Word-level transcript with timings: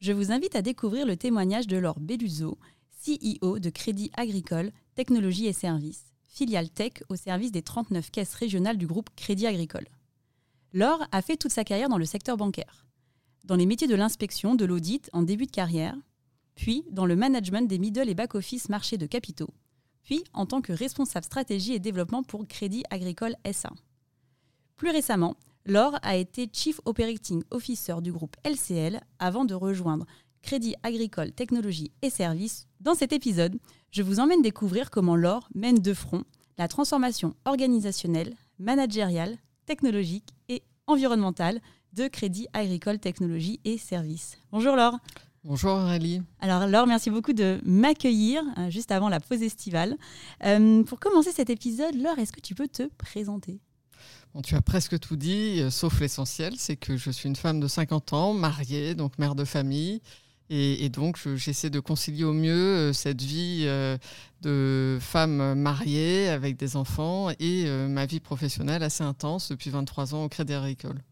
je 0.00 0.12
vous 0.12 0.32
invite 0.32 0.56
à 0.56 0.62
découvrir 0.62 1.06
le 1.06 1.16
témoignage 1.16 1.66
de 1.66 1.76
Laure 1.76 2.00
Belluzo, 2.00 2.58
CEO 3.04 3.58
de 3.58 3.70
Crédit 3.70 4.10
Agricole, 4.16 4.72
Technologie 4.94 5.46
et 5.46 5.52
Services, 5.52 6.06
filiale 6.26 6.70
tech 6.70 7.02
au 7.10 7.16
service 7.16 7.52
des 7.52 7.62
39 7.62 8.10
caisses 8.10 8.34
régionales 8.34 8.78
du 8.78 8.86
groupe 8.86 9.10
Crédit 9.14 9.46
Agricole. 9.46 9.86
Laure 10.72 11.04
a 11.12 11.20
fait 11.20 11.36
toute 11.36 11.52
sa 11.52 11.64
carrière 11.64 11.90
dans 11.90 11.98
le 11.98 12.06
secteur 12.06 12.38
bancaire, 12.38 12.86
dans 13.44 13.56
les 13.56 13.66
métiers 13.66 13.88
de 13.88 13.94
l'inspection, 13.94 14.54
de 14.54 14.64
l'audit 14.64 15.10
en 15.12 15.22
début 15.22 15.46
de 15.46 15.50
carrière, 15.50 15.96
puis 16.54 16.84
dans 16.90 17.06
le 17.06 17.16
management 17.16 17.68
des 17.68 17.78
middle 17.78 18.08
et 18.08 18.14
back-office 18.14 18.70
marchés 18.70 18.98
de 18.98 19.06
capitaux, 19.06 19.52
puis 20.02 20.24
en 20.32 20.46
tant 20.46 20.62
que 20.62 20.72
responsable 20.72 21.24
stratégie 21.26 21.74
et 21.74 21.78
développement 21.78 22.22
pour 22.22 22.46
Crédit 22.46 22.84
Agricole 22.88 23.36
SA. 23.52 23.70
Plus 24.76 24.90
récemment, 24.90 25.36
Laure 25.66 25.98
a 26.02 26.16
été 26.16 26.48
Chief 26.52 26.80
Operating 26.86 27.42
Officer 27.50 27.96
du 28.02 28.12
groupe 28.12 28.36
LCL 28.44 29.00
avant 29.18 29.44
de 29.44 29.54
rejoindre 29.54 30.06
Crédit 30.42 30.74
Agricole 30.82 31.32
Technologie 31.32 31.92
et 32.00 32.08
Services. 32.08 32.66
Dans 32.80 32.94
cet 32.94 33.12
épisode, 33.12 33.58
je 33.90 34.02
vous 34.02 34.20
emmène 34.20 34.40
découvrir 34.40 34.90
comment 34.90 35.16
Laure 35.16 35.48
mène 35.54 35.78
de 35.78 35.92
front 35.92 36.24
la 36.56 36.66
transformation 36.66 37.34
organisationnelle, 37.44 38.34
managériale, 38.58 39.36
technologique 39.66 40.28
et 40.48 40.62
environnementale 40.86 41.60
de 41.92 42.08
Crédit 42.08 42.48
Agricole 42.52 42.98
Technologie 42.98 43.60
et 43.64 43.76
Services. 43.76 44.38
Bonjour 44.52 44.76
Laure. 44.76 44.98
Bonjour 45.44 45.72
Aurélie. 45.72 46.22
Alors 46.40 46.66
Laure, 46.66 46.86
merci 46.86 47.10
beaucoup 47.10 47.32
de 47.32 47.60
m'accueillir 47.64 48.42
euh, 48.58 48.70
juste 48.70 48.92
avant 48.92 49.08
la 49.08 49.20
pause 49.20 49.42
estivale. 49.42 49.96
Euh, 50.44 50.82
pour 50.84 51.00
commencer 51.00 51.32
cet 51.32 51.50
épisode, 51.50 51.94
Laure, 51.94 52.18
est-ce 52.18 52.32
que 52.32 52.40
tu 52.40 52.54
peux 52.54 52.68
te 52.68 52.88
présenter? 52.98 53.60
Tu 54.44 54.54
as 54.54 54.62
presque 54.62 54.98
tout 54.98 55.16
dit, 55.16 55.60
euh, 55.60 55.70
sauf 55.70 56.00
l'essentiel, 56.00 56.54
c'est 56.56 56.76
que 56.76 56.96
je 56.96 57.10
suis 57.10 57.28
une 57.28 57.36
femme 57.36 57.60
de 57.60 57.66
50 57.66 58.12
ans, 58.12 58.32
mariée, 58.32 58.94
donc 58.94 59.18
mère 59.18 59.34
de 59.34 59.44
famille. 59.44 60.00
Et, 60.52 60.88
donc, 60.88 61.16
j'essaie 61.36 61.70
de 61.70 61.78
concilier 61.78 62.24
au 62.24 62.32
mieux 62.32 62.50
euh, 62.52 62.92
cette 62.92 63.22
vie 63.22 63.62
euh, 63.66 63.96
de 64.42 64.98
femme 65.00 65.54
mariée 65.54 66.28
avec 66.28 66.56
des 66.56 66.74
enfants 66.74 67.28
et 67.38 67.70
ma 67.88 68.04
vie 68.04 68.18
professionnelle 68.18 68.82
assez 68.82 69.04
intense 69.04 69.48
depuis 69.50 69.70
23 69.70 70.12
ans 70.12 70.24
au 70.24 70.28
Crédit 70.28 70.54
Agricole. 70.54 71.02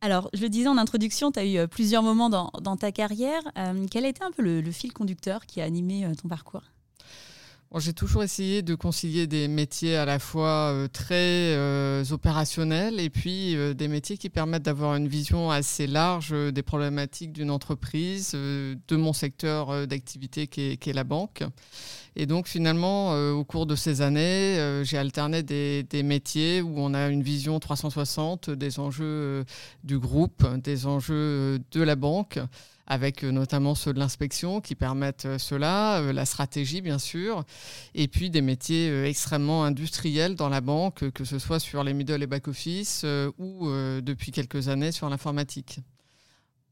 Alors, 0.00 0.30
je 0.32 0.40
le 0.40 0.48
disais 0.48 0.68
en 0.68 0.78
introduction, 0.78 1.32
tu 1.32 1.38
as 1.38 1.44
eu 1.44 1.68
plusieurs 1.68 2.02
moments 2.02 2.30
dans, 2.30 2.76
ta 2.76 2.92
carrière. 2.92 3.42
quel 3.90 4.06
a 4.06 4.08
été 4.08 4.24
un 4.24 4.30
peu 4.30 4.42
le 4.42 4.72
fil 4.72 4.94
conducteur 4.94 5.44
qui 5.44 5.60
a 5.60 5.64
animé 5.64 6.10
ton 6.20 6.28
parcours? 6.28 6.62
J'ai 7.80 7.94
toujours 7.94 8.22
essayé 8.22 8.60
de 8.60 8.74
concilier 8.74 9.26
des 9.26 9.48
métiers 9.48 9.96
à 9.96 10.04
la 10.04 10.18
fois 10.18 10.72
euh, 10.72 10.88
très 10.88 11.54
euh, 11.56 12.04
opérationnels 12.10 13.00
et 13.00 13.08
puis 13.08 13.56
euh, 13.56 13.72
des 13.72 13.88
métiers 13.88 14.18
qui 14.18 14.28
permettent 14.28 14.64
d'avoir 14.64 14.94
une 14.94 15.08
vision 15.08 15.50
assez 15.50 15.86
large 15.86 16.34
des 16.52 16.62
problématiques 16.62 17.32
d'une 17.32 17.50
entreprise, 17.50 18.32
de 18.32 18.96
mon 18.96 19.14
secteur 19.14 19.86
d'activité 19.86 20.46
qui 20.48 20.78
est, 20.78 20.92
la 20.92 21.04
banque. 21.04 21.44
Et 22.14 22.26
donc 22.26 22.46
finalement, 22.46 23.12
au 23.30 23.44
cours 23.44 23.64
de 23.64 23.74
ces 23.74 24.02
années, 24.02 24.82
j'ai 24.84 24.98
alterné 24.98 25.42
des, 25.42 25.82
des, 25.82 26.02
métiers 26.02 26.60
où 26.60 26.74
on 26.76 26.92
a 26.92 27.08
une 27.08 27.22
vision 27.22 27.58
360 27.58 28.50
des 28.50 28.78
enjeux 28.78 29.44
du 29.82 29.98
groupe, 29.98 30.44
des 30.58 30.86
enjeux 30.86 31.58
de 31.70 31.82
la 31.82 31.96
banque 31.96 32.38
avec 32.86 33.24
euh, 33.24 33.30
notamment 33.30 33.74
ceux 33.74 33.92
de 33.92 33.98
l'inspection 33.98 34.60
qui 34.60 34.74
permettent 34.74 35.26
euh, 35.26 35.38
cela, 35.38 36.00
euh, 36.00 36.12
la 36.12 36.24
stratégie 36.24 36.80
bien 36.80 36.98
sûr, 36.98 37.44
et 37.94 38.08
puis 38.08 38.30
des 38.30 38.42
métiers 38.42 39.04
extrêmement 39.04 39.64
industriels 39.64 40.34
dans 40.34 40.48
la 40.48 40.60
banque, 40.60 41.10
que 41.10 41.24
ce 41.24 41.38
soit 41.38 41.60
sur 41.60 41.84
les 41.84 41.94
middle 41.94 42.22
et 42.22 42.26
back-office 42.26 43.04
ou 43.38 43.68
depuis 44.02 44.32
quelques 44.32 44.68
années 44.68 44.92
sur 44.92 45.08
l'informatique. 45.08 45.80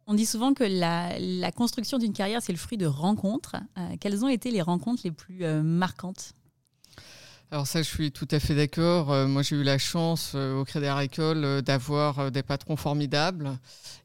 On 0.07 0.15
dit 0.15 0.27
souvent 0.27 0.55
que 0.55 0.65
la, 0.65 1.53
construction 1.53 1.99
d'une 1.99 2.13
carrière, 2.13 2.43
c'est 2.43 2.53
le 2.53 2.59
fruit 2.59 2.79
de 2.79 2.87
rencontres. 2.87 3.57
quelles 4.01 4.25
ont 4.25 4.29
été 4.29 4.51
les 4.51 4.63
rencontres 4.63 5.03
les 5.05 5.13
plus 5.13 5.45
marquantes? 5.63 6.35
Alors 7.53 7.67
ça, 7.67 7.83
je 7.83 7.89
suis 7.89 8.13
tout 8.13 8.29
à 8.31 8.39
fait 8.39 8.55
d'accord. 8.55 9.11
Euh, 9.11 9.27
moi, 9.27 9.43
j'ai 9.43 9.57
eu 9.57 9.65
la 9.65 9.77
chance 9.77 10.35
euh, 10.37 10.61
au 10.61 10.65
Crédit 10.65 10.87
Agricole 10.87 11.45
euh, 11.45 11.61
d'avoir 11.61 12.31
des 12.31 12.45
patrons 12.45 12.77
formidables 12.77 13.59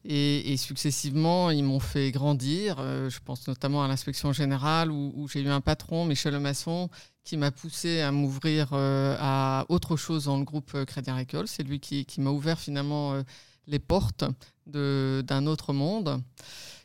et, 0.04 0.56
successivement, 0.56 1.50
ils 1.50 1.62
m'ont 1.62 1.78
fait 1.78 2.10
grandir. 2.10 2.76
je 2.78 3.18
pense 3.24 3.46
notamment 3.46 3.84
à 3.84 3.88
l'inspection 3.88 4.32
générale 4.32 4.90
où, 4.90 5.28
j'ai 5.32 5.40
eu 5.40 5.48
un 5.48 5.60
patron, 5.60 6.04
Michel 6.04 6.34
Lemasson, 6.34 6.88
qui 7.24 7.36
m'a 7.36 7.50
poussé 7.50 8.00
à 8.00 8.12
m'ouvrir 8.12 8.68
à 8.72 9.64
autre 9.68 9.96
chose 9.96 10.24
dans 10.26 10.38
le 10.38 10.44
groupe 10.44 10.84
Crédit 10.84 11.10
Agricole. 11.10 11.48
C'est 11.48 11.64
lui 11.64 11.80
qui 11.80 12.20
m'a 12.20 12.30
ouvert 12.30 12.58
finalement 12.58 13.20
les 13.66 13.80
portes 13.80 14.24
d'un 14.66 15.46
autre 15.46 15.72
monde. 15.72 16.22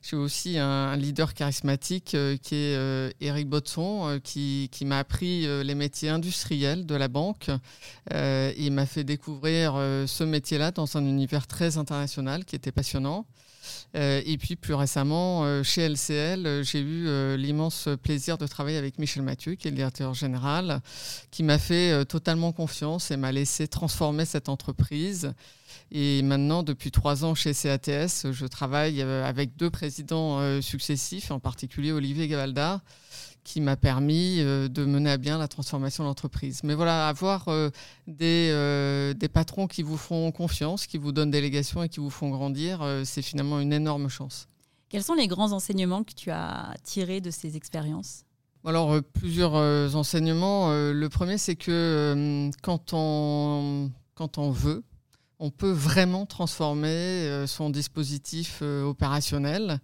J'ai 0.01 0.15
aussi 0.15 0.57
un, 0.57 0.95
leader 0.97 1.35
charismatique 1.35 2.15
euh, 2.15 2.35
qui 2.35 2.55
est 2.55 2.75
euh, 2.75 3.11
Eric 3.21 3.47
Botson, 3.47 4.07
euh, 4.07 4.19
qui, 4.19 4.67
qui 4.71 4.83
m'a 4.83 4.97
appris 4.97 5.45
les 5.63 5.75
métiers 5.75 6.09
industriels 6.09 6.87
de 6.87 6.95
la 6.95 7.07
banque. 7.07 7.49
il 8.11 8.71
m'a 8.71 8.85
fait 8.85 9.03
découvrir 9.03 9.73
ce 10.07 10.23
métier-là 10.23 10.71
dans 10.71 10.97
un 10.97 11.05
univers 11.05 11.47
très 11.47 11.77
international 11.77 12.45
qui 12.45 12.55
était 12.55 12.71
passionnant. 12.71 13.25
et 13.93 14.37
puis 14.39 14.55
plus 14.55 14.73
récemment, 14.73 15.63
chez 15.63 15.87
LCL, 15.87 16.63
j'ai 16.63 16.79
eu 16.79 17.37
l'immense 17.37 17.89
plaisir 18.01 18.37
de 18.37 18.47
travailler 18.47 18.77
avec 18.77 18.97
Michel 18.99 19.23
Mathieu, 19.23 19.55
qui 19.55 19.67
est 19.67 19.71
le 19.71 19.77
directeur 19.77 20.13
général, 20.13 20.81
qui 21.29 21.43
m'a 21.43 21.57
fait 21.57 22.05
totalement 22.05 22.51
confiance 22.51 23.11
et 23.11 23.17
m'a 23.17 23.31
laissé 23.31 23.67
transformer 23.67 24.25
cette 24.25 24.49
entreprise. 24.49 25.33
Et 25.91 26.21
maintenant, 26.21 26.63
depuis 26.63 26.89
trois 26.89 27.25
ans 27.25 27.35
chez 27.35 27.53
CATS, 27.53 28.31
je 28.31 28.45
travaille 28.45 29.01
euh, 29.01 29.25
avec 29.27 29.57
deux 29.57 29.69
présidents 29.69 30.39
euh, 30.39 30.61
successifs, 30.61 31.31
en 31.31 31.39
particulier 31.39 31.91
Olivier 31.91 32.29
Gavalda, 32.29 32.81
qui 33.43 33.59
m'a 33.59 33.75
permis 33.75 34.37
euh, 34.39 34.69
de 34.69 34.85
mener 34.85 35.11
à 35.11 35.17
bien 35.17 35.37
la 35.37 35.49
transformation 35.49 36.03
de 36.03 36.07
l'entreprise. 36.07 36.61
Mais 36.63 36.75
voilà, 36.75 37.09
avoir 37.09 37.47
des, 38.07 39.13
des, 39.17 39.27
patrons 39.27 39.67
qui 39.67 39.83
vous 39.83 39.97
font 39.97 40.31
confiance, 40.31 40.87
qui 40.87 40.97
vous 40.97 41.11
donnent 41.11 41.31
délégation 41.31 41.83
et 41.83 41.89
qui 41.89 41.99
vous 41.99 42.09
font 42.09 42.29
grandir, 42.29 42.85
c'est 43.03 43.21
finalement 43.21 43.59
une 43.59 43.73
énorme 43.73 44.07
chance. 44.07 44.47
Quels 44.89 45.03
sont 45.03 45.13
les 45.13 45.27
grands 45.27 45.51
enseignements 45.51 46.03
que 46.03 46.13
tu 46.13 46.31
as 46.31 46.73
tirés 46.83 47.21
de 47.21 47.31
ces 47.31 47.57
expériences? 47.57 48.23
Alors, 48.63 49.01
plusieurs 49.13 49.95
enseignements. 49.95 50.69
le 50.69 51.07
premier, 51.09 51.37
c'est 51.37 51.55
que 51.55 52.49
quand, 52.61 52.93
on, 52.93 53.89
quand 54.15 54.37
on 54.37 54.51
veut, 54.51 54.83
on 55.41 55.49
peut 55.49 55.71
vraiment 55.71 56.27
transformer 56.27 56.87
euh, 56.87 57.47
son 57.47 57.71
dispositif 57.71 58.59
euh, 58.61 58.83
opérationnel. 58.83 59.79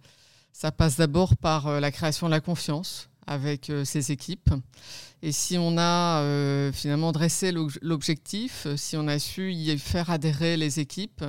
Ça 0.52 0.70
passe 0.70 0.96
d'abord 0.96 1.36
par 1.36 1.66
euh, 1.66 1.80
la 1.80 1.90
création 1.90 2.28
de 2.28 2.30
la 2.30 2.40
confiance 2.40 3.10
avec 3.26 3.70
ses 3.84 4.10
équipes. 4.10 4.48
Et 5.20 5.32
si 5.32 5.58
on 5.58 5.76
a 5.76 6.22
finalement 6.72 7.12
dressé 7.12 7.52
l'objectif, 7.52 8.66
si 8.76 8.96
on 8.96 9.06
a 9.06 9.18
su 9.18 9.52
y 9.52 9.76
faire 9.76 10.08
adhérer 10.08 10.56
les 10.56 10.80
équipes, 10.80 11.22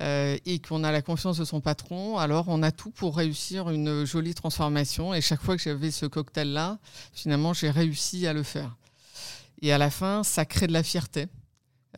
et 0.00 0.58
qu'on 0.58 0.82
a 0.82 0.90
la 0.90 1.02
confiance 1.02 1.38
de 1.38 1.44
son 1.44 1.60
patron, 1.60 2.18
alors 2.18 2.46
on 2.48 2.64
a 2.64 2.72
tout 2.72 2.90
pour 2.90 3.16
réussir 3.16 3.70
une 3.70 4.04
jolie 4.04 4.34
transformation. 4.34 5.14
Et 5.14 5.20
chaque 5.20 5.40
fois 5.40 5.56
que 5.56 5.62
j'avais 5.62 5.92
ce 5.92 6.06
cocktail-là, 6.06 6.80
finalement, 7.12 7.54
j'ai 7.54 7.70
réussi 7.70 8.26
à 8.26 8.32
le 8.32 8.42
faire. 8.42 8.76
Et 9.62 9.72
à 9.72 9.78
la 9.78 9.90
fin, 9.90 10.24
ça 10.24 10.44
crée 10.44 10.66
de 10.66 10.72
la 10.72 10.82
fierté. 10.82 11.28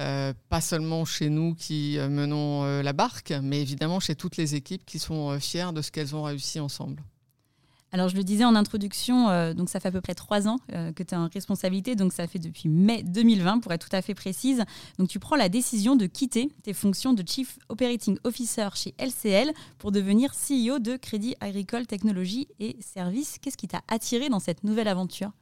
Euh, 0.00 0.32
pas 0.48 0.62
seulement 0.62 1.04
chez 1.04 1.28
nous 1.28 1.54
qui 1.54 1.98
euh, 1.98 2.08
menons 2.08 2.64
euh, 2.64 2.82
la 2.82 2.94
barque, 2.94 3.32
mais 3.42 3.60
évidemment 3.60 4.00
chez 4.00 4.14
toutes 4.14 4.38
les 4.38 4.54
équipes 4.54 4.86
qui 4.86 4.98
sont 4.98 5.38
fières 5.38 5.74
de 5.74 5.82
ce 5.82 5.90
qu'elles 5.90 6.16
ont 6.16 6.22
réussi 6.22 6.60
ensemble. 6.60 7.02
Alors 7.94 8.08
je 8.08 8.16
le 8.16 8.24
disais 8.24 8.46
en 8.46 8.54
introduction, 8.54 9.52
donc 9.52 9.68
ça 9.68 9.78
fait 9.78 9.88
à 9.88 9.92
peu 9.92 10.00
près 10.00 10.14
trois 10.14 10.48
ans 10.48 10.56
que 10.70 11.02
tu 11.02 11.14
es 11.14 11.14
en 11.14 11.28
responsabilité, 11.28 11.94
donc 11.94 12.14
ça 12.14 12.26
fait 12.26 12.38
depuis 12.38 12.70
mai 12.70 13.02
2020 13.02 13.58
pour 13.58 13.70
être 13.70 13.86
tout 13.86 13.94
à 13.94 14.00
fait 14.00 14.14
précise. 14.14 14.64
Donc 14.98 15.10
tu 15.10 15.18
prends 15.18 15.36
la 15.36 15.50
décision 15.50 15.94
de 15.94 16.06
quitter 16.06 16.48
tes 16.62 16.72
fonctions 16.72 17.12
de 17.12 17.22
Chief 17.28 17.58
Operating 17.68 18.16
Officer 18.24 18.68
chez 18.72 18.94
LCL 18.98 19.52
pour 19.76 19.92
devenir 19.92 20.32
CEO 20.32 20.78
de 20.78 20.96
Crédit 20.96 21.34
Agricole 21.42 21.86
Technologie 21.86 22.48
et 22.60 22.78
Services. 22.80 23.36
Qu'est-ce 23.42 23.58
qui 23.58 23.68
t'a 23.68 23.82
attiré 23.88 24.30
dans 24.30 24.40
cette 24.40 24.64
nouvelle 24.64 24.88
aventure? 24.88 25.32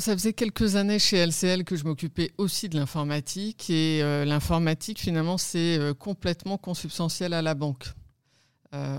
Ça 0.00 0.12
faisait 0.12 0.32
quelques 0.32 0.76
années 0.76 0.98
chez 0.98 1.24
LCL 1.24 1.64
que 1.64 1.76
je 1.76 1.84
m'occupais 1.84 2.32
aussi 2.38 2.68
de 2.68 2.76
l'informatique 2.76 3.70
et 3.70 4.02
euh, 4.02 4.24
l'informatique 4.24 4.98
finalement 4.98 5.38
c'est 5.38 5.78
euh, 5.78 5.94
complètement 5.94 6.58
consubstantiel 6.58 7.32
à 7.32 7.42
la 7.42 7.54
banque. 7.54 7.86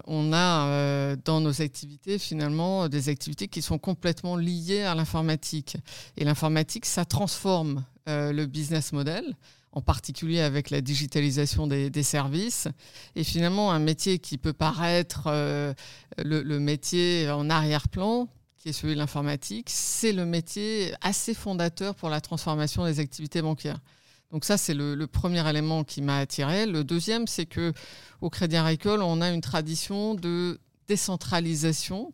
on 0.08 0.32
a 0.32 1.16
dans 1.26 1.42
nos 1.42 1.62
activités 1.62 2.18
finalement 2.18 2.88
des 2.88 3.10
activités 3.10 3.50
qui 3.50 3.62
sont 3.62 3.78
complètement 3.78 4.38
liées 4.38 4.84
à 4.84 4.96
l'informatique. 4.96 5.76
Et 6.16 6.24
l'informatique, 6.24 6.86
ça 6.86 7.04
transforme 7.04 7.84
le 8.08 8.46
business 8.46 8.94
model 8.94 9.36
en 9.76 9.82
particulier 9.82 10.40
avec 10.40 10.70
la 10.70 10.82
digitalisation 10.82 11.68
des, 11.68 12.04
services. 12.04 12.70
Et 13.16 13.24
finalement, 13.24 13.72
un 13.72 13.80
métier 13.80 14.20
qui 14.20 14.38
peut 14.38 14.54
paraître 14.54 15.24
euh, 15.28 15.74
le, 16.18 16.60
métier 16.60 17.30
en 17.30 17.50
arrière-plan, 17.50 18.30
qui 18.66 18.70
est 18.70 18.74
celui 18.74 18.96
de 18.96 19.00
l'informatique, 19.00 19.68
c'est 19.70 20.12
le 20.12 20.26
métier 20.26 20.92
assez 21.02 21.36
fondateur 21.36 21.94
pour 21.94 22.10
la 22.10 22.20
transformation 22.20 22.84
des 22.84 23.00
activités 23.00 23.44
bancaires. 23.44 23.78
Donc 24.32 24.44
ça, 24.44 24.58
c'est 24.58 24.74
le, 24.74 24.96
le, 24.96 25.06
premier 25.06 25.48
élément 25.48 25.84
qui 25.84 26.02
m'a 26.02 26.18
attiré. 26.18 26.66
Le 26.66 26.84
deuxième, 26.84 27.28
c'est 27.28 27.46
que 27.46 27.74
au 28.22 28.32
Crédit 28.32 28.58
Agricole, 28.58 29.04
on 29.04 29.22
a 29.22 29.30
une 29.30 29.42
tradition 29.42 30.16
de 30.16 30.60
décentralisation 30.88 32.12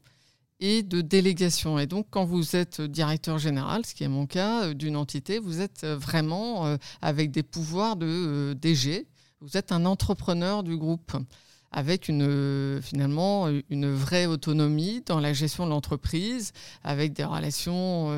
et 0.59 0.83
de 0.83 0.99
délégation. 0.99 1.79
Et 1.79 1.87
donc, 1.87 2.07
quand 2.09 2.25
vous 2.25 2.57
êtes 2.57 2.81
directeur 2.81 3.39
général, 3.39 3.85
ce 3.85 3.95
qui 3.95 4.03
est 4.03 4.09
mon 4.09 4.25
cas, 4.25 4.65
euh, 4.65 4.73
d'une 4.73 4.97
entité, 4.97 5.39
vous 5.39 5.61
êtes 5.61 5.85
euh, 5.85 5.95
vraiment 5.95 6.65
euh, 6.65 6.75
avec 7.01 7.31
des 7.31 7.43
pouvoirs 7.43 7.95
de 7.95 8.57
DG. 8.59 9.07
Vous 9.39 9.55
êtes 9.55 9.71
un 9.71 9.85
entrepreneur 9.85 10.63
du 10.63 10.75
groupe 10.75 11.13
avec 11.71 12.07
une, 12.07 12.79
finalement 12.81 13.47
une 13.69 13.93
vraie 13.93 14.25
autonomie 14.25 15.01
dans 15.05 15.19
la 15.19 15.33
gestion 15.33 15.65
de 15.65 15.69
l'entreprise, 15.69 16.51
avec 16.83 17.13
des 17.13 17.23
relations 17.23 18.11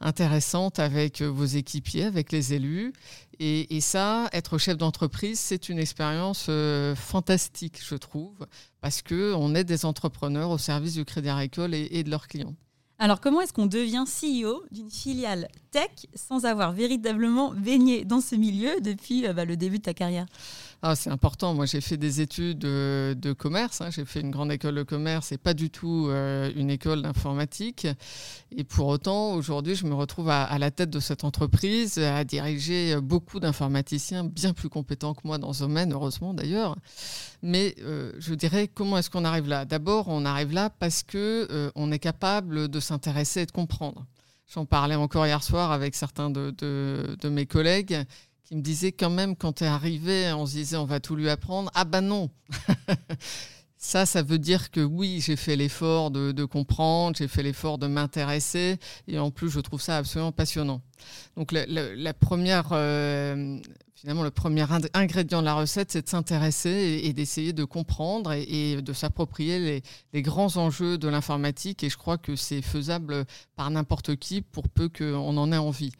intéressantes 0.00 0.78
avec 0.78 1.22
vos 1.22 1.44
équipiers, 1.44 2.04
avec 2.04 2.32
les 2.32 2.54
élus. 2.54 2.92
Et, 3.38 3.80
ça, 3.82 4.28
être 4.32 4.56
chef 4.56 4.78
d'entreprise, 4.78 5.38
c'est 5.38 5.68
une 5.68 5.78
expérience 5.78 6.50
fantastique, 6.94 7.80
je 7.86 7.96
trouve, 7.96 8.46
parce 8.80 9.02
qu'on 9.02 9.54
est 9.54 9.64
des 9.64 9.84
entrepreneurs 9.84 10.50
au 10.50 10.58
service 10.58 10.94
du 10.94 11.04
Crédit 11.04 11.28
Agricole 11.28 11.74
et, 11.74 12.02
de 12.02 12.10
leurs 12.10 12.28
clients. 12.28 12.54
Alors, 12.98 13.20
comment 13.20 13.42
est-ce 13.42 13.52
qu'on 13.52 13.66
devient 13.66 14.04
CEO 14.06 14.64
d'une 14.70 14.90
filiale 14.90 15.48
tech 15.70 15.90
sans 16.14 16.46
avoir 16.46 16.72
véritablement 16.72 17.52
baigné 17.52 18.06
dans 18.06 18.22
ce 18.22 18.34
milieu 18.34 18.80
depuis 18.80 19.26
euh, 19.26 19.34
bah, 19.34 19.44
le 19.44 19.56
début 19.56 19.78
de 19.78 19.82
ta 19.82 19.92
carrière? 19.92 20.26
Ah, 20.82 20.94
c'est 20.94 21.10
important. 21.10 21.54
Moi, 21.54 21.66
j'ai 21.66 21.80
fait 21.80 21.96
des 21.96 22.20
études 22.20 22.58
de, 22.58 23.32
commerce. 23.32 23.80
Hein. 23.80 23.90
J'ai 23.90 24.04
fait 24.04 24.20
une 24.20 24.30
grande 24.30 24.52
école 24.52 24.74
de 24.74 24.82
commerce 24.82 25.32
et 25.32 25.38
pas 25.38 25.54
du 25.54 25.70
tout 25.70 26.06
euh, 26.08 26.52
une 26.54 26.70
école 26.70 27.02
d'informatique. 27.02 27.86
Et 28.54 28.62
pour 28.62 28.86
autant, 28.88 29.32
aujourd'hui, 29.34 29.74
je 29.74 29.86
me 29.86 29.94
retrouve 29.94 30.28
à, 30.30 30.58
la 30.58 30.70
tête 30.70 30.90
de 30.90 31.00
cette 31.00 31.24
entreprise, 31.24 31.98
à 31.98 32.24
diriger 32.24 33.00
beaucoup 33.00 33.40
d'informaticiens 33.40 34.24
bien 34.24 34.52
plus 34.52 34.68
compétents 34.68 35.14
que 35.14 35.22
moi 35.24 35.38
dans 35.38 35.52
ce 35.52 35.60
domaine, 35.60 35.92
heureusement 35.92 36.34
d'ailleurs. 36.34 36.76
Mais 37.42 37.74
euh, 37.80 38.12
je 38.18 38.34
dirais, 38.34 38.68
comment 38.68 38.98
est-ce 38.98 39.10
qu'on 39.10 39.24
arrive 39.24 39.48
là? 39.48 39.64
D'abord, 39.64 40.08
on 40.08 40.24
arrive 40.24 40.52
là 40.52 40.70
parce 40.70 41.02
que 41.02 41.48
euh, 41.50 41.70
on 41.74 41.90
est 41.90 41.98
capable 41.98 42.68
de 42.68 42.80
s'intéresser 42.80 43.42
et 43.42 43.46
de 43.46 43.52
comprendre. 43.52 44.06
J'en 44.52 44.66
parlais 44.66 44.94
encore 44.94 45.26
hier 45.26 45.42
soir 45.42 45.72
avec 45.72 45.96
certains 45.96 46.30
de 46.30 47.28
mes 47.28 47.46
collègues 47.46 48.06
qui 48.46 48.54
me 48.54 48.62
disait 48.62 48.92
quand 48.92 49.10
même 49.10 49.34
quand 49.34 49.54
tu 49.54 49.64
es 49.64 49.66
arrivé, 49.66 50.32
on 50.32 50.46
se 50.46 50.52
disait 50.52 50.76
on 50.76 50.84
va 50.84 51.00
tout 51.00 51.16
lui 51.16 51.28
apprendre. 51.28 51.70
Ah 51.74 51.84
ben 51.84 52.00
non 52.00 52.30
Ça, 53.78 54.06
ça 54.06 54.22
veut 54.22 54.38
dire 54.38 54.70
que 54.70 54.80
oui, 54.80 55.20
j'ai 55.20 55.36
fait 55.36 55.54
l'effort 55.54 56.10
de, 56.10 56.44
comprendre, 56.44 57.14
j'ai 57.16 57.28
fait 57.28 57.42
l'effort 57.42 57.78
de 57.78 57.86
m'intéresser, 57.86 58.78
et 59.06 59.18
en 59.18 59.30
plus, 59.30 59.50
je 59.50 59.60
trouve 59.60 59.80
ça 59.80 59.98
absolument 59.98 60.32
passionnant. 60.32 60.80
Donc, 61.36 61.52
la, 61.52 62.14
première, 62.14 62.70
euh, 62.72 63.58
finalement, 63.94 64.24
le 64.24 64.30
premier 64.32 64.64
ingrédient 64.94 65.40
de 65.40 65.44
la 65.44 65.54
recette, 65.54 65.92
c'est 65.92 66.02
de 66.02 66.08
s'intéresser 66.08 67.02
et, 67.04 67.12
d'essayer 67.12 67.52
de 67.52 67.64
comprendre 67.64 68.32
et, 68.32 68.80
de 68.80 68.92
s'approprier 68.92 69.58
les, 69.58 69.82
les, 70.14 70.22
grands 70.22 70.56
enjeux 70.56 70.98
de 70.98 71.06
l'informatique. 71.06 71.84
Et 71.84 71.90
je 71.90 71.98
crois 71.98 72.18
que 72.18 72.34
c'est 72.34 72.62
faisable 72.62 73.24
par 73.54 73.70
n'importe 73.70 74.16
qui, 74.16 74.40
pour 74.40 74.68
peu 74.68 74.88
qu'on 74.88 75.36
en 75.36 75.52
ait 75.52 75.58
envie. 75.58 75.92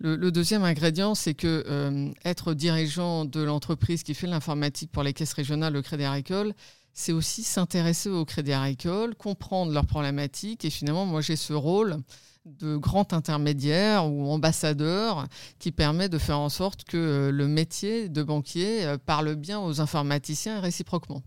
Le, 0.00 0.30
deuxième 0.30 0.62
ingrédient, 0.62 1.14
c'est 1.16 1.34
que 1.34 1.64
euh, 1.66 2.12
être 2.24 2.54
dirigeant 2.54 3.24
de 3.24 3.42
l'entreprise 3.42 4.04
qui 4.04 4.14
fait 4.14 4.28
l'informatique 4.28 4.92
pour 4.92 5.02
les 5.02 5.12
caisses 5.12 5.32
régionales, 5.32 5.72
le 5.72 5.82
Crédit 5.82 6.04
Agricole, 6.04 6.54
c'est 6.92 7.12
aussi 7.12 7.42
s'intéresser 7.42 8.08
au 8.08 8.24
Crédit 8.24 8.52
Agricole, 8.52 9.16
comprendre 9.16 9.72
leurs 9.72 9.86
problématiques. 9.86 10.64
Et 10.64 10.70
finalement, 10.70 11.04
moi, 11.04 11.20
j'ai 11.20 11.34
ce 11.34 11.52
rôle 11.52 11.96
de 12.44 12.76
grand 12.76 13.12
intermédiaire 13.12 14.06
ou 14.06 14.30
ambassadeur 14.30 15.26
qui 15.58 15.72
permet 15.72 16.08
de 16.08 16.18
faire 16.18 16.38
en 16.38 16.48
sorte 16.48 16.84
que 16.84 16.96
euh, 16.96 17.30
le 17.32 17.48
métier 17.48 18.08
de 18.08 18.22
banquier 18.22 18.84
euh, 18.84 18.98
parle 18.98 19.34
bien 19.34 19.60
aux 19.60 19.80
informaticiens 19.80 20.60
réciproquement. 20.60 21.22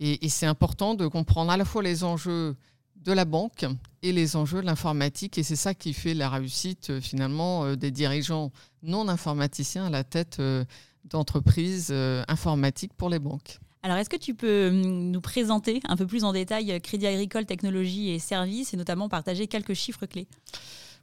et 0.00 0.28
c'est 0.30 0.46
important 0.46 0.94
de 0.94 1.06
comprendre 1.06 1.52
à 1.52 1.56
la 1.58 1.66
fois 1.66 1.82
les 1.82 2.02
enjeux 2.02 2.56
de 3.04 3.12
la 3.12 3.24
banque 3.24 3.66
et 4.02 4.12
les 4.12 4.36
enjeux 4.36 4.60
de 4.60 4.66
l'informatique. 4.66 5.38
Et 5.38 5.42
c'est 5.42 5.56
ça 5.56 5.74
qui 5.74 5.92
fait 5.92 6.14
la 6.14 6.28
réussite 6.28 6.90
euh, 6.90 7.00
finalement 7.00 7.64
euh, 7.64 7.76
des 7.76 7.90
dirigeants 7.90 8.52
non 8.82 9.08
informaticiens 9.08 9.86
à 9.86 9.90
la 9.90 10.04
tête 10.04 10.38
euh, 10.40 10.64
d'entreprises 11.04 11.92
informatiques 12.28 12.92
pour 12.94 13.08
les 13.08 13.18
banques. 13.18 13.58
Alors, 13.82 13.96
est-ce 13.96 14.10
que 14.10 14.18
tu 14.18 14.34
peux 14.34 14.68
hum, 14.68 15.10
nous 15.10 15.20
présenter 15.22 15.80
un 15.88 15.96
peu 15.96 16.06
plus 16.06 16.24
en 16.24 16.32
détail 16.32 16.78
Crédit 16.82 17.06
Agricole 17.06 17.46
Technologies 17.46 18.10
et 18.10 18.18
Services 18.18 18.74
et 18.74 18.76
notamment 18.76 19.08
partager 19.08 19.46
quelques 19.46 19.72
chiffres 19.72 20.04
clés? 20.04 20.28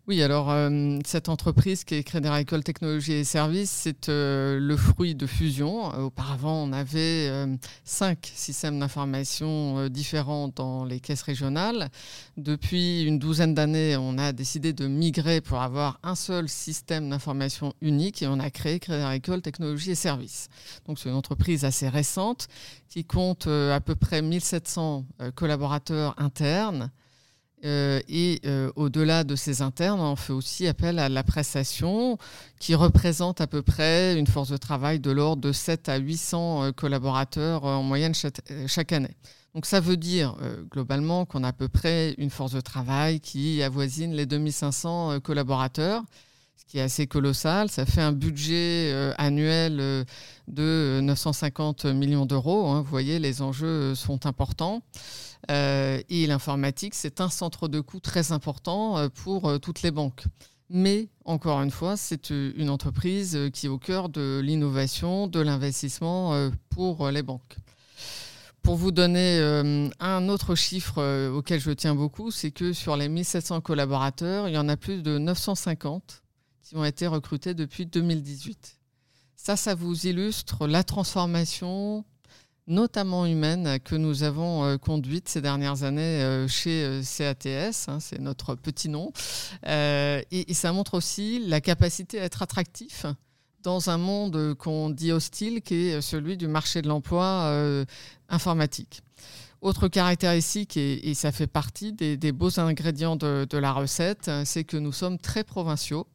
Oui, 0.07 0.23
alors 0.23 0.49
euh, 0.49 0.99
cette 1.05 1.27
entreprise 1.27 1.83
qui 1.83 1.95
est 1.95 2.03
Crédit 2.03 2.29
Agricole 2.29 2.63
Technologies 2.63 3.11
et 3.11 3.23
Services, 3.25 3.69
c'est 3.69 4.07
euh, 4.07 4.57
le 4.57 4.77
fruit 4.77 5.15
de 5.15 5.27
fusion. 5.27 5.93
Euh, 5.93 6.03
auparavant, 6.03 6.63
on 6.63 6.71
avait 6.71 7.29
cinq 7.83 8.31
systèmes 8.33 8.79
d'information 8.79 9.89
différents 9.89 10.47
dans 10.47 10.85
les 10.85 11.01
caisses 11.01 11.23
régionales. 11.23 11.89
Depuis 12.37 13.03
une 13.03 13.19
douzaine 13.19 13.53
d'années, 13.53 13.97
on 13.97 14.17
a 14.17 14.31
décidé 14.31 14.71
de 14.71 14.87
migrer 14.87 15.41
pour 15.41 15.61
avoir 15.61 15.99
un 16.03 16.15
seul 16.15 16.47
système 16.47 17.09
d'information 17.09 17.73
unique 17.81 18.21
et 18.21 18.27
on 18.27 18.39
a 18.39 18.49
créé 18.49 18.79
Crédit 18.79 19.03
Agricole 19.03 19.41
Technologies 19.41 19.91
et 19.91 19.95
Services. 19.95 20.47
Donc 20.85 20.99
c'est 20.99 21.09
une 21.09 21.15
entreprise 21.15 21.65
assez 21.65 21.89
récente 21.89 22.47
qui 22.87 23.03
compte 23.03 23.47
à 23.47 23.81
peu 23.81 23.95
près 23.95 24.21
1700 24.21 25.05
collaborateurs 25.35 26.15
internes. 26.17 26.91
Euh, 27.65 28.01
et 28.07 28.39
euh, 28.45 28.71
au-delà 28.75 29.23
de 29.23 29.35
ces 29.35 29.61
internes, 29.63 29.99
on 29.99 30.15
fait 30.15 30.33
aussi 30.33 30.67
appel 30.67 30.99
à 30.99 31.09
la 31.09 31.23
prestation 31.23 32.17
qui 32.59 32.75
représente 32.75 33.41
à 33.41 33.47
peu 33.47 33.63
près 33.63 34.17
une 34.17 34.27
force 34.27 34.49
de 34.49 34.57
travail 34.57 34.99
de 34.99 35.09
l'ordre 35.09 35.41
de 35.41 35.51
7 35.51 35.89
à 35.89 35.97
800 35.97 36.63
euh, 36.63 36.71
collaborateurs 36.71 37.63
en 37.63 37.81
moyenne 37.81 38.13
chaque, 38.13 38.91
année. 38.91 39.15
Donc 39.55 39.65
ça 39.65 39.79
veut 39.79 39.97
dire 39.97 40.35
globalement 40.71 41.25
qu'on 41.25 41.43
a 41.43 41.47
à 41.47 41.53
peu 41.53 41.67
près 41.67 42.13
une 42.19 42.29
force 42.29 42.51
de 42.51 42.61
travail 42.61 43.19
qui 43.19 43.63
avoisine 43.63 44.13
les 44.13 44.27
2500 44.27 45.19
collaborateurs, 45.21 46.03
ce 46.57 46.65
qui 46.65 46.77
est 46.77 46.81
assez 46.81 47.07
colossal. 47.07 47.67
Ça 47.69 47.87
fait 47.87 48.01
un 48.01 48.11
budget 48.11 48.93
annuel 49.17 50.05
de 50.47 50.99
950 51.01 51.85
millions 51.85 52.27
d'euros. 52.27 52.67
Hein. 52.67 52.81
Vous 52.81 52.89
voyez, 52.89 53.17
les 53.17 53.41
enjeux 53.41 53.95
sont 53.95 54.27
importants. 54.27 54.83
Euh, 55.49 56.01
et 56.09 56.27
l'informatique, 56.27 56.93
c'est 56.95 57.21
un 57.21 57.29
centre 57.29 57.67
de 57.67 57.79
coût 57.79 57.99
très 57.99 58.31
important 58.31 58.97
euh, 58.97 59.09
pour 59.09 59.47
euh, 59.47 59.57
toutes 59.57 59.81
les 59.81 59.91
banques. 59.91 60.23
Mais 60.69 61.07
encore 61.23 61.61
une 61.61 61.71
fois, 61.71 61.95
c'est 61.95 62.29
une 62.29 62.69
entreprise 62.69 63.39
qui 63.53 63.67
est 63.67 63.69
au 63.69 63.77
cœur 63.77 64.09
de 64.09 64.41
l'innovation, 64.43 65.27
de 65.27 65.39
l'investissement 65.39 66.49
pour 66.69 67.09
les 67.09 67.23
banques. 67.23 67.55
Pour 68.63 68.75
vous 68.75 68.91
donner 68.91 69.39
un 70.01 70.27
autre 70.27 70.55
chiffre 70.55 71.29
auquel 71.29 71.61
je 71.61 71.71
tiens 71.71 71.95
beaucoup, 71.95 72.31
c'est 72.31 72.51
que 72.51 72.73
sur 72.73 72.97
les 72.97 73.07
1700 73.07 73.61
collaborateurs, 73.61 74.49
il 74.49 74.55
y 74.55 74.57
en 74.57 74.67
a 74.67 74.75
plus 74.75 75.03
de 75.03 75.17
950 75.17 76.21
qui 76.63 76.75
ont 76.75 76.83
été 76.83 77.07
recrutés 77.07 77.53
depuis 77.53 77.85
2018. 77.85 78.77
Ça, 79.37 79.55
ça 79.55 79.73
vous 79.73 80.05
illustre 80.05 80.67
la 80.67 80.83
transformation 80.83 82.03
notamment 82.67 83.25
humaine, 83.25 83.79
que 83.83 83.95
nous 83.95 84.23
avons 84.23 84.65
euh, 84.65 84.77
conduite 84.77 85.29
ces 85.29 85.41
dernières 85.41 85.83
années 85.83 86.21
euh, 86.21 86.47
chez 86.47 86.83
euh, 86.83 87.01
CATS, 87.01 87.87
hein, 87.87 87.99
c'est 87.99 88.19
notre 88.19 88.55
petit 88.55 88.89
nom. 88.89 89.11
Et, 89.65 90.53
ça 90.53 90.73
montre 90.73 90.95
aussi 90.95 91.39
la 91.47 91.61
capacité 91.61 92.19
à 92.19 92.23
être 92.23 92.41
attractif 92.41 93.05
dans 93.63 93.89
un 93.89 93.97
monde 93.97 94.55
qu'on 94.55 94.89
dit 94.89 95.11
hostile, 95.11 95.61
qui 95.61 95.87
est 95.87 96.01
celui 96.01 96.35
du 96.35 96.47
marché 96.47 96.81
de 96.81 96.87
l'emploi 96.87 97.85
informatique. 98.29 99.01
Autre 99.61 99.87
caractéristique, 99.87 100.77
et, 100.77 101.13
ça 101.13 101.31
fait 101.31 101.47
partie 101.47 101.93
des, 101.93 102.31
beaux 102.31 102.59
ingrédients 102.59 103.15
de, 103.15 103.57
la 103.57 103.73
recette, 103.73 104.31
c'est 104.45 104.63
que 104.63 104.77
nous 104.77 104.93
sommes 104.93 105.17
très 105.19 105.43
provinciaux. 105.43 106.07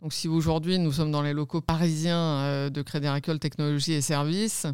Donc 0.00 0.12
si 0.12 0.28
aujourd'hui 0.28 0.78
nous 0.78 0.92
sommes 0.92 1.10
dans 1.10 1.22
les 1.22 1.32
locaux 1.32 1.60
parisiens 1.60 2.70
de 2.70 2.82
Crédit 2.82 3.08
Agricole 3.08 3.40
Technologies 3.40 3.94
et 3.94 4.00
Services, 4.00 4.66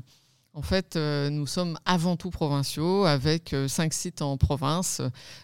en 0.55 0.63
fait, 0.63 0.97
euh, 0.97 1.31
nous 1.31 1.47
sommes 1.47 1.79
avant 1.87 2.17
tout 2.17 2.31
provinciaux 2.31 3.05
avec 3.05 3.55
euh, 3.55 3.69
cinq 3.69 3.95
sites 3.95 4.21
en 4.21 4.37
province, 4.37 5.01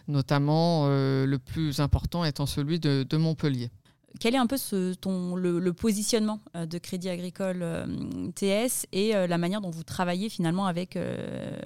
notamment 0.07 0.85
euh, 0.85 1.25
le 1.25 1.39
plus 1.39 1.79
important 1.79 2.23
étant 2.23 2.45
celui 2.45 2.79
de, 2.79 3.17
Montpellier. 3.17 3.71
quel 4.19 4.35
est 4.35 4.37
un 4.37 4.45
peu 4.45 4.57
ce, 4.57 4.93
ton, 4.93 5.35
le, 5.35 5.73
positionnement 5.73 6.39
de 6.53 6.77
Crédit 6.77 7.09
Agricole 7.09 7.65
TS 8.35 8.85
et 8.91 9.13
la 9.13 9.37
manière 9.37 9.61
dont 9.61 9.71
vous 9.71 9.83
travaillez 9.83 10.29
finalement 10.29 10.67
avec, 10.67 10.97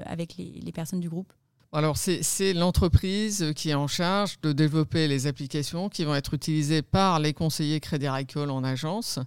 avec 0.05 0.37
les, 0.37 0.71
personnes 0.71 0.99
du 0.99 1.09
groupe? 1.09 1.31
Alors, 1.71 1.97
c'est 1.97 2.53
l'entreprise 2.53 3.51
qui 3.55 3.69
est 3.69 3.75
en 3.75 3.87
charge 3.87 4.39
de 4.41 4.51
développer 4.51 5.07
les 5.07 5.27
applications 5.27 5.89
qui 5.89 6.05
vont 6.05 6.15
être 6.15 6.33
utilisées 6.33 6.81
par 6.81 7.19
les 7.19 7.33
conseillers 7.33 7.79
Crédit 7.79 8.07
Agricole 8.07 8.49
en 8.49 8.63
agence 8.63 9.19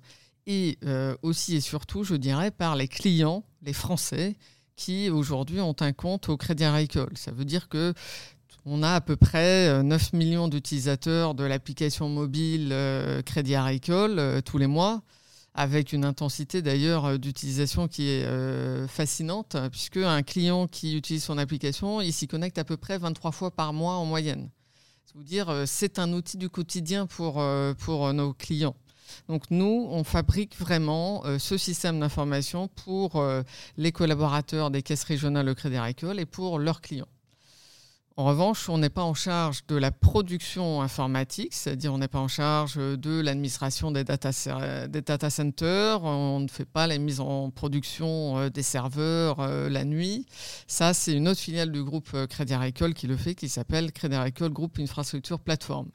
et 0.46 0.78
aussi 1.22 1.56
et 1.56 1.60
surtout, 1.60 2.02
je 2.02 2.16
dirais, 2.16 2.50
par 2.50 2.74
les 2.74 2.88
clients, 2.88 3.44
les 3.62 3.72
Français, 3.72 4.36
qui 4.76 5.10
aujourd'hui 5.10 5.60
ont 5.60 5.76
un 5.80 5.92
compte 5.92 6.28
au 6.28 6.36
Crédit 6.36 6.64
Agricole. 6.64 7.16
Ça 7.16 7.32
veut 7.32 7.44
dire 7.44 7.68
que 7.68 7.94
on 8.68 8.82
a 8.82 8.94
à 8.94 9.00
peu 9.00 9.14
près 9.14 9.82
9 9.82 10.10
euh, 10.12 10.16
millions 10.16 10.48
d'utilisateurs 10.48 11.34
de 11.34 11.44
l'application 11.44 12.08
mobile 12.08 12.70
euh, 12.72 13.22
Crédit 13.22 13.54
Agricole 13.54 14.18
euh, 14.18 14.40
tous 14.40 14.58
les 14.58 14.66
mois, 14.66 15.02
avec 15.54 15.92
une 15.92 16.04
intensité 16.04 16.62
d'ailleurs 16.62 17.18
d'utilisation 17.18 17.86
qui 17.86 18.08
est 18.08 18.26
fascinante, 18.88 19.56
puisque 19.70 19.96
un 19.96 20.22
client 20.22 20.66
qui 20.66 20.96
utilise 20.96 21.24
son 21.24 21.38
application, 21.38 22.02
il 22.02 22.12
s'y 22.12 22.26
connecte 22.26 22.58
à 22.58 22.64
peu 22.64 22.76
près 22.76 22.98
23 22.98 23.32
fois 23.32 23.50
par 23.50 23.72
mois 23.72 23.94
en 23.94 24.04
moyenne. 24.04 24.50
C'est 25.06 25.14
vous 25.14 25.24
dire, 25.24 25.62
c'est 25.64 25.98
un 25.98 26.12
outil 26.12 26.36
du 26.36 26.50
quotidien 26.50 27.06
pour, 27.06 27.42
pour 27.78 28.12
nos 28.12 28.34
clients. 28.34 28.76
Donc 29.28 29.44
nous, 29.50 29.86
on 29.90 30.04
fabrique 30.04 30.58
vraiment 30.58 31.22
ce 31.38 31.56
système 31.56 32.00
d'information 32.00 32.68
pour 32.68 33.22
les 33.76 33.92
collaborateurs 33.92 34.70
des 34.70 34.82
caisses 34.82 35.04
régionales 35.04 35.46
de 35.46 35.52
Crédit 35.52 35.76
Agricole 35.76 36.20
et 36.20 36.26
pour 36.26 36.58
leurs 36.58 36.80
clients. 36.80 37.08
En 38.18 38.24
revanche, 38.24 38.70
on 38.70 38.78
n'est 38.78 38.88
pas 38.88 39.02
en 39.02 39.12
charge 39.12 39.66
de 39.68 39.76
la 39.76 39.90
production 39.90 40.80
informatique, 40.80 41.52
c'est-à-dire 41.52 41.92
on 41.92 41.98
n'est 41.98 42.08
pas 42.08 42.18
en 42.18 42.28
charge 42.28 42.76
de 42.76 43.20
l'administration 43.20 43.90
des 43.90 44.04
data, 44.04 44.32
centers, 44.32 46.02
on 46.02 46.40
ne 46.40 46.48
fait 46.48 46.64
pas 46.64 46.86
la 46.86 46.96
mise 46.96 47.20
en 47.20 47.50
production 47.50 48.38
euh, 48.38 48.48
des 48.48 48.62
serveurs 48.62 49.40
euh, 49.40 49.68
la 49.68 49.84
nuit. 49.84 50.24
Ça, 50.66 50.94
c'est 50.94 51.12
une 51.12 51.28
autre 51.28 51.40
filiale 51.40 51.70
du 51.70 51.84
groupe 51.84 52.08
euh, 52.14 52.26
Crédit 52.26 52.54
Agricole 52.54 52.94
qui 52.94 53.06
le 53.06 53.18
fait, 53.18 53.34
qui 53.34 53.50
s'appelle 53.50 53.92
Crédit 53.92 54.16
Agricole 54.16 54.50
Groupe 54.50 54.78
Infrastructure 54.78 55.38
Plateforme. 55.38 55.90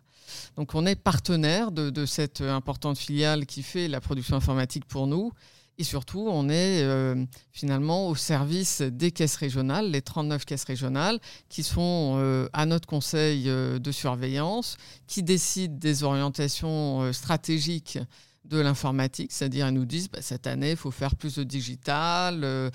Donc 0.56 0.76
on 0.76 0.86
est 0.86 0.96
partenaire 0.96 1.72
de, 1.72 2.06
cette 2.06 2.42
importante 2.42 2.98
filiale 2.98 3.46
qui 3.46 3.64
fait 3.64 3.88
la 3.88 4.02
production 4.02 4.36
informatique 4.36 4.86
pour 4.86 5.08
nous. 5.08 5.32
Et 5.78 5.84
surtout, 5.84 6.28
on 6.30 6.50
est 6.50 6.84
euh, 6.84 7.26
finalement 7.52 8.08
au 8.08 8.16
service 8.16 8.82
des 8.82 9.12
caisses 9.12 9.36
régionales, 9.36 9.90
les 9.90 10.02
39 10.02 10.46
caisses 10.46 10.66
régionales, 10.66 11.20
qui 11.50 11.64
sont 11.64 12.16
euh, 12.18 12.48
à 12.54 12.66
notre 12.66 12.88
conseil 12.88 13.50
euh, 13.50 13.80
de 13.80 13.92
surveillance, 13.92 14.78
qui 15.08 15.24
décident 15.24 15.76
des 15.76 16.04
orientations 16.04 17.12
stratégiques 17.14 17.98
de 18.46 18.60
l'informatique, 18.60 19.32
c'est-à-dire 19.32 19.68
ils 19.68 19.74
nous 19.74 19.86
disent 19.86 20.10
bah, 20.10 20.22
cette 20.22 20.48
année 20.48 20.72
il 20.72 20.78
faut 20.78 20.92
faire 20.92 21.16
plus 21.16 21.36
de 21.36 21.44
digital, 21.44 22.72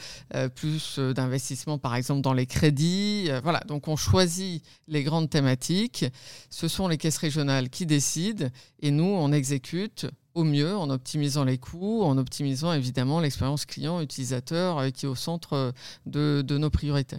plus 0.54 0.98
d'investissement 0.98 1.78
par 1.78 1.94
exemple 1.94 2.22
dans 2.22 2.32
les 2.32 2.46
crédits. 2.46 3.28
voilà, 3.42 3.60
donc 3.66 3.88
on 3.88 3.96
choisit 3.96 4.64
les 4.88 5.02
grandes 5.02 5.28
thématiques. 5.28 6.06
Ce 6.50 6.68
sont 6.68 6.88
les 6.88 6.96
caisses 6.98 7.18
régionales 7.18 7.68
qui 7.68 7.84
décident 7.84 8.46
et 8.80 8.90
nous 8.90 9.04
on 9.04 9.32
exécute 9.32 10.06
au 10.36 10.44
mieux 10.44 10.76
en 10.76 10.90
optimisant 10.90 11.44
les 11.44 11.56
coûts, 11.56 12.02
en 12.02 12.18
optimisant 12.18 12.72
évidemment 12.72 13.20
l'expérience 13.20 13.64
client 13.64 14.00
utilisateur 14.02 14.78
euh, 14.78 14.90
qui 14.90 15.06
est 15.06 15.08
au 15.08 15.14
centre 15.14 15.54
euh, 15.54 15.72
de, 16.04 16.44
de 16.46 16.58
nos 16.58 16.68
priorités. 16.68 17.16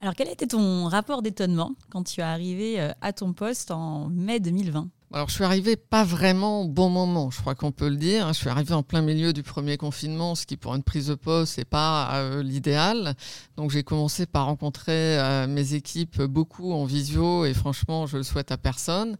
Alors 0.00 0.14
quel 0.14 0.28
était 0.28 0.48
ton 0.48 0.86
rapport 0.86 1.22
d'étonnement 1.22 1.72
quand 1.90 2.02
tu 2.02 2.20
es 2.20 2.24
arrivé 2.24 2.80
euh, 2.80 2.90
à 3.00 3.12
ton 3.12 3.32
poste 3.32 3.70
en 3.70 4.08
mai 4.08 4.40
2020 4.40 4.88
alors, 5.12 5.28
je 5.28 5.34
suis 5.34 5.44
arrivé 5.44 5.76
pas 5.76 6.04
vraiment 6.04 6.62
au 6.62 6.68
bon 6.68 6.90
moment, 6.90 7.30
je 7.30 7.40
crois 7.40 7.54
qu'on 7.54 7.72
peut 7.72 7.88
le 7.88 7.96
dire. 7.96 8.28
Je 8.28 8.34
suis 8.34 8.50
arrivé 8.50 8.74
en 8.74 8.82
plein 8.82 9.00
milieu 9.00 9.32
du 9.32 9.42
premier 9.42 9.78
confinement, 9.78 10.34
ce 10.34 10.44
qui 10.44 10.58
pour 10.58 10.74
une 10.74 10.82
prise 10.82 11.06
de 11.06 11.14
poste 11.14 11.56
n'est 11.56 11.64
pas 11.64 12.42
l'idéal. 12.42 13.14
Donc, 13.56 13.70
j'ai 13.70 13.82
commencé 13.82 14.26
par 14.26 14.44
rencontrer 14.44 15.46
mes 15.48 15.72
équipes 15.72 16.20
beaucoup 16.22 16.72
en 16.72 16.84
visio 16.84 17.46
et 17.46 17.54
franchement, 17.54 18.06
je 18.06 18.18
le 18.18 18.22
souhaite 18.22 18.52
à 18.52 18.58
personne. 18.58 19.16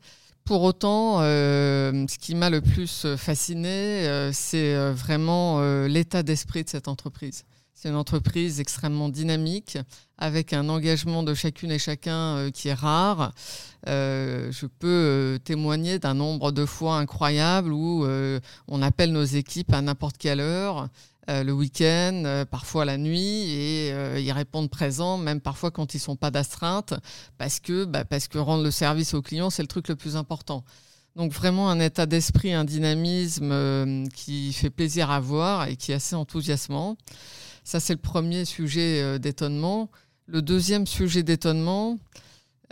Pour 0.48 0.62
autant, 0.62 1.18
euh, 1.20 2.06
ce 2.08 2.16
qui 2.16 2.34
m'a 2.34 2.48
le 2.48 2.62
plus 2.62 3.06
fasciné, 3.18 4.08
euh, 4.08 4.30
c'est 4.32 4.74
euh, 4.74 4.94
vraiment 4.94 5.60
l'état 5.86 6.22
d'esprit 6.22 6.64
de 6.64 6.70
cette 6.70 6.88
entreprise. 6.88 7.44
C'est 7.80 7.90
une 7.90 7.94
entreprise 7.94 8.58
extrêmement 8.58 9.08
dynamique, 9.08 9.78
avec 10.16 10.52
un 10.52 10.68
engagement 10.68 11.22
de 11.22 11.32
chacune 11.32 11.70
et 11.70 11.78
chacun 11.78 12.50
qui 12.52 12.68
est 12.68 12.74
rare. 12.74 13.32
je 13.86 14.66
peux 14.80 15.38
témoigner 15.44 16.00
d'un 16.00 16.14
nombre 16.14 16.50
de 16.50 16.66
fois 16.66 16.96
incroyable 16.96 17.72
où 17.72 18.04
on 18.66 18.82
appelle 18.82 19.12
nos 19.12 19.22
équipes 19.22 19.72
à 19.72 19.80
n'importe 19.80 20.18
quelle 20.18 20.40
heure. 20.40 20.88
Euh, 21.28 21.44
le 21.44 21.52
week-end, 21.52 22.22
euh, 22.24 22.46
parfois 22.46 22.86
la 22.86 22.96
nuit, 22.96 23.50
et 23.50 23.92
euh, 23.92 24.18
ils 24.18 24.32
répondent 24.32 24.70
présents, 24.70 25.18
même 25.18 25.42
parfois 25.42 25.70
quand 25.70 25.92
ils 25.92 25.98
ne 25.98 26.02
sont 26.02 26.16
pas 26.16 26.30
d'astreinte, 26.30 26.94
parce 27.36 27.60
que, 27.60 27.84
bah, 27.84 28.06
parce 28.06 28.28
que 28.28 28.38
rendre 28.38 28.64
le 28.64 28.70
service 28.70 29.12
aux 29.12 29.20
clients, 29.20 29.50
c'est 29.50 29.60
le 29.62 29.68
truc 29.68 29.88
le 29.88 29.96
plus 29.96 30.16
important. 30.16 30.64
Donc 31.16 31.32
vraiment 31.32 31.68
un 31.68 31.80
état 31.80 32.06
d'esprit, 32.06 32.54
un 32.54 32.64
dynamisme 32.64 34.08
qui 34.14 34.52
fait 34.52 34.70
plaisir 34.70 35.10
à 35.10 35.20
voir 35.20 35.68
et 35.68 35.76
qui 35.76 35.92
est 35.92 35.96
assez 35.96 36.14
enthousiasmant. 36.14 36.96
Ça, 37.68 37.80
c'est 37.80 37.92
le 37.92 38.00
premier 38.00 38.46
sujet 38.46 39.18
d'étonnement. 39.18 39.90
Le 40.24 40.40
deuxième 40.40 40.86
sujet 40.86 41.22
d'étonnement, 41.22 41.98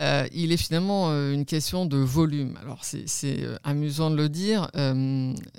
euh, 0.01 0.27
il 0.33 0.51
est 0.51 0.57
finalement 0.57 1.11
euh, 1.11 1.33
une 1.33 1.45
question 1.45 1.85
de 1.85 1.97
volume. 1.97 2.57
Alors 2.63 2.83
c'est 2.83 3.05
euh, 3.43 3.57
amusant 3.63 4.09
de 4.09 4.15
le 4.15 4.27
dire, 4.27 4.71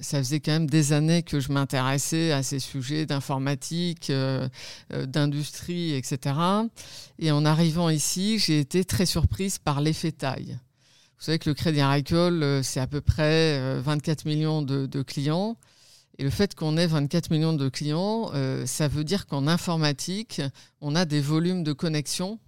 ça 0.00 0.18
faisait 0.18 0.40
quand 0.40 0.50
même 0.50 0.68
des 0.68 0.92
années 0.92 1.23
que 1.23 1.38
je 1.38 1.52
m'intéressais 1.52 2.33
à 2.33 2.42
ces 2.42 2.59
sujets 2.59 3.07
d'informatique, 3.07 4.11
d'industrie, 4.90 5.95
etc. 5.95 6.35
Et 7.21 7.30
en 7.30 7.45
arrivant 7.45 7.90
ici, 7.90 8.40
j'ai 8.40 8.59
été 8.59 8.85
très 8.85 9.07
surprise 9.07 9.59
par 9.59 9.80
l'effet 9.80 10.11
taille. 10.11 10.59
Vous 11.16 11.25
savez 11.26 11.38
que 11.38 11.49
le 11.49 11.54
Crédit 11.54 11.80
Agricole, 11.80 12.64
c'est 12.64 12.80
à 12.80 12.88
peu 12.88 13.00
près 13.00 13.80
24 13.83 14.25
millions 14.25 14.62
de 14.62 15.02
clients. 15.02 15.57
Et 16.19 16.25
le 16.25 16.31
fait 16.31 16.55
qu'on 16.55 16.77
ait 16.77 16.87
24 16.87 17.31
millions 17.31 17.53
de 17.53 17.69
clients, 17.69 18.33
ça 18.67 18.89
veut 18.89 19.05
dire 19.05 19.27
qu'en 19.27 19.47
informatique, 19.47 20.43
on 20.81 20.97
a 20.97 21.05
des 21.05 21.21
volumes 21.21 21.63
de 21.63 21.73
connexion 21.73 22.41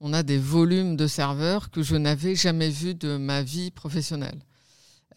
on 0.00 0.12
a 0.12 0.22
des 0.22 0.38
volumes 0.38 0.96
de 0.96 1.06
serveurs 1.06 1.70
que 1.70 1.82
je 1.82 1.96
n'avais 1.96 2.34
jamais 2.34 2.68
vus 2.68 2.94
de 2.94 3.16
ma 3.16 3.42
vie 3.42 3.70
professionnelle. 3.70 4.38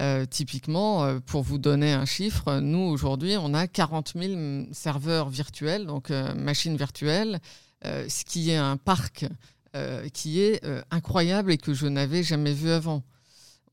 Euh, 0.01 0.25
typiquement, 0.25 1.03
euh, 1.03 1.19
pour 1.19 1.43
vous 1.43 1.57
donner 1.57 1.91
un 1.91 2.05
chiffre, 2.05 2.59
nous 2.59 2.79
aujourd'hui, 2.79 3.35
on 3.37 3.53
a 3.53 3.67
40 3.67 4.13
000 4.15 4.67
serveurs 4.71 5.29
virtuels, 5.29 5.85
donc 5.85 6.11
euh, 6.11 6.33
machines 6.35 6.77
virtuelles, 6.77 7.39
ce 7.83 8.25
qui 8.25 8.49
est 8.49 8.57
un 8.57 8.75
parc 8.75 9.25
qui 10.11 10.41
est 10.41 10.61
incroyable 10.91 11.53
et 11.53 11.57
que 11.57 11.73
je 11.73 11.87
n'avais 11.87 12.23
jamais 12.23 12.51
vu 12.51 12.71
avant. 12.71 13.03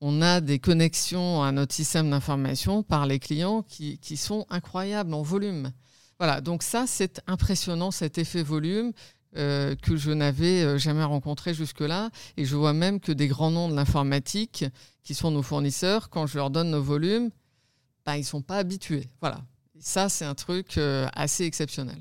On 0.00 0.20
a 0.20 0.40
des 0.40 0.58
connexions 0.58 1.42
à 1.42 1.52
notre 1.52 1.74
système 1.74 2.10
d'information 2.10 2.82
par 2.82 3.06
les 3.06 3.18
clients 3.18 3.62
qui, 3.62 4.16
sont 4.16 4.46
incroyables 4.50 5.14
en 5.14 5.22
volume. 5.22 5.72
Voilà, 6.18 6.40
donc 6.40 6.62
ça, 6.62 6.84
c'est 6.86 7.22
impressionnant, 7.26 7.90
cet 7.90 8.18
effet 8.18 8.42
volume. 8.42 8.92
Euh, 9.36 9.74
que 9.74 9.96
je 9.96 10.12
n'avais 10.12 10.62
euh, 10.62 10.78
jamais 10.78 11.04
rencontré 11.04 11.52
jusque-là. 11.52 12.08
Et 12.38 12.46
je 12.46 12.56
vois 12.56 12.72
même 12.72 13.00
que 13.00 13.12
des 13.12 13.28
grands 13.28 13.50
noms 13.50 13.68
de 13.68 13.74
l'informatique, 13.74 14.64
qui 15.02 15.14
sont 15.14 15.30
nos 15.30 15.42
fournisseurs, 15.42 16.08
quand 16.08 16.26
je 16.26 16.38
leur 16.38 16.48
donne 16.48 16.70
nos 16.70 16.82
volumes, 16.82 17.30
bah, 18.06 18.16
ils 18.16 18.20
ne 18.20 18.24
sont 18.24 18.40
pas 18.40 18.56
habitués. 18.56 19.10
Voilà. 19.20 19.42
ça, 19.78 20.08
c'est 20.08 20.24
un 20.24 20.34
truc 20.34 20.78
euh, 20.78 21.06
assez 21.12 21.44
exceptionnel. 21.44 21.98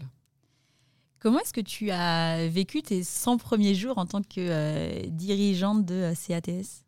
Comment 1.20 1.40
est-ce 1.40 1.52
que 1.52 1.62
tu 1.62 1.92
as 1.92 2.48
vécu 2.48 2.82
tes 2.82 3.04
100 3.04 3.38
premiers 3.38 3.76
jours 3.76 3.98
en 3.98 4.06
tant 4.06 4.22
que 4.22 5.06
dirigeante 5.08 5.84
de 5.84 6.14
CATS 6.28 6.86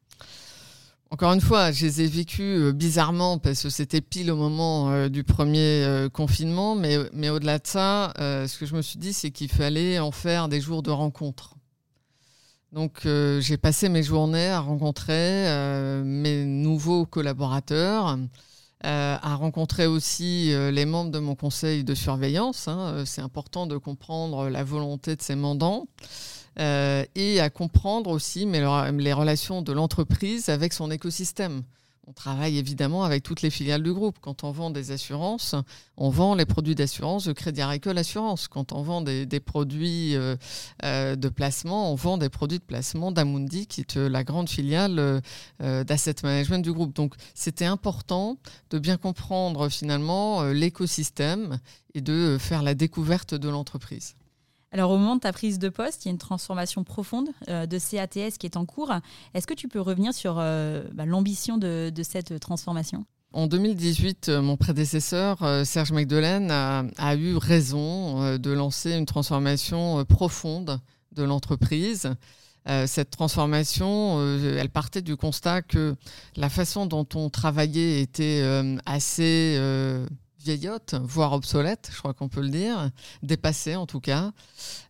encore 1.09 1.31
une 1.31 1.41
fois, 1.41 1.71
je 1.71 1.85
les 1.85 2.01
ai 2.01 2.07
vécus 2.07 2.59
euh, 2.59 2.73
bizarrement 2.73 3.37
parce 3.37 3.63
que 3.63 3.69
c'était 3.69 4.01
pile 4.01 4.29
au 4.29 4.35
moment 4.35 4.91
euh, 4.91 5.07
du 5.07 5.23
premier 5.23 5.83
euh, 5.83 6.09
confinement. 6.09 6.75
Mais, 6.75 6.97
au-delà 7.29 7.59
de 7.59 7.67
ça, 7.67 8.13
ce 8.17 8.57
que 8.57 8.65
je 8.65 8.75
me 8.75 8.81
suis 8.81 8.99
dit, 8.99 9.13
c'est 9.13 9.31
qu'il 9.31 9.49
fallait 9.49 9.99
en 9.99 10.11
faire 10.11 10.49
des 10.49 10.59
jours 10.59 10.83
de 10.83 10.91
rencontre. 10.91 11.55
Donc 12.73 13.03
j'ai 13.05 13.57
passé 13.57 13.87
mes 13.87 14.03
journées 14.03 14.49
à 14.49 14.59
rencontrer 14.59 15.47
mes 16.03 16.43
nouveaux 16.43 17.05
collaborateurs, 17.05 18.17
à 18.81 19.35
rencontrer 19.35 19.87
aussi 19.87 20.51
les 20.71 20.85
membres 20.85 21.11
de 21.11 21.19
mon 21.19 21.33
conseil 21.33 21.85
de 21.85 21.95
surveillance. 21.95 22.67
Hein. 22.67 23.03
C'est 23.05 23.21
important 23.21 23.67
de 23.67 23.77
comprendre 23.77 24.49
la 24.49 24.63
volonté 24.63 25.15
de 25.15 25.21
ces 25.21 25.35
mandants. 25.35 25.87
Euh, 26.59 27.05
et 27.13 27.39
à 27.39 27.49
comprendre 27.49 28.09
aussi 28.09 28.47
mais 28.47 28.61
les 28.91 29.13
relations 29.13 29.61
de 29.61 29.71
l'entreprise 29.73 30.49
avec 30.49 30.73
son 30.73 30.89
écosystème. 30.89 31.61
on 32.07 32.13
travaille 32.13 32.57
évidemment 32.57 33.03
avec 33.03 33.21
toutes 33.21 33.43
les 33.43 33.51
filiales 33.51 33.83
du 33.83 33.93
groupe. 33.93 34.17
Quand 34.21 34.43
on 34.43 34.51
vend 34.51 34.71
des 34.71 34.91
assurances, 34.91 35.53
on 35.97 36.09
vend 36.09 36.33
les 36.33 36.45
produits 36.45 36.73
d'assurance 36.73 37.25
de 37.25 37.33
Crédit 37.33 37.61
Agricole 37.61 37.97
Assurance. 37.97 38.47
Quand 38.47 38.71
on 38.71 38.81
vend 38.81 39.01
des, 39.01 39.39
produits 39.39 40.15
euh, 40.15 40.35
euh, 40.83 41.15
de 41.15 41.29
placement, 41.29 41.91
on 41.91 41.95
vend 41.95 42.17
des 42.17 42.29
produits 42.29 42.59
de 42.59 42.63
placement 42.63 43.11
d'Amundi, 43.11 43.67
qui 43.67 43.81
est 43.81 43.95
la 43.97 44.23
grande 44.23 44.49
filiale 44.49 45.21
d'asset 45.59 46.15
management 46.23 46.63
du 46.63 46.71
groupe. 46.71 46.95
Donc 46.95 47.13
c'était 47.35 47.65
important 47.65 48.37
de 48.71 48.79
bien 48.79 48.97
comprendre 48.97 49.69
finalement 49.69 50.43
l'écosystème 50.45 51.59
et 51.93 52.01
de 52.01 52.37
faire 52.39 52.63
la 52.63 52.73
découverte 52.73 53.35
de 53.35 53.49
l'entreprise. 53.49 54.15
Alors 54.71 54.91
au 54.91 54.97
moment 54.97 55.15
de 55.15 55.21
ta 55.21 55.31
prise 55.31 55.59
de 55.59 55.69
poste, 55.69 56.05
il 56.05 56.09
y 56.09 56.09
a 56.09 56.11
une 56.11 56.17
transformation 56.17 56.83
profonde 56.83 57.29
euh, 57.47 57.65
de 57.65 57.79
CATS 57.79 58.37
qui 58.37 58.45
est 58.45 58.57
en 58.57 58.65
cours. 58.65 58.93
Est-ce 59.33 59.47
que 59.47 59.53
tu 59.53 59.67
peux 59.67 59.79
revenir 59.79 60.13
sur 60.13 60.37
euh, 60.39 60.83
bah, 60.93 61.05
l'ambition 61.05 61.57
de, 61.57 61.91
cette 62.03 62.39
transformation? 62.39 63.05
En 63.33 63.47
2018, 63.47 64.29
euh, 64.29 64.41
mon 64.41 64.57
prédécesseur, 64.57 65.39
Serge 65.65 65.91
Magdelaine, 65.91 66.51
a, 66.51 67.15
eu 67.15 67.37
raison 67.37 68.37
de 68.37 68.51
lancer 68.51 68.93
une 68.93 69.05
transformation 69.05 70.03
profonde 70.05 70.79
de 71.13 71.23
l'entreprise. 71.23 72.13
cette 72.85 73.11
transformation, 73.11 74.21
elle 74.39 74.69
partait 74.69 75.01
du 75.01 75.15
constat 75.15 75.61
que 75.61 75.95
la 76.35 76.49
façon 76.49 76.85
dont 76.85 77.07
on 77.15 77.29
travaillait 77.29 78.01
était 78.01 78.43
assez 78.85 79.57
vieillotte, 80.47 80.95
voire 81.01 81.33
obsolète, 81.33 81.89
je 81.93 81.97
crois 81.97 82.13
qu'on 82.13 82.29
peut 82.29 82.41
le 82.41 82.49
dire, 82.49 82.89
dépassée 83.21 83.75
en 83.75 83.85
tout 83.85 83.99
cas, 83.99 84.31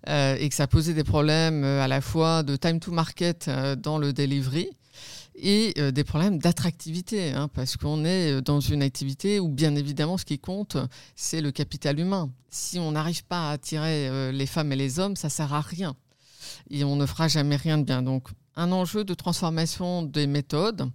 euh, 0.07 0.35
et 0.39 0.49
que 0.49 0.53
ça 0.53 0.67
posait 0.67 0.93
des 0.93 1.03
problèmes 1.03 1.63
euh, 1.63 1.83
à 1.83 1.87
la 1.87 1.99
fois 1.99 2.43
de 2.43 2.55
time 2.55 2.79
to 2.79 2.91
market 2.91 3.47
euh, 3.47 3.75
dans 3.75 3.97
le 3.97 4.13
delivery 4.13 4.69
et 5.39 5.75
des 5.91 6.03
problèmes 6.03 6.39
d'attractivité, 6.39 7.31
hein, 7.31 7.47
parce 7.53 7.77
qu'on 7.77 8.05
est 8.05 8.41
dans 8.41 8.59
une 8.59 8.81
activité 8.81 9.39
où 9.39 9.49
bien 9.49 9.75
évidemment 9.75 10.17
ce 10.17 10.25
qui 10.25 10.39
compte, 10.39 10.77
c'est 11.15 11.41
le 11.41 11.51
capital 11.51 11.99
humain. 11.99 12.31
Si 12.49 12.79
on 12.79 12.93
n'arrive 12.93 13.23
pas 13.23 13.49
à 13.49 13.51
attirer 13.51 14.31
les 14.31 14.45
femmes 14.47 14.71
et 14.71 14.75
les 14.75 14.97
hommes, 14.97 15.15
ça 15.15 15.29
sert 15.29 15.53
à 15.53 15.61
rien. 15.61 15.95
Et 16.71 16.83
on 16.83 16.95
ne 16.95 17.05
fera 17.05 17.27
jamais 17.27 17.55
rien 17.55 17.77
de 17.77 17.83
bien. 17.83 18.01
Donc 18.01 18.29
un 18.57 18.71
enjeu 18.71 19.05
de 19.05 19.13
transformation 19.13 20.01
des 20.01 20.25
méthodes, 20.25 20.89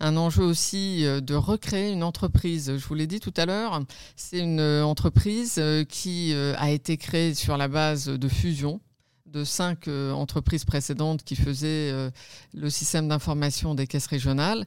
un 0.00 0.16
enjeu 0.16 0.42
aussi 0.42 1.06
euh, 1.06 1.20
de 1.20 1.34
recréer 1.34 1.92
une 1.92 2.02
entreprise. 2.02 2.76
Je 2.76 2.86
vous 2.86 2.94
l'ai 2.94 3.06
dit 3.06 3.20
tout 3.20 3.32
à 3.36 3.46
l'heure, 3.46 3.80
c'est 4.16 4.40
une 4.40 4.58
euh, 4.58 4.84
entreprise 4.84 5.54
euh, 5.58 5.84
qui 5.84 6.34
a 6.34 6.70
été 6.70 6.96
créée 6.96 7.34
sur 7.34 7.56
la 7.56 7.68
base 7.68 8.06
de 8.06 8.28
fusion 8.28 8.80
de 9.26 9.44
cinq 9.44 9.88
entreprises 9.88 10.64
précédentes 10.64 11.24
qui 11.24 11.34
faisaient 11.34 11.92
le 12.52 12.70
système 12.70 13.08
d'information 13.08 13.74
des 13.74 13.86
caisses 13.88 14.06
régionales. 14.06 14.64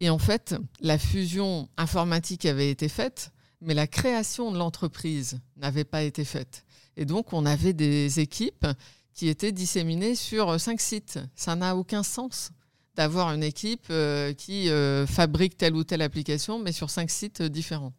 Et 0.00 0.08
en 0.08 0.18
fait, 0.18 0.54
la 0.80 0.98
fusion 0.98 1.68
informatique 1.76 2.46
avait 2.46 2.70
été 2.70 2.88
faite, 2.88 3.32
mais 3.60 3.74
la 3.74 3.88
création 3.88 4.52
de 4.52 4.58
l'entreprise 4.58 5.40
n'avait 5.56 5.84
pas 5.84 6.02
été 6.02 6.24
faite. 6.24 6.64
Et 6.96 7.06
donc, 7.06 7.32
on 7.32 7.44
avait 7.44 7.72
des 7.72 8.20
équipes 8.20 8.66
qui 9.14 9.28
étaient 9.28 9.52
disséminés 9.52 10.14
sur 10.14 10.50
euh, 10.50 10.58
cinq 10.58 10.80
sites. 10.80 11.20
Ça 11.34 11.54
n'a 11.54 11.76
aucun 11.76 12.02
sens 12.02 12.50
d'avoir 12.96 13.32
une 13.32 13.42
équipe 13.42 13.86
euh, 13.90 14.32
qui 14.34 14.68
euh, 14.68 15.06
fabrique 15.06 15.56
telle 15.56 15.74
ou 15.74 15.84
telle 15.84 16.02
application, 16.02 16.58
mais 16.58 16.72
sur 16.72 16.90
cinq 16.90 17.10
sites 17.10 17.42
différents. 17.42 17.92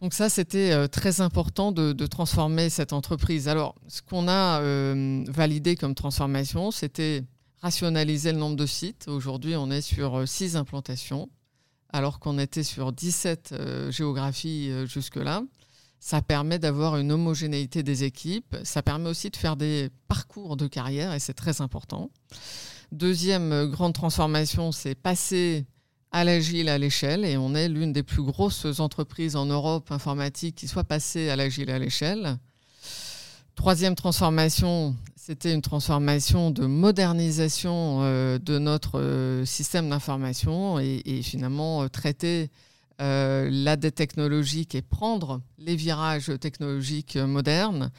Donc 0.00 0.14
ça, 0.14 0.28
c'était 0.28 0.86
très 0.86 1.20
important 1.20 1.72
de, 1.72 2.06
transformer 2.06 2.70
cette 2.70 2.92
entreprise. 2.92 3.48
Alors, 3.48 3.74
ce 3.88 4.00
qu'on 4.00 4.28
a 4.28 4.60
validé 5.28 5.74
comme 5.74 5.96
transformation, 5.96 6.70
c'était 6.70 7.24
rationaliser 7.62 8.30
le 8.30 8.38
nombre 8.38 8.54
de 8.54 8.64
sites. 8.64 9.08
Aujourd'hui, 9.08 9.56
on 9.56 9.72
est 9.72 9.80
sur 9.80 10.28
six 10.28 10.54
implantations, 10.54 11.28
alors 11.92 12.20
qu'on 12.20 12.38
était 12.38 12.62
sur 12.62 12.92
17 12.92 13.56
géographies 13.90 14.70
jusque-là. 14.86 15.42
Ça 16.00 16.22
permet 16.22 16.58
d'avoir 16.58 16.96
une 16.96 17.12
homogénéité 17.12 17.82
des 17.82 18.04
équipes. 18.04 18.56
Ça 18.62 18.82
permet 18.82 19.08
aussi 19.10 19.30
de 19.30 19.36
faire 19.36 19.56
des 19.56 19.90
parcours 20.06 20.56
de 20.56 20.66
carrière 20.66 21.12
et 21.12 21.18
c'est 21.18 21.34
très 21.34 21.60
important. 21.60 22.10
Deuxième 22.92 23.66
grande 23.66 23.94
transformation, 23.94 24.72
c'est 24.72 24.94
passer 24.94 25.66
à 26.12 26.24
l'agile 26.24 26.68
à 26.68 26.78
l'échelle 26.78 27.24
et 27.24 27.36
on 27.36 27.54
est 27.54 27.68
l'une 27.68 27.92
des 27.92 28.02
plus 28.02 28.22
grosses 28.22 28.80
entreprises 28.80 29.36
en 29.36 29.46
Europe 29.46 29.90
informatique 29.92 30.54
qui 30.54 30.68
soit 30.68 30.84
passée 30.84 31.28
à 31.28 31.36
l'agile 31.36 31.70
à 31.70 31.78
l'échelle. 31.78 32.38
Troisième 33.54 33.96
transformation, 33.96 34.94
c'était 35.16 35.52
une 35.52 35.62
transformation 35.62 36.50
de 36.50 36.64
modernisation 36.64 37.98
euh, 38.02 38.38
de 38.38 38.58
notre 38.58 39.00
euh, 39.00 39.44
système 39.44 39.90
d'information 39.90 40.78
et, 40.78 41.20
finalement 41.22 41.82
euh, 41.82 41.88
traiter 41.88 42.50
euh, 43.00 43.48
la 43.48 43.76
dette 43.76 43.94
technologique 43.94 44.74
et 44.74 44.82
prendre 44.82 45.40
les 45.56 45.76
virages 45.76 46.32
technologiques 46.40 47.14
modernes. 47.14 47.92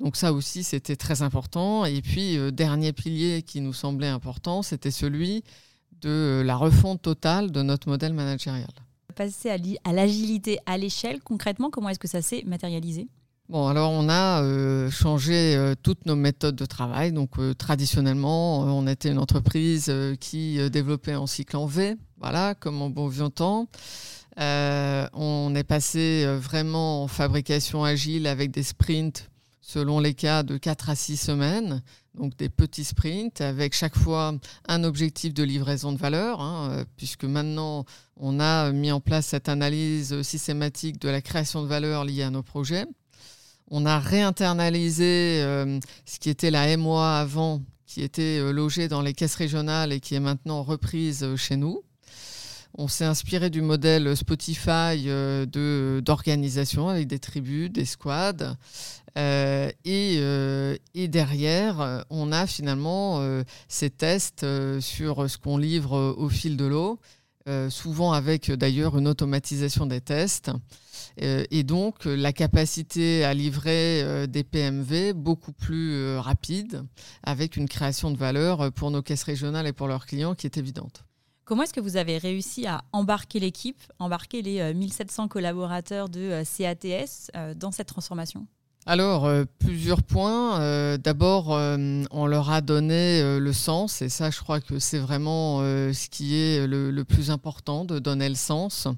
Donc 0.00 0.16
ça 0.16 0.32
aussi, 0.32 0.64
c'était 0.64 0.96
très 0.96 1.20
important. 1.20 1.84
Et 1.84 2.00
puis, 2.00 2.38
euh, 2.38 2.50
dernier 2.50 2.94
pilier 2.94 3.42
qui 3.42 3.60
nous 3.60 3.74
semblait 3.74 4.08
important, 4.08 4.62
c'était 4.62 4.90
celui 4.90 5.44
de 6.00 6.42
la 6.46 6.56
refonte 6.56 7.02
totale 7.02 7.52
de 7.52 7.60
notre 7.60 7.90
modèle 7.90 8.14
managérial. 8.14 8.70
Passer 9.14 9.50
à 9.84 9.92
l'agilité 9.92 10.58
à 10.64 10.78
l'échelle, 10.78 11.20
concrètement, 11.20 11.68
comment 11.68 11.90
est-ce 11.90 11.98
que 11.98 12.08
ça 12.08 12.22
s'est 12.22 12.42
matérialisé? 12.46 13.06
Bon, 13.50 13.66
alors 13.66 13.90
on 13.90 14.08
a 14.08 14.42
euh, 14.42 14.90
changé 14.90 15.74
toutes 15.82 16.06
nos 16.06 16.16
méthodes 16.16 16.56
de 16.56 16.66
travail. 16.66 17.12
Donc 17.12 17.32
traditionnellement, 17.58 18.60
on 18.60 18.86
était 18.86 19.10
une 19.10 19.18
entreprise 19.18 19.92
qui 20.20 20.58
développait 20.70 21.16
en 21.16 21.26
cycle 21.26 21.56
en 21.58 21.66
V, 21.66 21.96
voilà, 22.16 22.54
comme 22.54 22.80
en 22.80 22.88
bon 22.88 23.08
vieux 23.08 23.28
temps. 23.28 23.68
Euh, 24.38 25.08
on 25.14 25.52
est 25.56 25.64
passé 25.64 26.22
euh, 26.24 26.38
vraiment 26.38 27.02
en 27.02 27.08
fabrication 27.08 27.82
agile 27.82 28.28
avec 28.28 28.52
des 28.52 28.62
sprints 28.62 29.28
selon 29.60 29.98
les 29.98 30.14
cas 30.14 30.44
de 30.44 30.56
4 30.56 30.90
à 30.90 30.94
6 30.94 31.16
semaines, 31.16 31.82
donc 32.14 32.36
des 32.36 32.48
petits 32.48 32.84
sprints 32.84 33.40
avec 33.40 33.74
chaque 33.74 33.96
fois 33.96 34.34
un 34.68 34.84
objectif 34.84 35.34
de 35.34 35.42
livraison 35.42 35.92
de 35.92 35.98
valeur, 35.98 36.40
hein, 36.40 36.70
euh, 36.70 36.84
puisque 36.96 37.24
maintenant 37.24 37.84
on 38.16 38.38
a 38.38 38.70
mis 38.70 38.92
en 38.92 39.00
place 39.00 39.26
cette 39.26 39.48
analyse 39.48 40.22
systématique 40.22 41.00
de 41.00 41.08
la 41.08 41.20
création 41.20 41.62
de 41.62 41.66
valeur 41.66 42.04
liée 42.04 42.22
à 42.22 42.30
nos 42.30 42.42
projets. 42.42 42.86
On 43.70 43.84
a 43.84 43.98
réinternalisé 43.98 45.42
ce 46.06 46.18
qui 46.18 46.30
était 46.30 46.50
la 46.50 46.74
MOA 46.78 47.18
avant, 47.18 47.60
qui 47.84 48.02
était 48.02 48.40
logée 48.50 48.88
dans 48.88 49.02
les 49.02 49.12
caisses 49.12 49.34
régionales 49.34 49.92
et 49.92 50.00
qui 50.00 50.14
est 50.14 50.20
maintenant 50.20 50.62
reprise 50.62 51.36
chez 51.36 51.56
nous. 51.56 51.82
On 52.74 52.86
s'est 52.86 53.04
inspiré 53.04 53.50
du 53.50 53.62
modèle 53.62 54.16
Spotify 54.16 55.08
euh, 55.08 56.00
d'organisation 56.00 56.88
avec 56.88 57.06
des 57.06 57.18
tribus, 57.18 57.70
des 57.70 57.84
squads. 57.84 58.56
Euh, 59.16 59.70
euh, 59.86 60.76
et, 60.94 61.08
derrière, 61.08 62.04
on 62.10 62.30
a 62.30 62.46
finalement 62.46 63.20
ces 63.68 63.90
tests 63.90 64.46
sur 64.80 65.28
ce 65.28 65.38
qu'on 65.38 65.58
livre 65.58 66.14
au 66.16 66.28
fil 66.28 66.56
de 66.56 66.66
l'eau, 66.66 67.00
souvent 67.70 68.12
avec 68.12 68.52
d'ailleurs 68.52 68.98
une 68.98 69.08
automatisation 69.08 69.86
des 69.86 70.00
tests. 70.00 70.50
et 71.16 71.64
donc 71.64 72.04
la 72.04 72.32
capacité 72.32 73.24
à 73.24 73.34
livrer 73.34 74.28
des 74.28 74.44
PMV 74.44 75.14
beaucoup 75.14 75.52
plus 75.52 76.16
rapide, 76.18 76.84
avec 77.24 77.56
une 77.56 77.68
création 77.68 78.12
de 78.12 78.16
valeur 78.16 78.70
pour 78.72 78.90
nos 78.90 79.02
caisses 79.02 79.24
régionales 79.24 79.66
et 79.66 79.72
pour 79.72 79.88
leurs 79.88 80.06
clients 80.06 80.34
qui 80.34 80.46
est 80.46 80.58
évidente. 80.58 81.07
Comment 81.48 81.62
est-ce 81.62 81.72
que 81.72 81.80
vous 81.80 81.96
avez 81.96 82.18
réussi 82.18 82.66
à 82.66 82.84
embarquer 82.92 83.40
l'équipe, 83.40 83.80
embarquer 83.98 84.42
les 84.42 84.74
1700 84.74 85.24
euh, 85.24 85.28
collaborateurs 85.28 86.10
de 86.10 86.20
euh, 86.20 86.44
CATS 86.44 87.30
euh, 87.34 87.54
dans 87.54 87.70
cette 87.70 87.88
transformation? 87.88 88.46
Alors, 88.84 89.30
plusieurs 89.58 90.02
points. 90.02 90.96
D'abord, 90.98 91.48
on 91.50 92.26
leur 92.26 92.50
a 92.50 92.62
donné 92.62 93.38
le 93.38 93.52
sens, 93.52 94.00
et 94.00 94.08
ça, 94.08 94.30
je 94.30 94.38
crois 94.40 94.62
que 94.62 94.78
c'est 94.78 94.98
vraiment 94.98 95.58
ce 95.60 96.08
qui 96.08 96.36
est 96.36 96.66
le, 96.66 97.02
plus 97.02 97.30
important, 97.30 97.84
de 97.84 97.98
donner 97.98 98.30
le 98.30 98.34
sens. 98.34 98.88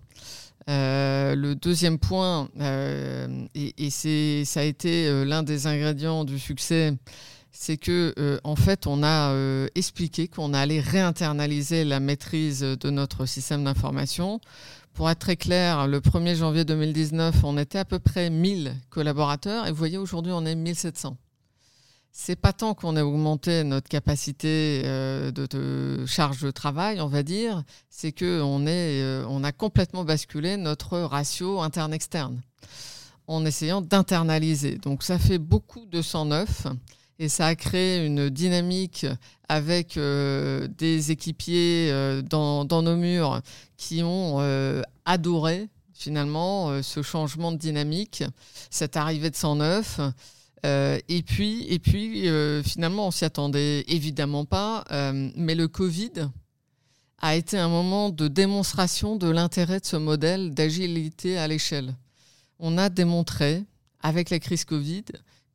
le 0.68 1.54
deuxième 1.54 1.98
point, 1.98 2.48
et, 2.60 3.84
et 3.84 4.44
ça 4.44 4.60
a 4.60 4.62
été 4.62 5.24
l'un 5.24 5.42
des 5.42 5.66
ingrédients 5.66 6.24
du 6.24 6.38
succès, 6.38 6.94
c'est 7.60 7.76
que 7.76 8.14
euh, 8.18 8.38
en 8.42 8.56
fait, 8.56 8.86
on 8.86 9.02
a 9.02 9.32
euh, 9.32 9.68
expliqué 9.74 10.28
qu'on 10.28 10.54
allait 10.54 10.80
réinternaliser 10.80 11.84
la 11.84 12.00
maîtrise 12.00 12.60
de 12.60 12.88
notre 12.88 13.26
système 13.26 13.64
d'information. 13.64 14.40
Pour 14.94 15.10
être 15.10 15.18
très 15.18 15.36
clair, 15.36 15.86
le 15.86 16.00
1er 16.00 16.36
janvier 16.36 16.64
2019, 16.64 17.44
on 17.44 17.58
était 17.58 17.76
à 17.76 17.84
peu 17.84 17.98
près 17.98 18.30
1000 18.30 18.74
collaborateurs 18.88 19.66
et 19.66 19.72
vous 19.72 19.76
voyez, 19.76 19.98
aujourd'hui, 19.98 20.32
on 20.32 20.46
est 20.46 20.54
1700. 20.54 21.18
C'est 22.12 22.34
pas 22.34 22.54
tant 22.54 22.72
qu'on 22.72 22.96
ait 22.96 23.02
augmenté 23.02 23.62
notre 23.62 23.90
capacité 23.90 24.80
euh, 24.86 25.30
de, 25.30 26.06
charge 26.06 26.40
de 26.40 26.50
travail, 26.50 26.98
on 27.02 27.08
va 27.08 27.22
dire, 27.22 27.62
c'est 27.90 28.12
qu'on 28.12 28.64
on 28.66 29.44
a 29.44 29.52
complètement 29.52 30.04
basculé 30.04 30.56
notre 30.56 30.98
ratio 30.98 31.60
interne-externe 31.60 32.40
en 33.26 33.44
essayant 33.44 33.82
d'internaliser. 33.82 34.78
Donc 34.78 35.02
ça 35.02 35.18
fait 35.18 35.38
beaucoup 35.38 35.84
de 35.84 36.00
109 36.00 36.66
Et 37.22 37.28
ça 37.28 37.48
a 37.48 37.54
créé 37.54 38.06
une 38.06 38.30
dynamique 38.30 39.04
avec 39.46 39.98
des 39.98 41.10
équipiers 41.10 41.92
dans, 42.30 42.64
nos 42.64 42.96
murs 42.96 43.42
qui 43.76 44.02
ont 44.02 44.38
adoré 45.04 45.68
finalement 45.92 46.82
ce 46.82 47.02
changement 47.02 47.52
de 47.52 47.58
dynamique, 47.58 48.24
cette 48.70 48.96
arrivée 48.96 49.28
de 49.28 49.36
109. 49.36 50.00
et 50.64 51.22
puis, 51.26 51.66
et 51.68 51.78
puis 51.78 52.26
finalement, 52.64 53.08
on 53.08 53.10
s'y 53.10 53.26
attendait 53.26 53.84
évidemment 53.88 54.46
pas, 54.46 54.84
mais 55.12 55.54
le 55.54 55.68
Covid 55.68 56.30
a 57.20 57.36
été 57.36 57.58
un 57.58 57.68
moment 57.68 58.08
de 58.08 58.28
démonstration 58.28 59.16
de 59.16 59.28
l'intérêt 59.28 59.80
de 59.80 59.84
ce 59.84 59.96
modèle 59.96 60.54
d'agilité 60.54 61.36
à 61.36 61.48
l'échelle. 61.48 61.94
On 62.58 62.78
a 62.78 62.88
démontré, 62.88 63.62
avec 64.00 64.30
la 64.30 64.38
crise 64.38 64.64
Covid, 64.64 65.04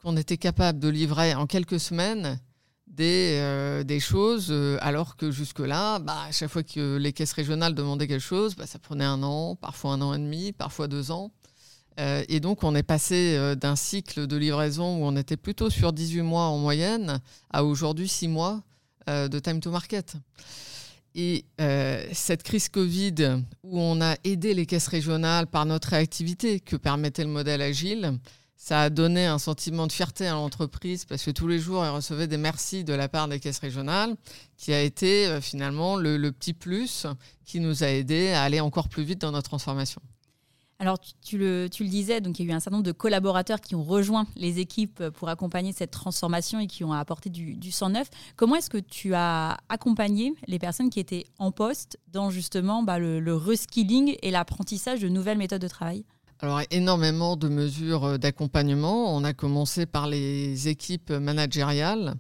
qu'on 0.06 0.18
était 0.18 0.38
capable 0.38 0.78
de 0.78 0.88
livrer 0.88 1.34
en 1.34 1.48
quelques 1.48 1.80
semaines 1.80 2.40
des, 2.86 3.40
euh, 3.42 4.00
choses, 4.00 4.50
euh, 4.52 4.78
alors 4.82 5.16
que 5.18 5.32
jusque-là, 5.32 5.98
bah, 5.98 6.26
à 6.28 6.32
chaque 6.32 6.50
fois 6.52 6.62
que 6.62 6.98
les 6.98 7.12
caisses 7.12 7.34
régionales 7.34 7.74
demandaient 7.74 8.08
quelque 8.08 8.22
chose, 8.22 8.56
bah, 8.56 8.68
ça 8.68 8.78
prenait 8.78 9.04
un 9.04 9.24
an, 9.24 9.56
parfois 9.56 9.94
un 9.94 10.02
an 10.02 10.14
et 10.14 10.20
demi, 10.20 10.52
parfois 10.52 10.88
deux 10.88 11.10
ans. 11.10 11.32
Euh, 12.00 12.24
et 12.30 12.40
donc, 12.40 12.64
on 12.64 12.76
est 12.76 12.84
passé 12.84 13.56
d'un 13.56 13.76
cycle 13.76 14.28
de 14.28 14.38
livraison 14.38 14.98
où 14.98 15.06
on 15.06 15.16
était 15.16 15.38
plutôt 15.38 15.72
sur 15.72 15.92
18 15.92 16.22
mois 16.22 16.44
en 16.44 16.60
moyenne 16.60 17.20
à 17.50 17.66
aujourd'hui 17.66 18.08
6 18.08 18.28
mois 18.28 18.62
de 19.08 19.40
time 19.40 19.60
to 19.60 19.72
market. 19.72 20.18
Et 21.16 21.46
cette 22.12 22.44
crise 22.44 22.70
Covid, 22.70 23.42
où 23.64 23.80
on 23.80 24.02
a 24.02 24.16
aidé 24.24 24.54
les 24.54 24.66
caisses 24.66 24.88
régionales 24.88 25.48
par 25.48 25.66
notre 25.66 25.90
réactivité 25.90 26.60
que 26.60 26.76
permettait 26.76 27.24
le 27.24 27.30
modèle 27.30 27.62
agile, 27.62 28.20
ça 28.56 28.82
a 28.84 28.90
donné 28.90 29.26
un 29.26 29.38
sentiment 29.38 29.86
de 29.86 29.92
fierté 29.92 30.28
à 30.28 30.34
l'entreprise 30.34 31.06
parce 31.06 31.24
que 31.24 31.32
tous 31.32 31.48
les 31.48 31.60
jours, 31.60 31.84
elle 31.86 31.92
recevait 31.92 32.28
des 32.28 32.38
merci 32.38 32.84
de 32.84 32.94
la 32.94 33.10
part 33.10 33.28
des 33.28 33.40
caisses 33.40 33.60
régionales, 33.60 34.16
qui 34.58 34.74
a 34.74 34.82
été 34.82 35.28
euh, 35.28 35.42
finalement 35.42 35.98
le, 35.98 36.32
petit 36.32 36.54
plus 36.54 37.06
qui 37.46 37.60
nous 37.60 37.84
a 37.84 37.88
aidé 37.88 38.30
à 38.30 38.44
aller 38.44 38.60
encore 38.60 38.90
plus 38.90 39.04
vite 39.04 39.22
dans 39.22 39.32
notre 39.32 39.50
transformation. 39.50 40.02
Alors, 40.80 41.00
tu, 41.22 41.38
le, 41.38 41.70
disais, 41.70 42.20
donc 42.20 42.38
il 42.38 42.46
y 42.46 42.50
a 42.50 42.52
eu 42.52 42.56
un 42.56 42.60
certain 42.60 42.78
nombre 42.78 42.86
de 42.86 42.92
collaborateurs 42.92 43.62
qui 43.62 43.76
ont 43.76 43.84
rejoint 43.84 44.28
les 44.36 44.60
équipes 44.60 45.10
pour 45.10 45.30
accompagner 45.30 45.72
cette 45.72 45.92
transformation 45.92 46.60
et 46.60 46.68
qui 46.68 46.84
ont 46.84 46.92
apporté 46.92 47.30
du, 47.30 47.56
du 47.56 47.72
109. 47.72 48.10
Comment 48.36 48.56
est-ce 48.56 48.70
que 48.70 48.78
tu 48.78 49.14
as 49.14 49.58
accompagné 49.70 50.34
les 50.48 50.60
personnes 50.60 50.90
qui 50.90 51.00
étaient 51.00 51.28
en 51.40 51.52
poste 51.52 51.98
dans 52.12 52.30
justement 52.30 52.84
bah, 52.84 53.00
le 53.00 53.36
reskilling 53.36 54.18
et 54.22 54.32
l'apprentissage 54.32 55.00
de 55.00 55.08
nouvelles 55.08 55.38
méthodes 55.38 55.62
de 55.62 55.68
travail? 55.70 56.04
Alors, 56.42 56.62
énormément 56.70 57.38
de 57.38 57.48
mesures 57.48 58.20
d'accompagnement. 58.20 59.16
On 59.16 59.24
a 59.24 59.34
commencé 59.34 59.86
par 59.86 60.08
les 60.08 60.68
équipes 60.68 61.12
managériales 61.12 62.16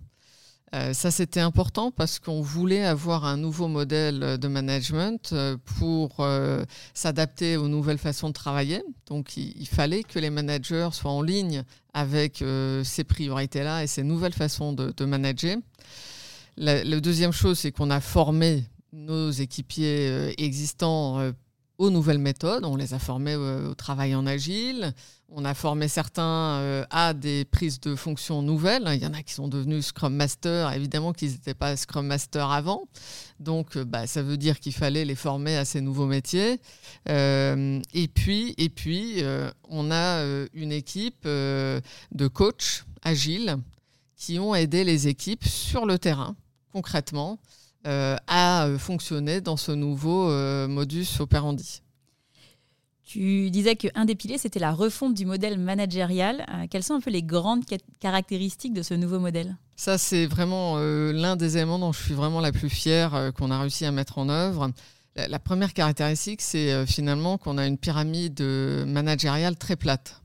euh, 0.75 0.93
ça, 0.93 1.09
c'était 1.09 1.39
important 1.39 1.91
parce 1.91 2.19
qu'on 2.19 2.41
voulait 2.41 2.83
avoir 2.83 3.25
un 3.25 3.37
nouveau 3.37 3.67
modèle 3.67 4.37
de 4.37 4.47
management 4.47 5.29
euh, 5.31 5.57
pour 5.77 6.17
euh, 6.19 6.65
s'adapter 6.93 7.55
aux 7.55 7.69
nouvelles 7.69 7.97
façons 7.97 8.27
de 8.27 8.33
travailler. 8.33 8.83
Donc, 9.07 9.37
il, 9.37 9.67
fallait 9.67 10.03
que 10.03 10.19
les 10.19 10.29
managers 10.29 10.89
soient 10.91 11.11
en 11.11 11.21
ligne 11.21 11.63
avec 11.93 12.43
ces 12.83 13.03
priorités-là 13.05 13.83
et 13.83 13.87
ces 13.87 14.03
nouvelles 14.03 14.33
façons 14.33 14.73
de, 14.73 15.05
manager. 15.05 15.57
La, 16.57 16.83
deuxième 16.99 17.31
chose, 17.31 17.59
c'est 17.59 17.71
qu'on 17.71 17.89
a 17.89 18.01
formé 18.01 18.65
nos 18.91 19.31
équipiers 19.31 20.33
existants 20.37 21.31
aux 21.77 21.89
nouvelles 21.89 22.19
méthodes. 22.19 22.65
On 22.65 22.75
les 22.75 22.93
a 22.93 22.99
formés 22.99 23.35
au, 23.35 23.73
travail 23.75 24.15
en 24.15 24.25
agile. 24.25 24.93
On 25.29 25.43
a 25.43 25.53
formé 25.53 25.87
certains 25.87 26.59
euh, 26.59 26.85
à 26.91 27.13
des 27.13 27.45
prises 27.45 27.79
de 27.79 27.95
fonctions 27.95 28.41
nouvelles. 28.41 28.89
Il 28.93 29.01
y 29.01 29.05
en 29.05 29.13
a 29.13 29.23
qui 29.23 29.33
sont 29.33 29.47
devenus 29.47 29.87
Scrum 29.87 30.13
Master. 30.13 30.71
Évidemment 30.73 31.13
qu'ils 31.13 31.31
n'étaient 31.31 31.53
pas 31.53 31.75
Scrum 31.75 32.05
Master 32.05 32.51
avant. 32.51 32.87
Donc, 33.39 33.75
euh, 33.75 33.83
bah, 33.83 34.07
ça 34.07 34.21
veut 34.21 34.37
dire 34.37 34.59
qu'il 34.59 34.73
fallait 34.73 35.05
les 35.05 35.15
former 35.15 35.57
à 35.57 35.65
ces 35.65 35.81
nouveaux 35.81 36.05
métiers. 36.05 36.59
Euh, 37.09 37.81
et 37.93 38.07
puis, 38.07 38.53
et 38.57 38.69
puis 38.69 39.23
on 39.69 39.91
a 39.91 40.23
une 40.53 40.71
équipe 40.71 41.23
de 41.25 41.81
coachs 42.31 42.85
agiles 43.03 43.57
qui 44.15 44.39
ont 44.39 44.55
aidé 44.55 44.83
les 44.83 45.07
équipes 45.07 45.45
sur 45.45 45.85
le 45.85 45.99
terrain, 45.99 46.35
concrètement, 46.71 47.33
euh, 47.33 47.64
à 47.85 48.65
euh, 48.65 48.77
fonctionner 48.77 49.41
dans 49.41 49.57
ce 49.57 49.71
nouveau 49.71 50.29
euh, 50.29 50.67
modus 50.67 51.07
operandi. 51.19 51.81
Tu 53.03 53.51
disais 53.51 53.75
qu'un 53.75 54.05
des 54.05 54.15
piliers, 54.15 54.39
c'était 54.39 54.59
la 54.59 54.71
refonte 54.71 55.13
du 55.13 55.25
modèle 55.25 55.59
managérial. 55.59 56.43
quelles 56.71 56.83
sont 56.83 56.95
un 56.95 56.99
peu 56.99 57.11
les 57.11 57.21
grandes 57.21 57.63
caractéristiques 57.99 58.73
de 58.73 58.81
ce 58.81 58.95
nouveau 58.95 59.19
modèle? 59.19 59.55
Ça, 59.75 59.99
c'est 59.99 60.25
vraiment 60.25 60.79
l'un 60.79 61.35
des 61.35 61.55
éléments 61.55 61.77
dont 61.77 61.93
je 61.93 62.01
suis 62.01 62.15
vraiment 62.15 62.41
la 62.41 62.51
plus 62.51 62.69
fière 62.69 63.31
qu'on 63.37 63.51
a 63.51 63.59
réussi 63.59 63.85
à 63.85 63.91
mettre 63.91 64.17
en 64.17 64.27
œuvre. 64.27 64.71
La, 65.15 65.37
première 65.37 65.73
caractéristique, 65.73 66.41
c'est 66.41 66.87
finalement 66.87 67.37
qu'on 67.37 67.59
a 67.59 67.67
une 67.67 67.77
pyramide 67.77 68.41
managériale 68.87 69.55
très 69.55 69.75
plate. 69.75 70.23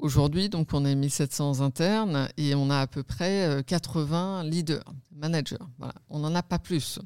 Aujourd'hui, 0.00 0.48
donc, 0.48 0.68
on 0.72 0.84
est 0.84 0.94
1700 0.94 1.60
internes 1.60 2.28
et 2.36 2.54
on 2.54 2.70
a 2.70 2.80
à 2.80 2.86
peu 2.86 3.02
près 3.02 3.62
80 3.66 4.44
leaders 4.44 4.84
manager. 5.20 5.58
On 6.08 6.18
n'en 6.18 6.34
a 6.34 6.42
pas 6.42 6.58
plus. 6.58 6.98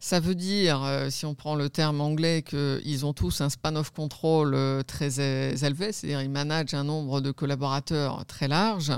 Ça 0.00 0.18
veut 0.18 0.34
dire, 0.34 0.82
euh, 0.82 1.10
si 1.10 1.26
on 1.26 1.34
prend 1.34 1.54
le 1.54 1.70
terme 1.70 2.00
anglais, 2.00 2.42
qu'ils 2.42 3.06
ont 3.06 3.12
tous 3.12 3.40
un 3.40 3.48
span 3.48 3.76
of 3.76 3.92
control 3.92 4.54
euh, 4.54 4.82
très 4.82 5.20
élevé, 5.20 5.92
c'est-à-dire 5.92 6.22
ils 6.22 6.30
managent 6.30 6.74
un 6.74 6.84
nombre 6.84 7.20
de 7.20 7.30
collaborateurs 7.30 8.24
très 8.26 8.48
large. 8.48 8.92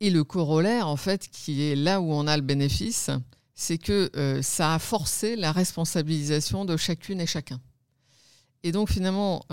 Et 0.00 0.10
le 0.10 0.24
corollaire, 0.24 0.88
en 0.88 0.96
fait, 0.96 1.28
qui 1.28 1.62
est 1.62 1.76
là 1.76 2.00
où 2.00 2.12
on 2.12 2.26
a 2.26 2.36
le 2.36 2.42
bénéfice, 2.42 3.10
c'est 3.54 3.78
que 3.78 4.10
euh, 4.16 4.42
ça 4.42 4.74
a 4.74 4.78
forcé 4.78 5.36
la 5.36 5.52
responsabilisation 5.52 6.64
de 6.64 6.76
chacune 6.76 7.20
et 7.20 7.26
chacun. 7.26 7.60
Et 8.64 8.72
donc 8.72 8.90
finalement, 8.90 9.44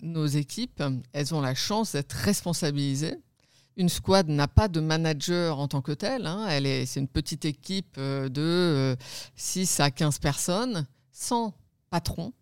nos 0.00 0.26
équipes, 0.26 0.82
elles 1.12 1.34
ont 1.34 1.40
la 1.40 1.54
chance 1.54 1.92
d'être 1.92 2.12
responsabilisées 2.12 3.18
une 3.76 3.88
squad 3.88 4.28
n'a 4.28 4.48
pas 4.48 4.68
de 4.68 4.80
manager 4.80 5.58
en 5.58 5.68
tant 5.68 5.82
que 5.82 5.92
tel. 5.92 6.26
Hein. 6.26 6.46
Elle 6.48 6.66
est, 6.66 6.86
c'est 6.86 7.00
une 7.00 7.08
petite 7.08 7.44
équipe 7.44 7.96
euh, 7.98 8.28
de 8.28 8.96
6 9.36 9.80
euh, 9.80 9.84
à 9.84 9.90
15 9.90 10.18
personnes, 10.18 10.86
sans 11.12 11.54
patron 11.90 12.32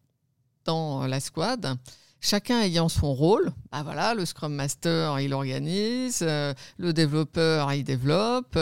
dans 0.64 1.06
la 1.06 1.20
squad. 1.20 1.76
Chacun 2.20 2.60
ayant 2.60 2.88
son 2.88 3.12
rôle. 3.14 3.52
Bah 3.72 3.82
voilà, 3.82 4.14
le 4.14 4.24
Scrum 4.24 4.54
Master, 4.54 5.18
il 5.20 5.32
organise. 5.32 6.20
Euh, 6.22 6.54
le 6.76 6.92
développeur, 6.92 7.72
il 7.72 7.82
développe. 7.82 8.54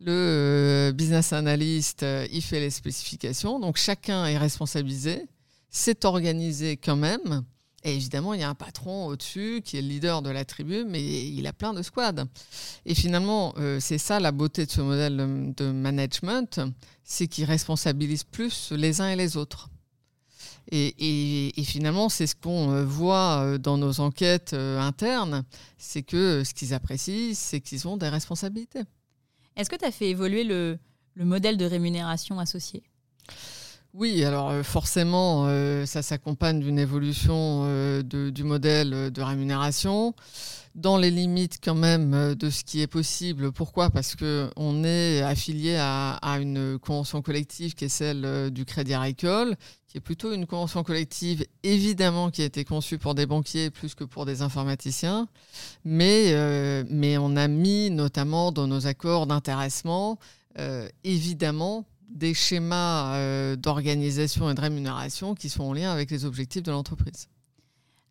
le 0.00 0.92
business 0.94 1.32
analyst, 1.32 2.04
il 2.32 2.42
fait 2.42 2.58
les 2.58 2.70
spécifications. 2.70 3.60
Donc 3.60 3.76
chacun 3.76 4.26
est 4.26 4.38
responsabilisé. 4.38 5.28
C'est 5.70 6.04
organisé 6.04 6.76
quand 6.76 6.96
même. 6.96 7.44
Et 7.82 7.94
évidemment, 7.94 8.34
il 8.34 8.40
y 8.40 8.42
a 8.42 8.48
un 8.48 8.54
patron 8.54 9.06
au-dessus 9.06 9.62
qui 9.64 9.78
est 9.78 9.82
le 9.82 9.88
leader 9.88 10.20
de 10.20 10.28
la 10.28 10.44
tribu, 10.44 10.84
mais 10.86 11.02
il 11.02 11.46
a 11.46 11.52
plein 11.52 11.72
de 11.72 11.82
squads. 11.82 12.26
Et 12.84 12.94
finalement, 12.94 13.54
euh, 13.56 13.80
c'est 13.80 13.96
ça 13.96 14.20
la 14.20 14.32
beauté 14.32 14.66
de 14.66 14.70
ce 14.70 14.82
modèle 14.82 15.54
de 15.56 15.70
management, 15.70 16.60
c'est 17.04 17.26
qu'il 17.26 17.44
responsabilise 17.44 18.24
plus 18.24 18.72
les 18.72 19.00
uns 19.00 19.08
et 19.08 19.16
les 19.16 19.36
autres. 19.36 19.70
Et, 20.72 21.52
finalement, 21.64 22.08
c'est 22.08 22.26
ce 22.26 22.36
qu'on 22.36 22.70
euh, 22.70 22.84
voit 22.84 23.40
euh, 23.40 23.58
dans 23.58 23.78
nos 23.78 23.98
enquêtes 24.00 24.52
internes, 24.52 25.44
c'est 25.78 26.02
que 26.02 26.44
ce 26.44 26.52
qu'ils 26.52 26.74
apprécient, 26.74 27.32
c'est 27.34 27.60
qu'ils 27.60 27.88
ont 27.88 27.96
des 27.96 28.08
responsabilités. 28.08 28.82
Est-ce 29.56 29.70
que 29.70 29.76
tu 29.76 29.84
as 29.86 29.90
fait 29.90 30.10
évoluer 30.10 30.44
le 30.44 30.78
modèle 31.16 31.56
de 31.56 31.64
rémunération 31.64 32.38
associé? 32.38 32.82
Oui, 33.92 34.24
alors 34.24 34.50
euh, 34.50 34.62
forcément, 34.62 35.46
euh, 35.46 35.84
ça 35.84 36.02
s'accompagne 36.02 36.60
d'une 36.60 36.78
évolution 36.78 37.62
euh, 37.64 38.02
du 38.02 38.44
modèle 38.44 39.10
de 39.10 39.22
rémunération. 39.22 40.14
Dans 40.76 40.96
les 40.96 41.10
limites 41.10 41.58
quand 41.60 41.74
même 41.74 42.36
de 42.36 42.48
ce 42.48 42.62
qui 42.62 42.80
est 42.80 42.86
possible. 42.86 43.50
Pourquoi? 43.50 43.90
Parce 43.90 44.14
qu'on 44.14 44.84
est 44.84 45.20
affilié 45.20 45.76
à, 45.76 46.20
une 46.40 46.78
convention 46.78 47.22
collective 47.22 47.74
qui 47.74 47.86
est 47.86 47.88
celle 47.88 48.52
du 48.52 48.64
Crédit 48.64 48.94
Agricole, 48.94 49.56
qui 49.88 49.98
est 49.98 50.00
plutôt 50.00 50.32
une 50.32 50.46
convention 50.46 50.84
collective 50.84 51.44
évidemment 51.64 52.30
qui 52.30 52.42
a 52.42 52.44
été 52.44 52.64
conçue 52.64 52.98
pour 52.98 53.16
des 53.16 53.26
banquiers 53.26 53.70
plus 53.70 53.96
que 53.96 54.04
pour 54.04 54.26
des 54.26 54.42
informaticiens, 54.42 55.26
mais, 55.84 56.32
mais 56.88 57.18
on 57.18 57.34
a 57.34 57.48
mis 57.48 57.90
notamment 57.90 58.52
dans 58.52 58.68
nos 58.68 58.86
accords 58.86 59.26
d'intéressement 59.26 60.20
évidemment 61.02 61.84
des 62.10 62.34
schémas 62.34 63.14
euh, 63.16 63.56
d'organisation 63.56 64.50
et 64.50 64.54
de 64.54 64.60
rémunération 64.60 65.34
qui 65.34 65.48
sont 65.48 65.62
en 65.62 65.72
lien 65.72 65.90
avec 65.90 66.10
les 66.10 66.24
objectifs 66.24 66.62
de 66.62 66.70
l'entreprise. 66.70 67.28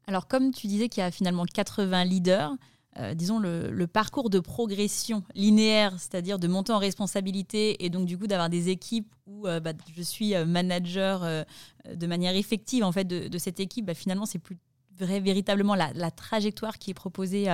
Alors 0.08 0.28
comme 0.28 0.52
tu 0.52 0.68
disais 0.68 0.90
qu'il 0.90 1.02
y 1.02 1.06
a 1.06 1.12
finalement 1.12 1.46
80 1.46 2.06
leaders, 2.06 2.56
euh, 2.98 3.14
disons 3.14 3.40
le, 3.40 3.86
parcours 3.86 4.30
de 4.30 4.40
progression 4.40 5.24
linéaire, 5.36 5.94
c'est-à-dire 6.00 6.40
de 6.40 6.48
monter 6.48 6.72
en 6.72 6.80
responsabilité 6.80 7.86
et 7.86 7.90
donc 7.90 8.06
du 8.06 8.18
coup 8.18 8.26
d'avoir 8.26 8.50
des 8.50 8.70
équipes 8.70 9.14
où 9.28 9.48
euh, 9.48 9.60
bah, 9.60 9.74
je 9.96 10.02
suis 10.02 10.34
manager 10.46 11.46
de 11.94 12.08
manière 12.08 12.36
effective 12.36 12.84
en 12.84 12.92
fait 12.92 13.06
de, 13.06 13.38
cette 13.38 13.60
équipe, 13.60 13.86
bah, 13.86 13.94
finalement 13.94 14.26
c'est 14.26 14.40
plus 14.40 14.58
véritablement 14.98 15.76
la, 15.76 16.12
trajectoire 16.12 16.78
qui 16.78 16.92
est 16.92 16.96
proposée 16.96 17.48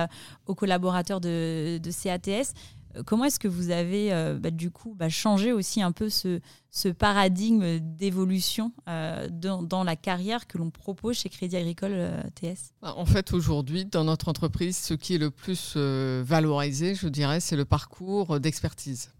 aux 0.46 0.54
collaborateurs 0.54 1.20
de, 1.20 1.78
de 1.80 1.90
CATS. 1.90 2.54
Comment 3.04 3.24
est-ce 3.24 3.38
que 3.38 3.48
vous 3.48 3.70
avez 3.70 4.12
euh, 4.12 4.38
bah, 4.38 4.50
du 4.50 4.70
coup 4.70 4.94
bah, 4.94 5.08
changé 5.08 5.52
aussi 5.52 5.82
un 5.82 5.92
peu 5.92 6.08
ce, 6.08 6.40
paradigme 6.98 7.78
d'évolution 7.78 8.72
euh, 8.88 9.28
dans, 9.30 9.84
la 9.84 9.96
carrière 9.96 10.46
que 10.46 10.58
l'on 10.58 10.70
propose 10.70 11.16
chez 11.16 11.28
Crédit 11.28 11.56
Agricole 11.56 11.92
euh, 11.94 12.22
TS 12.34 12.74
bah, 12.80 12.94
En 12.96 13.06
fait, 13.06 13.32
aujourd'hui, 13.32 13.84
dans 13.84 14.04
notre 14.04 14.28
entreprise, 14.28 14.76
ce 14.76 14.94
qui 14.94 15.14
est 15.14 15.18
le 15.18 15.30
plus 15.30 15.76
valorisé, 15.76 16.94
je 16.94 17.08
dirais, 17.08 17.40
c'est 17.40 17.56
le 17.56 17.64
parcours 17.64 18.40
d'expertise. 18.40 19.10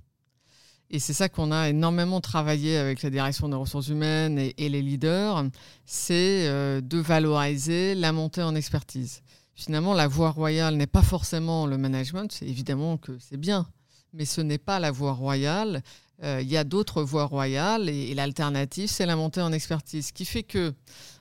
Et 0.88 1.00
c'est 1.00 1.14
ça 1.14 1.28
qu'on 1.28 1.50
a 1.50 1.68
énormément 1.68 2.20
travaillé 2.20 2.76
avec 2.76 3.02
la 3.02 3.10
direction 3.10 3.48
des 3.48 3.56
ressources 3.56 3.88
humaines 3.88 4.38
et, 4.38 4.54
et 4.56 4.68
les 4.68 4.82
leaders, 4.82 5.44
c'est 5.84 6.46
de 6.80 6.98
valoriser 6.98 7.96
la 7.96 8.12
montée 8.12 8.42
en 8.42 8.54
expertise 8.54 9.22
finalement, 9.56 9.94
la 9.94 10.06
voie 10.06 10.30
royale 10.30 10.76
n'est 10.76 10.86
pas 10.86 11.02
forcément 11.02 11.66
le 11.66 11.78
management. 11.78 12.30
C'est 12.30 12.46
évidemment 12.46 12.98
que 12.98 13.18
c'est 13.18 13.38
bien, 13.38 13.66
mais 14.12 14.26
ce 14.26 14.40
n'est 14.40 14.58
pas 14.58 14.78
la 14.78 14.92
voie 14.92 15.14
royale. 15.14 15.82
Euh, 16.22 16.40
il 16.42 16.48
y 16.48 16.56
a 16.56 16.64
d'autres 16.64 17.02
voies 17.02 17.24
royales 17.24 17.88
et, 17.88 18.14
l'alternative, 18.14 18.88
c'est 18.88 19.06
la 19.06 19.16
montée 19.16 19.40
en 19.40 19.52
expertise, 19.52 20.08
ce 20.08 20.12
qui 20.12 20.24
fait 20.24 20.42
que 20.42 20.72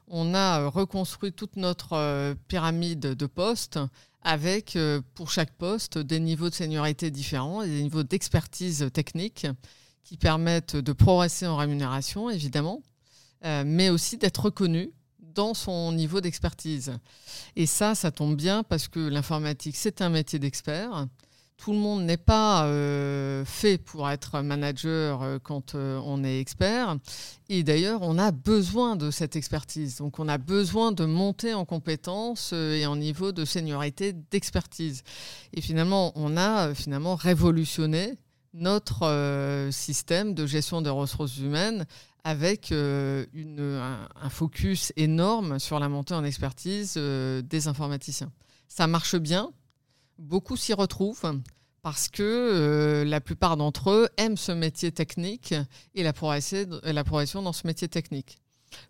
on 0.08 0.36
a 0.36 0.67
reconstruit 0.67 1.34
toute 1.34 1.56
notre 1.56 1.93
euh, 1.93 2.36
pyramide 2.48 3.00
de 3.00 3.26
postes 3.26 3.80
avec, 4.21 4.76
euh, 4.76 5.02
pour 5.15 5.32
chaque 5.32 5.52
poste, 5.52 5.98
des 5.98 6.19
niveaux 6.19 6.50
de 6.50 6.54
seniorité 6.54 7.10
différents 7.10 7.63
et 7.63 7.67
des 7.67 7.84
niveaux 7.84 8.04
d'expertise 8.04 8.89
technique 8.93 9.48
qui 10.04 10.17
permettent 10.17 10.76
de 10.76 10.93
progresser 10.93 11.48
en 11.48 11.58
rémunération, 11.58 12.30
évidemment, 12.30 12.84
mais 13.43 13.89
aussi 13.89 14.17
d'être 14.17 14.45
reconnu 14.45 14.91
dans 15.36 15.54
son 15.54 15.91
niveau 15.91 16.21
d'expertise. 16.21 16.93
Et 17.56 17.65
ça, 17.65 17.93
ça 17.93 18.12
tombe 18.12 18.36
bien 18.36 18.63
parce 18.63 18.88
que 18.88 19.00
l'informatique, 19.00 19.76
c'est 19.76 20.02
un 20.02 20.10
métier 20.10 20.39
d'expert. 20.39 21.08
Tout 21.58 21.71
le 21.71 21.80
monde 21.80 22.04
n'est 22.04 22.17
pas 22.17 22.65
euh, 22.65 23.45
fait 23.45 23.78
pour 23.78 24.10
être 24.10 24.41
manager 24.41 25.24
euh, 25.24 25.39
quand 25.41 25.74
euh, 25.74 26.00
on 26.04 26.24
est 26.24 26.39
expert. 26.39 26.98
Et 27.48 27.63
d'ailleurs, 27.63 28.02
on 28.02 28.17
a 28.17 28.32
besoin 28.32 28.95
de 28.98 29.10
cette 29.10 29.36
expertise. 29.36 29.98
Donc, 29.98 30.19
on 30.19 30.28
a 30.28 30.38
besoin 30.38 30.91
de 30.91 31.06
monter 31.06 31.54
en 31.54 31.63
compétences 31.63 32.52
et 32.52 32.86
en 32.86 32.98
niveau 32.98 33.32
de 33.32 33.45
seniorité 33.45 34.13
d'expertise. 34.13 35.04
Et 35.54 35.62
finalement, 35.62 36.12
on 36.15 36.36
a 36.36 36.74
finalement 36.76 37.15
révolutionné 37.15 38.15
notre 38.54 39.69
système 39.71 40.34
de 40.34 40.45
gestion 40.45 40.82
des 40.82 40.89
ressources 40.89 41.38
humaines 41.38 41.86
avec 42.25 42.71
euh, 42.71 43.25
un, 44.15 44.29
focus 44.29 44.91
énorme 44.97 45.59
sur 45.59 45.79
la 45.79 45.88
montée 45.89 46.15
en 46.15 46.23
expertise 46.25 46.95
euh, 46.97 47.43
des 47.43 47.67
informaticiens. 47.67 48.31
Ça 48.67 48.88
marche 48.88 49.15
bien, 49.15 49.51
beaucoup 50.17 50.57
s'y 50.57 50.73
retrouvent 50.73 51.39
parce 51.83 52.09
que 52.09 52.23
euh, 52.23 53.05
la 53.05 53.21
plupart 53.21 53.57
d'entre 53.57 53.91
eux 53.91 54.09
aiment 54.17 54.38
ce 54.38 54.51
métier 54.51 54.91
technique 54.91 55.53
et 55.93 56.01
la 56.01 56.13
progression, 56.13 57.43
dans 57.43 57.53
ce 57.53 57.67
métier 57.67 57.88
technique. 57.88 58.39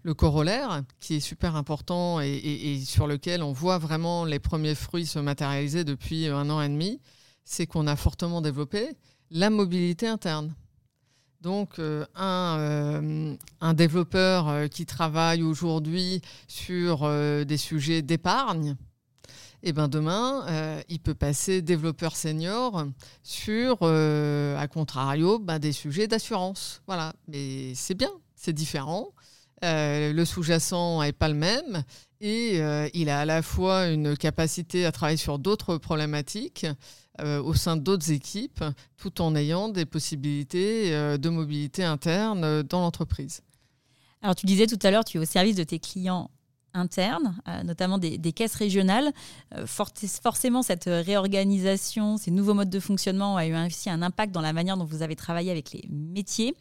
Le 0.02 0.14
corollaire, 0.14 0.84
qui 1.02 1.16
est 1.16 1.20
super 1.20 1.58
important 1.58 2.22
et, 2.22 2.82
sur 2.86 3.06
lequel 3.06 3.44
on 3.44 3.52
voit 3.52 3.80
vraiment 3.80 4.24
les 4.24 4.40
premiers 4.40 4.76
fruits 4.76 5.06
se 5.06 5.20
matérialiser 5.20 5.84
depuis 5.84 6.28
un 6.28 6.50
an 6.50 6.62
et 6.62 6.70
demi, 6.70 7.02
c'est 7.44 7.68
qu'on 7.68 7.86
a 7.86 7.98
fortement 7.98 8.40
développé 8.40 8.92
la 9.30 9.50
mobilité 9.50 10.08
interne. 10.08 10.56
Donc 11.46 11.78
euh, 11.78 12.04
euh, 12.20 13.36
un, 13.62 13.74
développeur 13.76 14.50
euh, 14.50 14.68
qui 14.68 14.88
travaille 14.88 15.44
aujourd'hui 15.44 16.20
sur 16.48 17.08
des 17.46 17.58
sujets 17.58 18.02
d'épargne, 18.02 18.76
et 19.62 19.70
eh 19.70 19.74
ben 19.74 19.88
demain, 19.88 20.46
il 20.90 21.00
peut 21.00 21.14
passer 21.16 21.62
développeur 21.62 22.16
senior 22.16 22.86
sur, 23.24 23.84
à 23.84 24.68
contrario, 24.68 25.40
ben, 25.40 25.58
des 25.58 25.72
sujets 25.72 26.08
d'assurance. 26.08 26.84
Voilà, 26.88 27.14
mais 27.28 27.74
c'est 27.74 27.96
bien, 27.96 28.12
c'est 28.36 28.54
différent. 28.54 29.10
le 29.64 30.24
sous-jacent 30.24 31.02
n'est 31.02 31.14
pas 31.14 31.30
le 31.30 31.36
même 31.36 31.84
et 32.22 32.60
il 32.94 33.10
a 33.10 33.22
à 33.22 33.26
la 33.26 33.42
fois 33.42 33.88
une 33.88 34.16
capacité 34.16 34.86
à 34.86 34.92
travailler 34.92 35.18
sur 35.18 35.40
d'autres 35.40 35.78
problématiques 35.78 36.68
euh, 37.22 37.42
au 37.42 37.54
sein 37.54 37.78
d'autres 37.78 38.12
équipes, 38.12 38.62
tout 38.98 39.22
en 39.22 39.36
ayant 39.36 39.70
des 39.70 39.86
possibilités 39.86 40.94
euh, 40.94 41.18
de 41.18 41.30
mobilité 41.30 41.86
interne 41.86 42.44
euh, 42.44 42.62
dans 42.62 42.82
l'entreprise. 42.82 43.42
Alors 44.22 44.36
tu 44.36 44.46
disais 44.46 44.68
tout 44.68 44.80
à 44.84 44.92
l'heure, 44.92 45.06
tu 45.06 45.18
es 45.18 45.22
au 45.22 45.26
service 45.26 45.56
de 45.56 45.64
tes 45.64 45.80
clients 45.80 46.30
internes, 46.74 47.38
notamment 47.64 47.98
des, 47.98 48.34
caisses 48.34 48.56
régionales. 48.56 49.14
forcément, 49.66 50.62
cette 50.62 50.86
réorganisation, 50.88 52.18
ces 52.18 52.32
nouveaux 52.32 52.54
modes 52.54 52.70
de 52.70 52.82
fonctionnement 52.82 53.38
a 53.38 53.46
eu 53.46 53.56
aussi 53.66 53.90
un 53.90 54.02
impact 54.02 54.34
dans 54.34 54.42
la 54.42 54.52
manière 54.52 54.76
dont 54.76 54.84
vous 54.84 55.02
avez 55.02 55.16
travaillé 55.16 55.52
avec 55.52 55.72
les 55.72 55.88
métiers. 55.90 56.54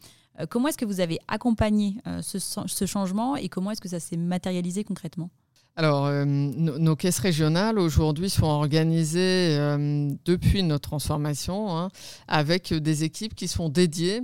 comment 0.49 0.69
est-ce 0.69 0.77
que 0.77 0.85
vous 0.85 1.01
avez 1.01 1.19
accompagné 1.27 1.97
ce 2.21 2.85
changement 2.85 3.35
et 3.35 3.49
comment 3.49 3.71
est-ce 3.71 3.81
que 3.81 3.89
ça 3.89 3.99
s'est 3.99 4.15
matérialisé 4.15 4.85
concrètement? 4.85 5.29
Alors, 5.77 6.05
euh, 6.05 6.23
nos, 6.25 6.95
caisses 6.95 7.19
régionales 7.19 7.77
aujourd'hui 7.79 8.29
sont 8.29 8.45
organisées 8.45 9.57
euh, 9.59 10.09
depuis 10.23 10.63
notre 10.63 10.89
transformation 10.89 11.77
hein, 11.77 11.89
avec 12.29 12.73
des 12.73 13.03
équipes 13.03 13.35
qui 13.35 13.49
sont 13.49 13.67
dédiées 13.67 14.21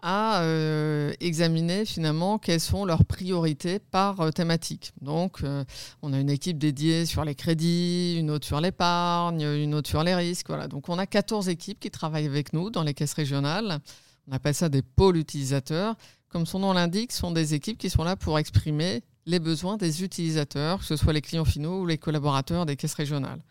à 0.00 0.42
euh, 0.42 1.12
examiner 1.20 1.84
finalement 1.84 2.38
quelles 2.38 2.60
sont 2.60 2.86
leurs 2.86 3.04
priorités 3.04 3.78
par 3.78 4.32
thématique. 4.32 4.92
Donc, 5.02 5.42
on 6.02 6.12
a 6.12 6.20
une 6.20 6.30
équipe 6.30 6.58
dédiée 6.58 7.04
sur 7.06 7.24
les 7.24 7.34
crédits, 7.34 8.16
une 8.18 8.30
autre 8.30 8.46
sur 8.46 8.60
l'épargne, 8.60 9.42
une 9.42 9.74
autre 9.74 9.88
sur 9.88 10.04
les 10.04 10.14
risques. 10.14 10.48
Voilà. 10.48 10.68
Donc, 10.68 10.88
on 10.88 10.98
a 10.98 11.06
14 11.06 11.48
équipes 11.50 11.80
qui 11.80 11.90
travaillent 11.90 12.26
avec 12.26 12.52
nous 12.52 12.70
dans 12.70 12.82
les 12.82 12.92
caisses 12.92 13.14
régionales. 13.14 13.78
On 14.28 14.32
appelle 14.32 14.54
ça 14.54 14.70
des 14.70 14.82
pôles 14.82 15.16
utilisateurs. 15.16 15.96
Comme 16.28 16.44
son 16.46 16.58
nom 16.58 16.72
l'indique, 16.72 17.12
ce 17.12 17.18
sont 17.20 17.30
des 17.30 17.54
équipes 17.54 17.78
qui 17.78 17.88
sont 17.88 18.04
là 18.04 18.16
pour 18.16 18.38
exprimer 18.38 19.02
les 19.26 19.38
besoins 19.38 19.76
des 19.76 20.02
utilisateurs, 20.02 20.80
que 20.80 20.84
ce 20.84 20.96
soit 20.96 21.12
les 21.12 21.22
clients 21.22 21.44
finaux 21.44 21.82
ou 21.82 21.86
les 21.86 21.98
collaborateurs 21.98 22.66
des 22.66 22.76
caisses 22.76 22.94
régionales. 22.94 23.42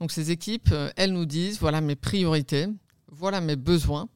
Donc 0.00 0.12
ces 0.12 0.30
équipes, 0.30 0.70
euh, 0.72 0.90
elles 0.96 1.12
nous 1.12 1.24
disent, 1.24 1.58
voilà 1.58 1.80
mes 1.80 1.96
priorités, 1.96 2.66
voilà 3.08 3.40
mes 3.40 3.56
besoins, 3.56 4.08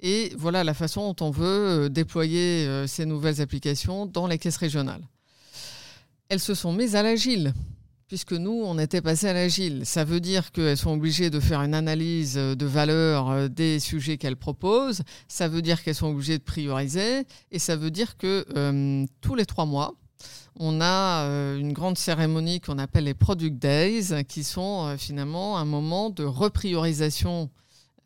et 0.00 0.32
voilà 0.36 0.62
la 0.62 0.74
façon 0.74 1.12
dont 1.12 1.26
on 1.26 1.30
veut 1.30 1.86
euh, 1.86 1.88
déployer 1.88 2.66
euh, 2.66 2.86
ces 2.86 3.04
nouvelles 3.04 3.40
applications 3.40 4.06
dans 4.06 4.28
les 4.28 4.38
caisses 4.38 4.56
régionales. 4.56 5.02
Elles 6.28 6.40
se 6.40 6.54
sont 6.54 6.72
mises 6.72 6.94
à 6.94 7.02
l'agile, 7.02 7.52
puisque 8.06 8.32
nous, 8.32 8.62
on 8.64 8.78
était 8.78 9.00
passé 9.00 9.26
à 9.26 9.32
l'agile. 9.32 9.84
Ça 9.84 10.04
veut 10.04 10.20
dire 10.20 10.52
qu'elles 10.52 10.76
sont 10.76 10.92
obligées 10.92 11.30
de 11.30 11.40
faire 11.40 11.62
une 11.62 11.74
analyse 11.74 12.34
de 12.34 12.66
valeur 12.66 13.50
des 13.50 13.80
sujets 13.80 14.18
qu'elles 14.18 14.36
proposent, 14.36 15.02
ça 15.26 15.48
veut 15.48 15.62
dire 15.62 15.82
qu'elles 15.82 15.94
sont 15.94 16.08
obligées 16.08 16.38
de 16.38 16.44
prioriser, 16.44 17.24
et 17.50 17.58
ça 17.58 17.76
veut 17.76 17.90
dire 17.90 18.16
que 18.18 18.46
tous 19.20 19.34
les 19.34 19.46
trois 19.46 19.66
mois, 19.66 19.94
on 20.58 20.80
a 20.80 21.24
euh, 21.24 21.58
une 21.58 21.72
grande 21.72 21.96
cérémonie 21.98 22.60
qu'on 22.60 22.78
appelle 22.78 23.04
les 23.04 23.14
Product 23.14 23.56
Days, 23.56 24.24
qui 24.26 24.44
sont 24.44 24.86
euh, 24.86 24.96
finalement 24.96 25.58
un 25.58 25.64
moment 25.64 26.10
de 26.10 26.24
repriorisation 26.24 27.48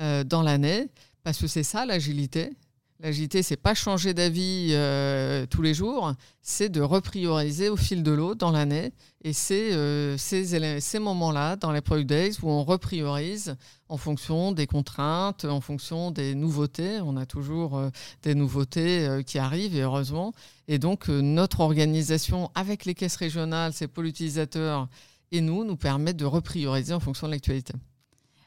euh, 0.00 0.24
dans 0.24 0.42
l'année, 0.42 0.88
parce 1.24 1.38
que 1.38 1.46
c'est 1.46 1.62
ça 1.62 1.86
l'agilité. 1.86 2.50
L'agilité, 3.02 3.42
c'est 3.42 3.56
pas 3.56 3.74
changer 3.74 4.14
d'avis 4.14 4.68
euh, 4.70 5.44
tous 5.46 5.60
les 5.60 5.74
jours, 5.74 6.14
c'est 6.40 6.68
de 6.68 6.80
reprioriser 6.80 7.68
au 7.68 7.76
fil 7.76 8.04
de 8.04 8.12
l'eau 8.12 8.36
dans 8.36 8.52
l'année. 8.52 8.92
Et 9.24 9.32
c'est 9.32 9.72
euh, 9.72 10.16
ces, 10.16 10.98
moments-là, 11.00 11.56
dans 11.56 11.72
les 11.72 11.80
Product 11.80 12.08
Days, 12.08 12.36
où 12.44 12.48
on 12.48 12.62
repriorise 12.62 13.56
en 13.88 13.96
fonction 13.96 14.52
des 14.52 14.68
contraintes, 14.68 15.44
en 15.44 15.60
fonction 15.60 16.12
des 16.12 16.36
nouveautés. 16.36 17.00
On 17.02 17.16
a 17.16 17.26
toujours 17.26 17.76
euh, 17.76 17.90
des 18.22 18.36
nouveautés 18.36 19.22
qui 19.26 19.40
arrivent, 19.40 19.74
et 19.74 19.82
heureusement. 19.82 20.32
Et 20.68 20.78
donc, 20.78 21.08
notre 21.08 21.58
organisation 21.58 22.52
avec 22.54 22.84
les 22.84 22.94
caisses 22.94 23.16
régionales, 23.16 23.72
ces 23.72 23.88
pôles 23.88 24.06
utilisateurs 24.06 24.88
et 25.32 25.40
nous, 25.40 25.64
nous 25.64 25.76
permettent 25.76 26.18
de 26.18 26.24
reprioriser 26.24 26.94
en 26.94 27.00
fonction 27.00 27.26
de 27.26 27.32
l'actualité. 27.32 27.72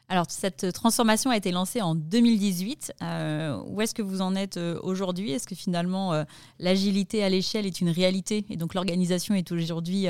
Alors, 0.08 0.26
cette 0.28 0.72
transformation 0.72 1.30
a 1.30 1.36
été 1.36 1.50
lancée 1.50 1.82
en 1.82 1.96
2018. 1.96 2.94
Euh, 3.02 3.60
où 3.66 3.80
est-ce 3.80 3.92
que 3.92 4.02
vous 4.02 4.20
en 4.20 4.36
êtes 4.36 4.56
euh, 4.56 4.78
aujourd'hui? 4.84 5.32
Est-ce 5.32 5.48
que 5.48 5.56
finalement 5.56 6.12
euh, 6.12 6.22
l'agilité 6.60 7.24
à 7.24 7.28
l'échelle 7.28 7.66
est 7.66 7.80
une 7.80 7.90
réalité 7.90 8.46
et 8.48 8.56
donc 8.56 8.74
l'organisation 8.74 9.34
est 9.34 9.50
aujourd'hui 9.50 10.06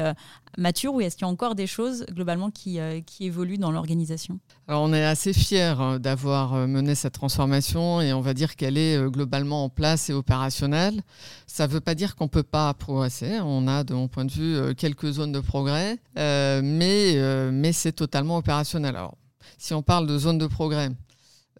mature? 0.58 0.92
Ou 0.92 1.00
est-ce 1.00 1.16
qu'il 1.16 1.26
y 1.26 1.30
a 1.30 1.32
encore 1.32 1.54
des 1.54 1.66
choses 1.66 2.04
globalement 2.10 2.50
qui, 2.50 2.78
qui 3.06 3.24
évoluent 3.24 3.56
dans 3.56 3.70
l'organisation? 3.70 4.38
Alors, 4.68 4.82
on 4.82 4.92
est 4.92 5.04
assez 5.04 5.32
fiers 5.32 5.74
d'avoir 5.98 6.68
mené 6.68 6.94
cette 6.94 7.14
transformation 7.14 8.02
et 8.02 8.12
on 8.12 8.20
va 8.20 8.34
dire 8.34 8.56
qu'elle 8.56 8.76
est 8.76 8.98
globalement 9.10 9.64
en 9.64 9.70
place 9.70 10.10
et 10.10 10.12
opérationnelle. 10.12 11.00
Ça 11.46 11.66
ne 11.66 11.72
veut 11.72 11.80
pas 11.80 11.94
dire 11.94 12.16
qu'on 12.16 12.24
ne 12.24 12.30
peut 12.30 12.42
pas 12.42 12.74
progresser. 12.74 13.40
On 13.42 13.66
a, 13.66 13.82
de 13.82 13.94
mon 13.94 14.08
point 14.08 14.26
de 14.26 14.32
vue, 14.32 14.74
quelques 14.74 15.12
zones 15.12 15.32
de 15.32 15.40
progrès, 15.40 15.96
mais, 16.16 17.50
mais 17.50 17.72
c'est 17.72 17.92
totalement 17.92 18.36
opérationnel. 18.36 18.94
Alors, 18.94 19.14
si 19.58 19.74
on 19.74 19.82
parle 19.82 20.06
de 20.06 20.18
zone 20.18 20.38
de 20.38 20.46
progrès, 20.46 20.90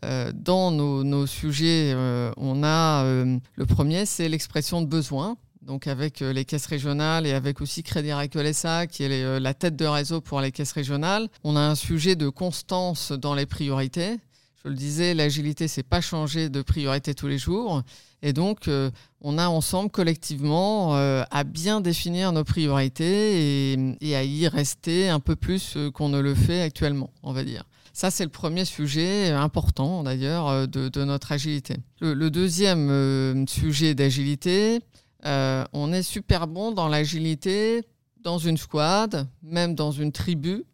euh, 0.05 0.31
dans 0.35 0.71
nos, 0.71 1.27
sujets, 1.27 1.93
euh, 1.95 2.31
on 2.37 2.63
a 2.63 3.05
euh, 3.05 3.39
le 3.55 3.67
premier, 3.67 4.05
c'est 4.07 4.29
l'expression 4.29 4.83
de 4.83 4.87
besoin. 4.87 5.37
donc 5.63 5.89
avec 5.89 6.21
les 6.21 6.45
caisses 6.45 6.67
régionales 6.67 7.27
et 7.27 7.33
avec 7.33 7.61
aussi 7.61 7.83
Crédit 7.83 8.13
Agricole 8.13 8.55
SA, 8.55 8.87
qui 8.87 9.03
est 9.03 9.41
la 9.41 9.53
tête 9.53 9.75
de 9.75 9.85
réseau 9.85 10.21
pour 10.21 10.41
les 10.41 10.53
caisses 10.53 10.73
régionales. 10.73 11.29
On 11.43 11.57
a 11.57 11.61
un 11.61 11.75
sujet 11.75 12.15
de 12.15 12.29
constance 12.29 13.11
dans 13.11 13.35
les 13.35 13.47
priorités. 13.47 14.17
Je 14.63 14.69
le 14.69 14.77
disais, 14.77 15.13
l'agilité, 15.13 15.67
c'est 15.67 15.83
pas 15.83 16.01
changer 16.01 16.49
de 16.51 16.63
priorité 16.63 17.15
tous 17.15 17.27
les 17.27 17.39
jours. 17.39 17.83
Et 18.23 18.33
donc, 18.33 18.71
on 19.21 19.39
a 19.39 19.49
ensemble, 19.49 19.91
collectivement, 19.91 20.95
à 20.95 21.45
bien 21.45 21.81
définir 21.81 22.31
nos 22.31 22.45
priorités 22.45 23.73
et, 24.01 24.15
à 24.15 24.23
y 24.23 24.47
rester 24.47 25.09
un 25.09 25.21
peu 25.21 25.35
plus 25.35 25.77
qu'on 25.95 26.09
ne 26.09 26.21
le 26.21 26.37
fait 26.37 26.63
actuellement, 26.63 27.11
on 27.25 27.33
va 27.33 27.43
dire. 27.43 27.65
Ça, 27.97 28.11
c'est 28.11 28.25
le 28.25 28.31
premier 28.31 28.67
sujet 28.67 29.31
important 29.31 30.03
d'ailleurs 30.03 30.49
euh, 30.49 30.67
de, 30.67 31.05
notre 31.05 31.33
agilité. 31.33 31.77
Le, 32.03 32.29
deuxième 32.29 32.91
euh, 32.91 33.47
sujet 33.47 33.95
d'agilité, 33.95 34.81
euh, 35.25 35.65
on 35.73 35.95
est 35.95 36.03
super 36.03 36.47
bon 36.47 36.73
dans 36.73 36.89
l'agilité 36.89 37.87
dans 38.23 38.37
une 38.37 38.59
squad, 38.59 39.27
même 39.43 39.75
dans 39.75 39.93
une 39.93 40.13
tribu. 40.13 40.65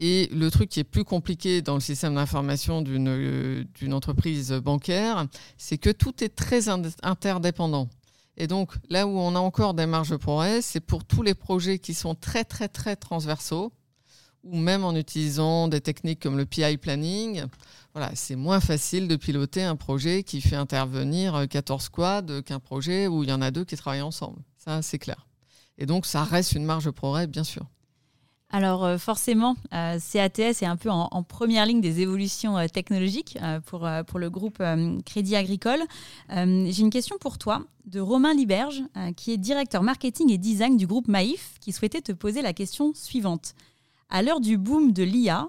Et 0.00 0.28
le 0.34 0.50
truc 0.50 0.68
qui 0.68 0.80
est 0.80 0.84
plus 0.84 1.04
compliqué 1.04 1.62
dans 1.62 1.76
le 1.76 1.80
système 1.80 2.16
d'information 2.16 2.82
d'une 2.82 3.94
entreprise 3.94 4.52
bancaire, 4.52 5.28
c'est 5.56 5.78
que 5.78 5.88
tout 5.88 6.22
est 6.22 6.36
très 6.36 6.68
interdépendant. 6.68 7.88
Et 8.36 8.46
donc 8.46 8.74
là 8.90 9.06
où 9.06 9.18
on 9.18 9.34
a 9.34 9.38
encore 9.38 9.72
des 9.72 9.86
marges 9.86 10.10
de 10.10 10.16
progrès, 10.16 10.60
c'est 10.60 10.80
pour 10.80 11.06
tous 11.06 11.22
les 11.22 11.34
projets 11.34 11.78
qui 11.78 11.94
sont 11.94 12.14
très 12.14 12.44
très 12.44 12.68
très 12.68 12.96
transversaux 12.96 13.72
ou 14.44 14.56
même 14.56 14.84
en 14.84 14.94
utilisant 14.94 15.68
des 15.68 15.80
techniques 15.80 16.20
comme 16.20 16.36
le 16.36 16.46
PI 16.46 16.76
planning. 16.76 17.44
Voilà, 17.94 18.10
c'est 18.14 18.36
moins 18.36 18.60
facile 18.60 19.08
de 19.08 19.16
piloter 19.16 19.62
un 19.62 19.76
projet 19.76 20.22
qui 20.22 20.40
fait 20.40 20.56
intervenir 20.56 21.46
14 21.48 21.82
squads 21.82 22.42
qu'un 22.44 22.60
projet 22.60 23.06
où 23.06 23.22
il 23.22 23.30
y 23.30 23.32
en 23.32 23.42
a 23.42 23.50
deux 23.50 23.64
qui 23.64 23.76
travaillent 23.76 24.00
ensemble. 24.02 24.40
Ça, 24.56 24.82
c'est 24.82 24.98
clair. 24.98 25.26
Et 25.78 25.86
donc, 25.86 26.06
ça 26.06 26.24
reste 26.24 26.52
une 26.52 26.64
marge 26.64 26.84
de 26.84 26.90
progrès, 26.90 27.26
bien 27.26 27.44
sûr. 27.44 27.66
Alors 28.52 28.84
euh, 28.84 28.98
forcément, 28.98 29.54
euh, 29.72 29.98
CATS 30.12 30.62
est 30.62 30.66
un 30.66 30.76
peu 30.76 30.90
en, 30.90 31.22
première 31.22 31.66
ligne 31.66 31.80
des 31.80 32.00
évolutions 32.00 32.58
euh, 32.58 32.66
technologiques 32.66 33.38
pour, 33.66 33.88
pour 34.06 34.18
le 34.18 34.28
groupe 34.30 34.62
Crédit 35.06 35.36
Agricole. 35.36 35.80
J'ai 36.28 36.80
une 36.80 36.90
question 36.90 37.16
pour 37.18 37.38
toi 37.38 37.62
de 37.86 38.00
Romain 38.00 38.34
Liberge, 38.34 38.82
qui 39.16 39.32
est 39.32 39.36
directeur 39.36 39.82
marketing 39.82 40.30
et 40.30 40.38
design 40.38 40.76
du 40.76 40.86
groupe 40.86 41.08
Maïf, 41.08 41.54
qui 41.60 41.72
souhaitait 41.72 42.00
te 42.00 42.12
poser 42.12 42.42
la 42.42 42.52
question 42.52 42.92
suivante. 42.94 43.54
À 44.12 44.22
l'heure 44.22 44.40
du 44.40 44.58
boom 44.58 44.92
de 44.92 45.04
l'IA, 45.04 45.48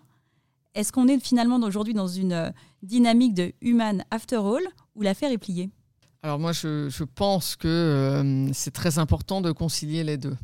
est-ce 0.76 0.92
qu'on 0.92 1.08
est 1.08 1.20
finalement 1.20 1.58
aujourd'hui 1.58 1.96
dans 1.96 2.08
une 2.08 2.34
euh, 2.34 2.50
dynamique 2.84 3.34
de 3.34 3.54
human 3.62 4.06
after 4.12 4.36
all 4.36 4.62
ou 4.96 5.02
l'affaire 5.02 5.32
est 5.32 5.40
pliée? 5.40 5.72
Alors 6.22 6.38
moi, 6.38 6.52
je, 6.52 7.04
pense 7.04 7.56
que 7.56 7.68
euh, 7.68 8.54
c'est 8.54 8.72
très 8.72 9.00
important 9.00 9.42
de 9.42 9.52
concilier 9.52 10.04
les 10.04 10.18
deux. 10.18 10.38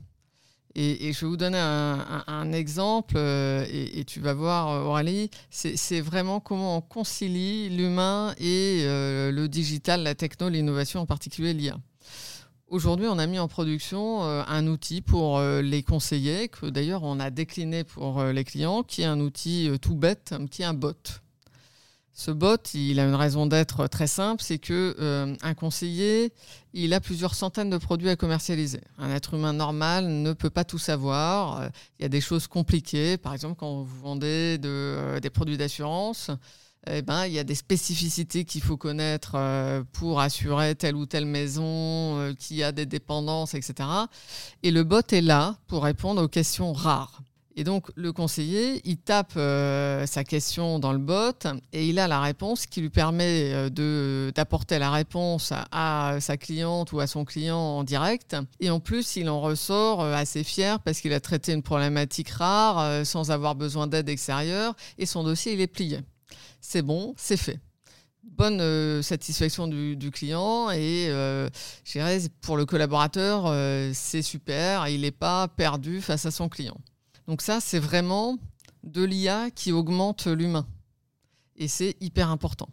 Et, 0.73 1.12
je 1.13 1.21
vais 1.21 1.27
vous 1.27 1.38
donner 1.38 1.58
un, 1.58 2.51
exemple, 2.51 3.15
euh, 3.17 3.65
et, 3.71 4.03
tu 4.06 4.19
vas 4.19 4.36
voir, 4.36 4.86
Aurélie, 4.86 5.32
c'est 5.49 6.01
vraiment 6.01 6.39
comment 6.39 6.77
on 6.77 6.82
concilie 6.82 7.69
l'humain 7.69 8.36
et 8.38 8.84
le 8.86 9.47
digital, 9.47 10.03
la 10.03 10.13
techno, 10.13 10.49
l'innovation, 10.49 10.99
en 10.99 11.08
particulier 11.08 11.53
l'IA. 11.53 11.77
Aujourd'hui, 12.69 13.08
on 13.08 13.17
a 13.17 13.27
mis 13.27 13.39
en 13.39 13.47
production 13.47 14.25
euh, 14.25 14.43
un 14.45 14.67
outil 14.67 14.99
pour 14.99 15.38
euh, 15.38 15.62
les 15.62 15.84
conseillers, 15.84 16.49
que 16.49 16.65
d'ailleurs 16.65 17.03
on 17.03 17.17
a 17.17 17.30
décliné 17.30 17.86
pour 17.86 18.19
euh, 18.19 18.34
les 18.34 18.43
clients, 18.43 18.84
qui 18.84 19.03
est 19.03 19.06
un 19.06 19.21
outil 19.21 19.71
tout 19.82 19.95
bête, 19.95 20.36
qui 20.51 20.63
est 20.63 20.65
un 20.65 20.73
bot. 20.73 20.93
Ce 22.12 22.30
bot, 22.30 22.58
il 22.73 22.99
a 22.99 23.06
une 23.06 23.15
raison 23.15 23.45
d'être 23.45 23.88
très 23.88 24.08
simple, 24.08 24.43
c'est 24.43 24.58
que 24.58 25.38
un 25.43 25.53
conseiller, 25.53 26.34
il 26.73 26.95
a 26.95 26.99
plusieurs 26.99 27.36
centaines 27.36 27.69
de 27.69 27.77
produits 27.77 28.10
à 28.10 28.15
commercialiser. 28.15 28.82
Un 28.97 29.12
être 29.12 29.36
humain 29.36 29.53
normal 29.53 30.08
ne 30.08 30.34
peut 30.34 30.49
pas 30.49 30.63
tout 30.63 30.80
savoir. 30.80 31.69
Il 31.99 32.01
y 32.01 32.06
a 32.06 32.10
des 32.10 32.19
choses 32.19 32.47
compliquées, 32.47 33.17
par 33.17 33.36
exemple 33.36 33.56
quand 33.60 33.84
vous 33.84 34.01
vendez 34.01 34.58
des 34.58 35.30
produits 35.30 35.58
d'assurance 35.58 36.32
eh 36.91 37.02
ben, 37.02 37.26
il 37.26 37.34
y 37.34 37.39
a 37.39 37.43
des 37.43 37.56
spécificités 37.56 38.45
qu'il 38.45 38.62
faut 38.62 38.78
connaître 38.78 39.34
euh, 39.36 39.84
pour 39.93 40.21
assurer 40.21 40.76
telle 40.76 40.95
ou 40.95 41.06
telle 41.06 41.26
maison 41.26 41.63
euh, 41.65 42.34
qui 42.34 42.63
a 42.63 42.71
des 42.71 42.86
dépendances, 42.86 43.54
etc. 43.54 43.89
Et 44.63 44.71
le 44.71 44.84
bot 44.84 45.02
est 45.12 45.21
là 45.21 45.58
pour 45.67 45.84
répondre 45.84 46.21
aux 46.23 46.28
questions 46.28 46.73
rares. 46.73 47.21
Et 47.60 47.63
donc 47.63 47.89
le 47.95 48.13
conseiller, 48.13 48.82
il 48.86 48.97
tape 48.97 49.34
euh, 49.36 50.06
sa 50.06 50.23
question 50.23 50.78
dans 50.78 50.93
le 50.93 51.00
bot 51.00 51.47
et 51.73 51.88
il 51.88 51.97
a 51.97 52.08
la 52.08 52.21
réponse 52.21 52.67
qui 52.67 52.82
lui 52.82 52.91
permet 52.91 53.71
d'apporter 53.71 54.78
la 54.78 54.91
réponse 54.91 55.52
à, 55.71 56.17
sa 56.19 56.38
cliente 56.38 56.91
ou 56.91 57.00
à 57.00 57.08
son 57.08 57.26
client 57.26 57.58
en 57.58 57.84
direct. 57.84 58.36
Et 58.60 58.69
en 58.69 58.80
plus, 58.80 59.15
il 59.15 59.28
en 59.28 59.41
ressort 59.41 60.04
assez 60.04 60.43
fier 60.43 60.80
parce 60.82 61.02
qu'il 61.02 61.13
a 61.13 61.19
traité 61.19 61.52
une 61.54 61.63
problématique 61.63 62.30
rare 62.30 63.04
sans 63.04 63.32
avoir 63.32 63.56
besoin 63.56 63.88
d'aide 63.88 64.10
extérieure 64.10 64.76
et 65.00 65.08
son 65.08 65.23
dossier, 65.23 65.54
il 65.54 65.62
est 65.62 65.65
plié 65.65 66.02
c'est 66.62 66.82
bon, 66.82 67.13
c'est 67.17 67.38
fait. 67.38 67.60
Bonne 68.24 68.60
euh, 68.60 69.02
satisfaction 69.02 69.67
du, 69.67 70.12
client 70.12 70.70
et 70.72 71.08
euh, 71.10 71.50
pour 72.41 72.58
le 72.58 72.65
collaborateur, 72.65 73.46
euh, 73.46 73.91
c'est 73.93 74.22
super, 74.22 74.88
il 74.89 75.02
n'est 75.02 75.12
pas 75.12 75.48
perdu 75.48 76.02
face 76.02 76.26
à 76.26 76.32
son 76.32 76.50
client. 76.50 76.78
Donc 77.28 77.41
ça, 77.41 77.60
c'est 77.62 77.80
vraiment 77.80 78.38
de 78.84 79.04
l'IA 79.04 79.50
qui 79.52 79.72
augmente 79.72 80.28
l'humain. 80.28 80.67
Et 81.56 81.67
c'est 81.67 81.96
hyper 82.00 82.30
important. 82.30 82.70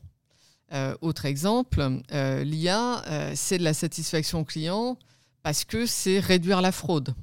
autre 1.01 1.25
exemple, 1.25 2.01
l'IA, 2.11 3.03
c'est 3.35 3.59
de 3.59 3.65
la 3.65 3.75
satisfaction 3.75 4.45
client 4.45 4.99
parce 5.43 5.65
que 5.65 5.87
c'est 5.87 6.19
réduire 6.19 6.61
la 6.61 6.73
fraude. 6.73 7.15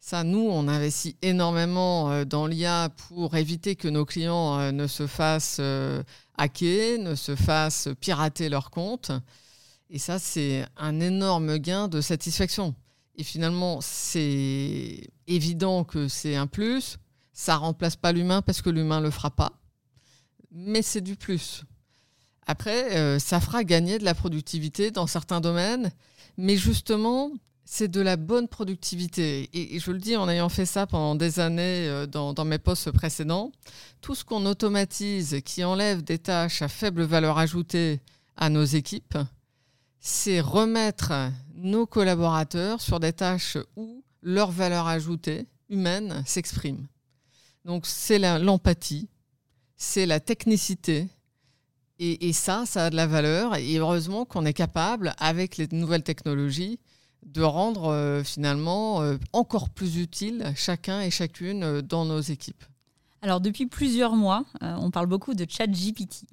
Ça, 0.00 0.22
nous, 0.22 0.48
on 0.50 0.68
investit 0.68 1.16
énormément 1.22 2.10
euh, 2.10 2.24
dans 2.24 2.46
l'IA 2.46 2.90
pour 3.08 3.36
éviter 3.36 3.76
que 3.76 3.88
nos 3.88 4.04
clients 4.04 4.58
euh, 4.58 4.70
ne 4.70 4.86
se 4.86 5.06
fassent 5.06 5.58
euh, 5.60 6.02
hacker, 6.36 6.98
ne 7.00 7.14
se 7.14 7.34
fassent 7.34 7.88
pirater 8.00 8.48
leurs 8.48 8.70
comptes. 8.70 9.10
Et 9.90 9.98
ça, 9.98 10.18
c'est 10.18 10.64
un 10.76 11.00
énorme 11.00 11.58
gain 11.58 11.88
de 11.88 12.00
satisfaction. 12.00 12.74
Et 13.16 13.24
finalement, 13.24 13.80
c'est 13.80 15.10
évident 15.26 15.84
que 15.84 16.08
c'est 16.08 16.36
un 16.36 16.46
plus. 16.46 16.98
Ça 17.32 17.56
remplace 17.56 17.96
pas 17.96 18.12
l'humain 18.12 18.42
parce 18.42 18.62
que 18.62 18.70
l'humain 18.70 19.00
le 19.00 19.10
fera 19.10 19.30
pas. 19.30 19.52
Mais 20.52 20.82
c'est 20.82 21.00
du 21.00 21.16
plus. 21.16 21.64
Après, 22.46 23.18
ça 23.18 23.40
fera 23.40 23.64
gagner 23.64 23.98
de 23.98 24.04
la 24.04 24.14
productivité 24.14 24.90
dans 24.90 25.06
certains 25.06 25.40
domaines. 25.40 25.90
Mais 26.36 26.56
justement, 26.56 27.30
c'est 27.68 27.88
de 27.88 28.00
la 28.00 28.16
bonne 28.16 28.46
productivité. 28.46 29.50
Et, 29.52 29.78
je 29.80 29.90
le 29.90 29.98
dis 29.98 30.16
en 30.16 30.28
ayant 30.28 30.48
fait 30.48 30.64
ça 30.64 30.86
pendant 30.86 31.16
des 31.16 31.40
années 31.40 31.88
euh, 31.88 32.06
dans, 32.06 32.44
mes 32.44 32.58
postes 32.58 32.92
précédents. 32.92 33.50
Tout 34.00 34.14
ce 34.14 34.24
qu'on 34.24 34.46
automatise 34.46 35.40
qui 35.44 35.64
enlève 35.64 36.02
des 36.02 36.18
tâches 36.18 36.62
à 36.62 36.68
faible 36.68 37.02
valeur 37.02 37.38
ajoutée 37.38 38.00
à 38.36 38.50
nos 38.50 38.64
équipes, 38.64 39.18
c'est 39.98 40.40
remettre 40.40 41.12
nos 41.56 41.86
collaborateurs 41.86 42.80
sur 42.80 43.00
des 43.00 43.12
tâches 43.12 43.58
où 43.74 44.04
leur 44.22 44.52
valeur 44.52 44.86
ajoutée 44.86 45.46
humaine 45.68 46.22
s'exprime. 46.24 46.86
Donc 47.64 47.84
c'est 47.86 48.20
l'empathie, 48.38 49.08
c'est 49.76 50.06
la 50.06 50.20
technicité, 50.20 51.08
et, 51.98 52.34
ça, 52.34 52.64
ça 52.66 52.86
a 52.86 52.90
de 52.90 52.96
la 52.96 53.06
valeur. 53.06 53.56
Et 53.56 53.78
heureusement 53.78 54.26
qu'on 54.26 54.44
est 54.44 54.52
capable, 54.52 55.14
avec 55.18 55.56
les 55.56 55.66
nouvelles 55.72 56.02
technologies, 56.02 56.78
de 57.26 57.42
rendre 57.42 57.88
euh, 57.88 58.22
finalement 58.22 59.02
euh, 59.02 59.18
encore 59.32 59.68
plus 59.68 59.98
utile 59.98 60.52
chacun 60.56 61.00
et 61.00 61.10
chacune 61.10 61.62
euh, 61.62 61.82
dans 61.82 62.04
nos 62.04 62.20
équipes. 62.20 62.64
Alors 63.22 63.40
depuis 63.40 63.66
plusieurs 63.66 64.14
mois, 64.14 64.44
on 64.60 64.92
parle 64.92 65.06
beaucoup 65.06 65.34
de 65.34 65.46
ChatGPT. 65.48 66.26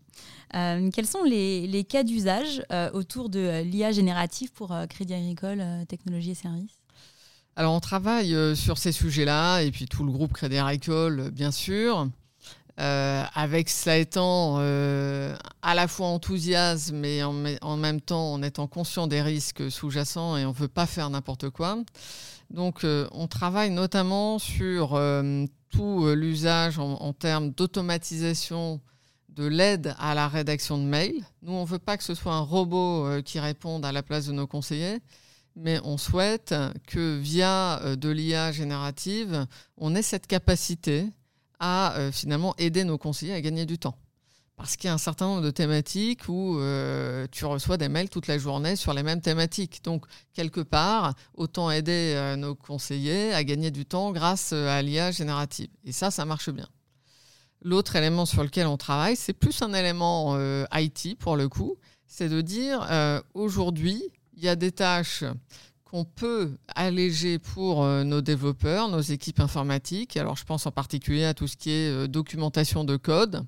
quels 0.51 1.08
sont 1.08 1.23
les, 1.23 1.86
cas 1.89 2.03
d'usage 2.03 2.62
autour 2.93 3.29
de 3.29 3.63
l'IA 3.63 3.91
générative 3.91 4.51
pour 4.51 4.75
Crédit 4.89 5.15
Agricole, 5.15 5.63
Technologie 5.88 6.32
et 6.32 6.36
Services? 6.36 6.77
Alors 7.56 7.73
on 7.73 7.79
travaille 7.79 8.36
sur 8.56 8.77
ces 8.77 8.91
sujets-là 8.91 9.62
et 9.62 9.71
puis 9.71 9.88
tout 9.88 10.03
le 10.03 10.12
groupe 10.12 10.34
Crédit 10.34 10.58
Agricole, 10.58 11.32
bien 11.32 11.49
sûr. 11.49 12.10
Euh, 12.79 13.23
avec 13.36 13.69
cela 13.69 13.97
étant 13.97 14.55
euh, 14.57 15.36
à 15.62 15.75
la 15.75 15.88
fois 15.88 16.07
enthousiasme 16.07 16.97
mais 16.97 17.21
en, 17.21 17.77
même 17.77 18.01
temps 18.01 18.33
en 18.33 18.41
étant 18.41 18.65
conscient 18.65 19.05
des 19.05 19.21
risques 19.21 19.69
sous-jacents 19.69 20.38
et 20.38 20.45
on 20.45 20.49
ne 20.49 20.55
veut 20.55 20.67
pas 20.67 20.88
faire 20.88 21.12
n'importe 21.12 21.51
quoi. 21.51 21.77
Donc 22.49 22.83
euh, 22.83 23.07
on 23.12 23.27
travaille 23.27 23.69
notamment 23.69 24.39
sur 24.39 24.99
tout 25.69 26.07
l'usage 26.15 26.79
en, 26.79 27.13
termes 27.13 27.51
d'automatisation 27.51 28.81
de 29.29 29.45
l'aide 29.45 29.95
à 29.99 30.15
la 30.15 30.27
rédaction 30.27 30.79
de 30.79 30.83
mails. 30.83 31.23
Nous, 31.43 31.53
on 31.53 31.62
ne 31.62 31.67
veut 31.67 31.79
pas 31.79 31.97
que 31.97 32.03
ce 32.03 32.15
soit 32.15 32.33
un 32.33 32.41
robot 32.41 33.21
qui 33.23 33.39
réponde 33.39 33.86
à 33.86 33.91
la 33.91 34.01
place 34.01 34.27
de 34.27 34.31
nos 34.31 34.45
conseillers, 34.47 34.99
mais 35.55 35.79
on 35.83 35.97
souhaite 35.97 36.53
que 36.88 37.17
via 37.17 37.95
de 37.95 38.09
l'IA 38.09 38.51
générative, 38.51 39.45
on 39.77 39.95
ait 39.95 40.03
cette 40.03 40.27
capacité 40.27 41.08
à 41.63 41.95
euh, 41.95 42.11
finalement 42.11 42.53
aider 42.57 42.83
nos 42.83 42.97
conseillers 42.97 43.33
à 43.33 43.39
gagner 43.39 43.65
du 43.65 43.77
temps. 43.79 43.97
parce 44.57 44.75
qu'il 44.75 44.89
y 44.89 44.91
a 44.91 44.93
un 44.93 44.97
certain 44.97 45.27
nombre 45.27 45.41
de 45.41 45.49
thématiques 45.49 46.27
où 46.27 46.59
euh, 46.59 47.25
tu 47.31 47.45
reçois 47.45 47.77
des 47.77 47.87
mails 47.87 48.09
toute 48.09 48.27
la 48.27 48.37
journée 48.37 48.75
sur 48.75 48.93
les 48.93 49.01
mêmes 49.01 49.21
thématiques. 49.21 49.81
Donc, 49.83 50.05
quelque 50.33 50.59
part, 50.59 51.13
autant 51.33 51.71
aider 51.71 52.13
euh, 52.15 52.35
nos 52.35 52.53
conseillers 52.53 53.33
à 53.33 53.45
gagner 53.45 53.71
du 53.71 53.85
temps 53.85 54.11
grâce 54.11 54.51
à 54.51 54.81
l'IA 54.81 55.11
générative. 55.11 55.69
Et 55.85 55.93
ça, 55.93 56.11
ça 56.11 56.25
marche 56.25 56.49
bien. 56.49 56.67
L'autre 57.61 57.95
élément 57.95 58.25
sur 58.25 58.43
lequel 58.43 58.67
on 58.67 58.75
travaille, 58.75 59.15
c'est 59.15 59.31
plus 59.31 59.61
un 59.61 59.73
élément 59.73 60.37
IT 60.73 61.17
pour 61.17 61.37
le 61.37 61.47
coup, 61.47 61.77
c'est 62.07 62.27
de 62.27 62.41
dire 62.41 62.85
aujourd'hui, 63.33 64.03
il 64.35 64.43
y 64.43 64.49
a 64.49 64.57
des 64.57 64.73
tâches 64.73 65.23
qu'on 65.94 66.06
peut 66.06 66.58
alléger 66.73 67.37
pour 67.37 67.83
euh, 67.83 68.04
nos 68.04 68.21
développeurs, 68.21 68.89
nos 68.89 69.02
équipes 69.02 69.39
informatiques. 69.39 70.17
Alors, 70.17 70.35
je 70.35 70.44
pense 70.44 70.65
en 70.65 70.71
particulier 70.71 71.23
à 71.23 71.35
tout 71.35 71.48
ce 71.48 71.56
qui 71.56 71.69
est 71.69 71.91
euh, 71.91 72.08
documentation 72.08 72.83
de 72.83 72.98
code. 72.98 73.46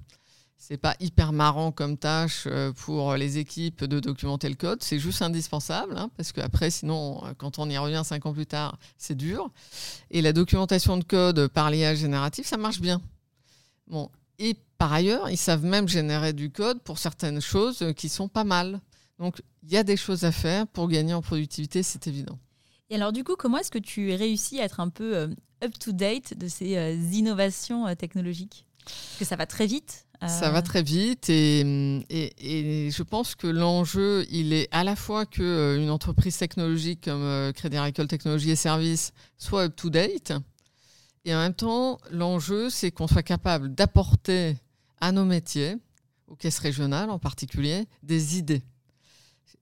C'est 0.55 0.77
pas 0.77 0.95
hyper 0.99 1.33
marrant 1.33 1.71
comme 1.71 1.97
tâche 1.97 2.43
euh, 2.45 2.71
pour 2.71 3.15
les 3.15 3.39
équipes 3.39 3.83
de 3.85 3.99
documenter 3.99 4.47
le 4.47 4.53
code. 4.53 4.83
C'est 4.83 4.99
juste 4.99 5.23
indispensable, 5.23 5.97
hein, 5.97 6.11
parce 6.17 6.31
qu'après, 6.33 6.69
sinon, 6.69 7.23
quand 7.39 7.57
on 7.57 7.67
y 7.67 7.79
revient 7.79 8.03
cinq 8.05 8.27
ans 8.27 8.33
plus 8.33 8.45
tard, 8.45 8.77
c'est 8.99 9.17
dur. 9.17 9.49
Et 10.11 10.21
la 10.21 10.31
documentation 10.31 10.97
de 10.97 11.03
code 11.03 11.47
par 11.47 11.71
l'IA 11.71 11.95
générative, 11.95 12.45
ça 12.45 12.57
marche 12.57 12.79
bien. 12.79 13.01
Bon. 13.87 14.11
Et 14.37 14.55
par 14.77 14.93
ailleurs, 14.93 15.31
ils 15.31 15.37
savent 15.37 15.65
même 15.65 15.87
générer 15.87 16.31
du 16.31 16.51
code 16.51 16.79
pour 16.83 16.99
certaines 16.99 17.41
choses 17.41 17.91
qui 17.97 18.07
sont 18.07 18.27
pas 18.27 18.43
mal. 18.43 18.81
Donc, 19.19 19.41
il 19.63 19.71
y 19.71 19.77
a 19.77 19.83
des 19.83 19.97
choses 19.97 20.23
à 20.25 20.31
faire 20.31 20.67
pour 20.67 20.87
gagner 20.87 21.13
en 21.13 21.21
productivité, 21.21 21.83
c'est 21.83 22.07
évident. 22.07 22.37
Et 22.89 22.95
alors, 22.95 23.13
du 23.13 23.23
coup, 23.23 23.35
comment 23.35 23.57
est-ce 23.57 23.71
que 23.71 23.79
tu 23.79 24.13
réussis 24.13 24.59
à 24.59 24.63
être 24.65 24.79
un 24.79 24.89
peu 24.89 25.15
euh, 25.15 25.27
up-to-date 25.63 26.37
de 26.37 26.47
ces 26.47 26.77
euh, 26.77 26.93
innovations 27.11 27.87
euh, 27.87 27.95
technologiques? 27.95 28.67
Parce 28.83 29.17
que 29.19 29.25
ça 29.25 29.35
va 29.35 29.45
très 29.45 29.65
vite. 29.65 30.03
Ça 30.27 30.49
va 30.49 30.63
très 30.63 30.81
vite 30.81 31.29
et, 31.29 31.59
et, 32.09 32.89
je 32.89 33.03
pense 33.03 33.35
que 33.35 33.45
l'enjeu, 33.45 34.25
il 34.31 34.53
est 34.53 34.67
à 34.71 34.83
la 34.83 34.95
fois 34.95 35.25
qu'une 35.25 35.89
entreprise 35.89 36.37
technologique 36.37 37.03
comme 37.03 37.51
Crédit 37.53 37.77
Agricole 37.77 38.07
Technologies 38.07 38.51
et 38.51 38.55
Services 38.55 39.11
soit 39.37 39.65
up-to-date 39.65 40.33
et 41.25 41.35
en 41.35 41.39
même 41.39 41.53
temps, 41.53 41.99
l'enjeu, 42.11 42.69
c'est 42.69 42.91
qu'on 42.91 43.07
soit 43.07 43.23
capable 43.23 43.73
d'apporter 43.73 44.55
à 45.01 45.11
nos 45.11 45.25
métiers, 45.25 45.75
aux 46.27 46.35
caisses 46.35 46.59
régionales 46.59 47.09
en 47.09 47.19
particulier, 47.19 47.85
des 48.01 48.37
idées 48.37 48.63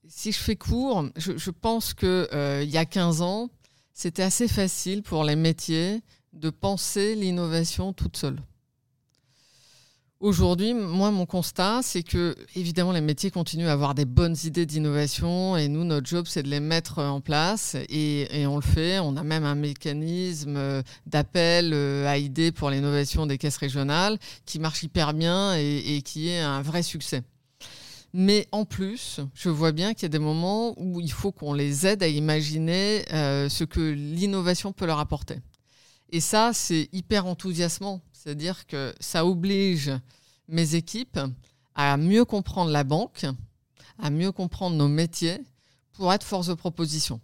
si 0.08 0.32
je 0.32 0.38
fais 0.38 0.56
court, 0.56 1.06
je, 1.16 1.50
pense 1.50 1.94
qu'il 1.94 2.08
euh, 2.08 2.64
y 2.64 2.76
a 2.76 2.84
15 2.84 3.22
ans, 3.22 3.50
c'était 3.92 4.22
assez 4.22 4.48
facile 4.48 5.02
pour 5.02 5.24
les 5.24 5.36
métiers 5.36 6.02
de 6.32 6.50
penser 6.50 7.14
l'innovation 7.14 7.92
toute 7.92 8.16
seule. 8.16 8.40
Aujourd'hui, 10.20 10.72
moi, 10.72 11.10
mon 11.10 11.26
constat, 11.26 11.80
c'est 11.82 12.02
que, 12.02 12.34
évidemment, 12.56 12.92
les 12.92 13.02
métiers 13.02 13.30
continuent 13.30 13.66
à 13.66 13.72
avoir 13.72 13.94
des 13.94 14.06
bonnes 14.06 14.36
idées 14.44 14.64
d'innovation 14.64 15.56
et 15.56 15.68
nous, 15.68 15.84
notre 15.84 16.06
job, 16.06 16.24
c'est 16.26 16.42
de 16.42 16.48
les 16.48 16.60
mettre 16.60 16.98
en 16.98 17.20
place 17.20 17.76
et, 17.90 18.46
on 18.46 18.56
le 18.56 18.62
fait. 18.62 19.00
On 19.00 19.16
a 19.16 19.22
même 19.22 19.44
un 19.44 19.54
mécanisme 19.54 20.56
euh, 20.56 20.82
d'appel 21.06 21.72
euh, 21.74 22.06
à 22.06 22.16
idées 22.16 22.52
pour 22.52 22.70
l'innovation 22.70 23.26
des 23.26 23.36
caisses 23.36 23.58
régionales 23.58 24.18
qui 24.46 24.58
marche 24.58 24.82
hyper 24.82 25.12
bien 25.12 25.56
et 25.56 26.00
qui 26.02 26.30
est 26.30 26.40
un 26.40 26.62
vrai 26.62 26.82
succès. 26.82 27.22
Mais 28.16 28.46
en 28.52 28.64
plus, 28.64 29.18
je 29.34 29.48
vois 29.48 29.72
bien 29.72 29.92
qu'il 29.92 30.04
y 30.04 30.06
a 30.06 30.08
des 30.08 30.20
moments 30.20 30.72
où 30.80 31.00
il 31.00 31.10
faut 31.10 31.32
qu'on 31.32 31.52
les 31.52 31.84
aide 31.84 32.00
à 32.00 32.06
imaginer 32.06 33.04
euh, 33.12 33.48
ce 33.48 33.64
que 33.64 33.80
l'innovation 33.80 34.72
peut 34.72 34.86
leur 34.86 35.00
apporter. 35.00 35.40
Et 36.10 36.20
ça, 36.20 36.52
c'est 36.52 36.88
hyper 36.92 37.26
enthousiasmant. 37.26 38.00
C'est-à-dire 38.12 38.68
que 38.68 38.94
ça 39.00 39.26
oblige 39.26 39.90
mes 40.46 40.76
équipes 40.76 41.18
à 41.74 41.96
mieux 41.96 42.24
comprendre 42.24 42.70
la 42.70 42.84
banque, 42.84 43.26
à 44.00 44.10
mieux 44.10 44.30
comprendre 44.30 44.76
nos 44.76 44.86
métiers 44.86 45.40
pour 45.94 46.12
être 46.12 46.22
force 46.22 46.46
de 46.46 46.54
proposition. 46.54 47.20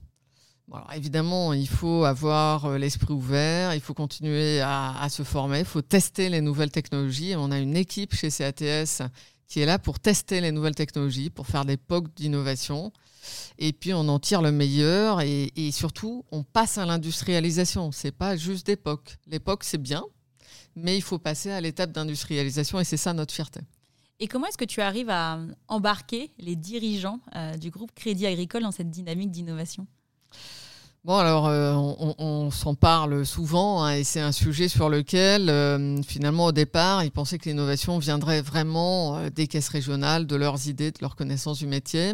alors 0.73 0.93
évidemment, 0.93 1.53
il 1.53 1.69
faut 1.69 2.03
avoir 2.03 2.65
euh, 2.65 2.79
l'esprit 2.79 3.15
ouvert, 3.15 3.77
il 3.77 3.81
faut 3.81 3.95
continuer 3.95 4.61
à, 4.61 5.07
se 5.09 5.23
former, 5.23 5.61
il 5.61 5.65
faut 5.65 5.83
tester 5.83 6.29
les 6.29 6.41
nouvelles 6.41 6.73
technologies. 6.73 7.37
On 7.37 7.53
a 7.53 7.61
une 7.61 7.77
équipe 7.77 8.13
chez 8.13 8.29
CATS 8.29 9.03
qui 9.51 9.61
est 9.61 9.67
là 9.67 9.81
pour 9.81 9.99
tester 9.99 10.41
les 10.41 10.53
nouvelles 10.53 10.77
technologies, 10.77 11.29
pour 11.29 11.47
faire 11.49 11.65
des 11.65 11.77
POC 11.77 12.15
d'innovation. 12.15 12.93
Et 13.59 13.73
puis 13.73 13.93
on 13.93 14.09
en 14.09 14.21
tire 14.21 14.43
le 14.43 14.53
meilleur 14.53 15.21
et, 15.21 15.51
surtout 15.73 16.25
on 16.31 16.45
passe 16.45 16.79
à 16.79 16.87
l'industrialisation. 16.87 17.91
C'est 17.91 18.13
pas 18.13 18.37
juste 18.37 18.65
des 18.65 18.77
POC. 18.77 19.19
Les 19.27 19.41
POC 19.41 19.65
c'est 19.65 19.83
bien, 19.83 20.05
mais 20.77 20.97
il 20.97 21.03
faut 21.03 21.19
passer 21.19 21.51
à 21.51 21.61
l'étape 21.61 21.91
d'industrialisation 21.91 22.79
et 22.79 22.85
c'est 22.85 22.97
ça 22.97 23.13
notre 23.13 23.35
fierté. 23.35 23.61
Et 24.21 24.29
comment 24.29 24.47
est-ce 24.47 24.59
que 24.59 24.65
tu 24.65 24.81
arrives 24.81 25.11
à 25.11 25.41
embarquer 25.67 26.31
les 26.39 26.55
dirigeants 26.55 27.21
euh, 27.35 27.57
du 27.57 27.71
groupe 27.71 27.91
Crédit 27.95 28.27
Agricole 28.27 28.63
dans 28.63 28.71
cette 28.71 28.91
dynamique 28.91 29.33
d'innovation? 29.33 29.87
Bon, 31.03 31.17
alors, 31.17 31.47
euh, 31.47 31.73
on, 32.19 32.51
s'en 32.51 32.75
parle 32.75 33.25
souvent 33.25 33.83
hein, 33.83 33.95
et 33.95 34.05
c'est 34.05 34.21
un 34.21 34.33
sujet 34.33 34.69
sur 34.69 34.91
lequel, 34.91 35.49
euh, 35.49 36.03
finalement, 36.03 36.47
au 36.47 36.53
départ, 36.53 37.03
ils 37.05 37.11
pensaient 37.11 37.39
que 37.39 37.49
l'innovation 37.49 37.99
viendrait 37.99 38.43
vraiment 38.43 39.17
euh, 39.17 39.31
des 39.31 39.47
caisses 39.47 39.71
régionales, 39.71 40.27
de 40.27 40.37
leurs 40.37 40.69
idées, 40.69 40.91
de 40.91 40.99
leur 41.01 41.17
connaissance 41.17 41.57
du 41.61 41.67
métier. 41.67 42.13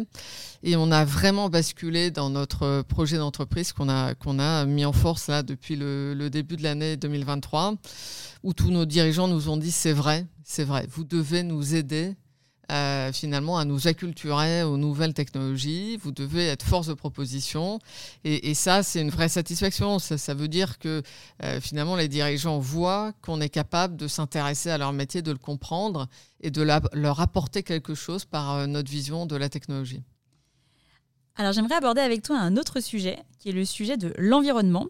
Et 0.63 0.77
on 0.77 0.89
a 0.89 1.03
vraiment 1.03 1.49
basculé 1.49 2.11
dans 2.11 2.29
notre 2.29 2.81
projet 2.83 3.17
d'entreprise 3.17 3.73
qu'on 3.73 3.89
a, 3.89 4.65
mis 4.65 4.85
en 4.85 4.93
force 4.93 5.27
là 5.27 5.43
depuis 5.43 5.75
le 5.75 6.29
début 6.29 6.55
de 6.55 6.63
l'année 6.63 6.95
2023, 6.95 7.73
où 8.43 8.53
tous 8.53 8.71
nos 8.71 8.85
dirigeants 8.85 9.27
nous 9.27 9.49
ont 9.49 9.57
dit 9.57 9.71
c'est 9.71 9.91
vrai, 9.91 10.25
c'est 10.45 10.63
vrai, 10.63 10.87
vous 10.89 11.03
devez 11.03 11.43
nous 11.43 11.75
aider 11.75 12.15
euh, 12.71 13.13
finalement 13.13 13.57
à 13.57 13.65
nous 13.65 13.87
acculturer 13.87 14.63
aux 14.63 14.77
nouvelles 14.77 15.13
technologies. 15.13 15.97
Vous 15.97 16.11
devez 16.11 16.47
être 16.47 16.63
force 16.63 16.87
de 16.87 16.93
proposition. 16.93 17.79
Et, 18.23 18.53
ça, 18.53 18.83
c'est 18.83 19.01
une 19.01 19.09
vraie 19.09 19.29
satisfaction. 19.29 19.99
Ça, 19.99 20.33
veut 20.33 20.47
dire 20.47 20.77
que 20.79 21.01
euh, 21.43 21.61
finalement, 21.61 21.95
les 21.95 22.07
dirigeants 22.09 22.59
voient 22.59 23.13
qu'on 23.21 23.39
est 23.39 23.49
capable 23.49 23.95
de 23.95 24.07
s'intéresser 24.07 24.69
à 24.69 24.77
leur 24.77 24.91
métier, 24.91 25.21
de 25.21 25.31
le 25.31 25.37
comprendre 25.37 26.07
et 26.41 26.51
de 26.51 26.61
leur 26.61 27.21
apporter 27.21 27.63
quelque 27.63 27.95
chose 27.95 28.25
par 28.25 28.53
euh, 28.53 28.67
notre 28.67 28.91
vision 28.91 29.25
de 29.25 29.35
la 29.35 29.49
technologie. 29.49 30.03
Alors 31.39 31.53
j'aimerais 31.53 31.75
aborder 31.75 32.01
avec 32.01 32.23
toi 32.23 32.39
un 32.39 32.57
autre 32.57 32.79
sujet, 32.79 33.19
qui 33.37 33.49
est 33.49 33.51
le 33.51 33.63
sujet 33.63 33.95
de 33.95 34.11
l'environnement. 34.17 34.87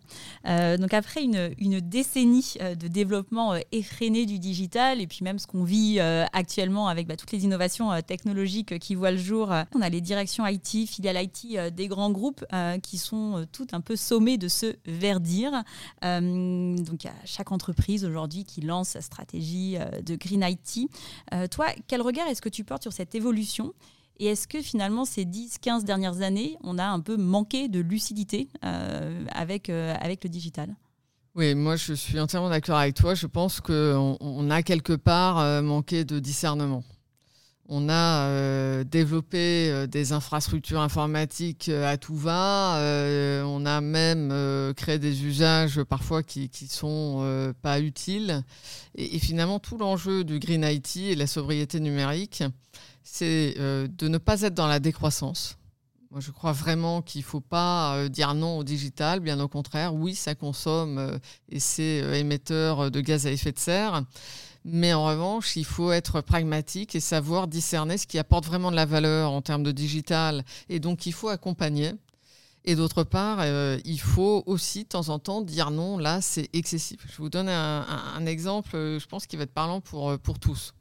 Euh, 0.48 0.78
donc 0.78 0.94
après 0.94 1.22
une, 1.22 1.82
décennie 1.82 2.54
euh, 2.62 2.74
de 2.74 2.88
développement 2.88 3.54
euh, 3.54 3.60
effréné 3.74 4.26
du 4.26 4.40
digital, 4.40 5.02
et 5.02 5.08
puis 5.08 5.20
même 5.24 5.40
ce 5.40 5.48
qu'on 5.48 5.66
vit 5.66 6.00
actuellement 6.00 6.88
avec 6.88 7.06
bah, 7.06 7.18
toutes 7.18 7.34
les 7.34 7.44
innovations 7.44 7.90
technologiques 8.02 8.80
qui 8.80 8.96
voient 8.96 9.12
le 9.12 9.18
jour, 9.18 9.54
on 9.76 9.82
a 9.82 9.90
les 9.90 10.00
directions 10.00 10.46
IT, 10.48 10.88
filiales 10.88 11.22
IT 11.22 11.74
des 11.74 11.88
grands 11.88 12.12
groupes 12.12 12.46
qui 12.82 12.98
sont 12.98 13.46
toutes 13.52 13.74
un 13.74 13.82
peu 13.82 13.96
sommées 13.96 14.38
de 14.38 14.48
se 14.48 14.76
verdir. 14.86 15.52
donc 16.02 17.06
a 17.06 17.14
chaque 17.26 17.52
entreprise 17.52 18.06
aujourd'hui 18.06 18.46
qui 18.46 18.62
lance 18.62 18.90
sa 18.90 19.02
stratégie 19.02 19.78
de 20.06 20.16
Green 20.16 20.46
IT. 20.48 20.90
toi, 21.52 21.68
quel 21.88 22.02
regard 22.02 22.28
est-ce 22.28 22.42
que 22.42 22.50
tu 22.50 22.64
portes 22.64 22.84
sur 22.84 22.94
cette 22.94 23.16
évolution 23.16 23.74
et 24.20 24.28
est-ce 24.28 24.48
que 24.48 24.62
finalement, 24.62 25.06
ces 25.06 25.26
10-15 25.26 25.84
dernières 25.84 26.22
années, 26.22 26.58
on 26.64 26.78
a 26.78 26.86
un 26.86 27.00
peu 27.00 27.18
manqué 27.18 27.68
de 27.68 27.80
lucidité 27.80 28.50
euh, 28.66 29.26
avec, 29.32 29.70
euh, 29.70 29.96
avec 30.00 30.24
le 30.24 30.30
digital? 30.30 30.76
Oui, 31.36 31.54
moi 31.54 31.76
je 31.76 31.94
suis 31.94 32.20
entièrement 32.20 32.50
d'accord 32.50 32.78
avec 32.78 32.96
toi. 32.96 33.14
Je 33.14 33.28
pense 33.28 33.62
qu'on 33.62 34.18
on 34.20 34.50
a 34.50 34.64
quelque 34.64 34.94
part 34.94 35.38
euh, 35.38 35.62
manqué 35.62 36.04
de 36.04 36.20
discernement. 36.20 36.84
On 37.70 37.90
a 37.90 38.86
développé 38.86 39.88
des 39.90 40.14
infrastructures 40.14 40.80
informatiques 40.80 41.68
à 41.68 41.98
tout 41.98 42.16
va. 42.16 42.80
on 43.46 43.66
a 43.66 43.82
même 43.82 44.74
créé 44.78 45.00
des 45.00 45.26
usages 45.26 45.84
parfois 45.84 46.24
qui 46.24 46.50
ne 46.62 46.68
sont 46.70 47.54
pas 47.62 47.82
utiles. 47.82 48.42
Et, 48.96 49.18
et, 49.18 49.20
finalement, 49.20 49.60
tout 49.60 49.78
l'enjeu 49.78 50.24
du 50.24 50.40
Green 50.40 50.64
IT 50.64 50.96
et 50.96 51.16
la 51.16 51.28
sobriété 51.28 51.82
numérique, 51.82 52.42
c'est 53.10 53.56
euh, 53.58 53.88
de 53.88 54.08
ne 54.08 54.18
pas 54.18 54.42
être 54.42 54.54
dans 54.54 54.68
la 54.68 54.80
décroissance. 54.80 55.58
Moi, 56.12 56.20
je 56.20 56.32
crois 56.32 56.52
vraiment 56.52 57.02
qu'il 57.02 57.22
ne 57.22 57.26
faut 57.26 57.42
pas 57.42 57.96
euh, 57.96 58.10
dire 58.10 58.34
non 58.34 58.58
au 58.58 58.64
digital, 58.64 59.20
bien 59.22 59.40
au 59.40 59.48
contraire. 59.48 59.96
Oui, 59.96 60.14
ça 60.14 60.36
consomme 60.36 60.98
euh, 60.98 61.18
et 61.50 61.60
c'est 61.60 62.00
émetteur 62.20 62.92
de 62.92 63.02
gaz 63.02 63.26
à 63.26 63.32
effet 63.32 63.52
de 63.52 63.60
serre. 63.60 64.04
Mais 64.66 64.94
en 64.94 65.06
revanche, 65.06 65.56
il 65.56 65.66
faut 65.66 65.92
être 65.92 66.20
pragmatique 66.20 66.96
et 66.96 67.00
savoir 67.00 67.48
discerner 67.48 67.98
ce 67.98 68.08
qui 68.08 68.20
apporte 68.20 68.46
vraiment 68.46 68.72
de 68.72 68.76
la 68.76 68.86
valeur 68.86 69.32
en 69.32 69.42
termes 69.42 69.64
de 69.64 69.72
digital. 69.72 70.44
Et 70.68 70.80
donc, 70.80 71.06
il 71.06 71.14
faut 71.14 71.30
accompagner. 71.30 71.94
Et 72.66 72.76
d'autre 72.76 73.04
part, 73.06 73.46
il 73.86 74.00
faut 74.02 74.44
aussi 74.46 74.84
de 74.84 74.90
temps 74.90 75.08
en 75.08 75.20
temps 75.20 75.40
dire 75.40 75.72
non, 75.72 75.98
là, 75.98 76.20
c'est 76.20 76.50
excessif. 76.52 77.00
Je 77.10 77.16
vous 77.16 77.30
donne 77.30 77.48
un, 77.48 78.26
exemple, 78.26 78.72
je 78.74 79.06
pense, 79.06 79.26
qui 79.26 79.38
va 79.38 79.44
être 79.44 79.54
parlant 79.54 79.80
pour, 79.80 80.20
pour 80.20 80.38
tous. 80.38 80.74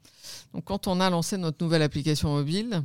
Donc, 0.55 0.65
quand 0.65 0.87
on 0.87 1.01
a 1.01 1.11
lancé 1.11 1.37
notre 1.37 1.63
nouvelle 1.63 1.83
application 1.83 2.35
mobile, 2.35 2.83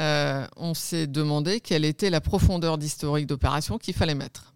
euh, 0.00 0.46
on 0.56 0.74
s'est 0.74 1.06
demandé 1.06 1.60
quelle 1.60 1.84
était 1.84 2.10
la 2.10 2.20
profondeur 2.20 2.78
d'historique 2.78 3.26
d'opération 3.26 3.78
qu'il 3.78 3.94
fallait 3.94 4.14
mettre. 4.14 4.54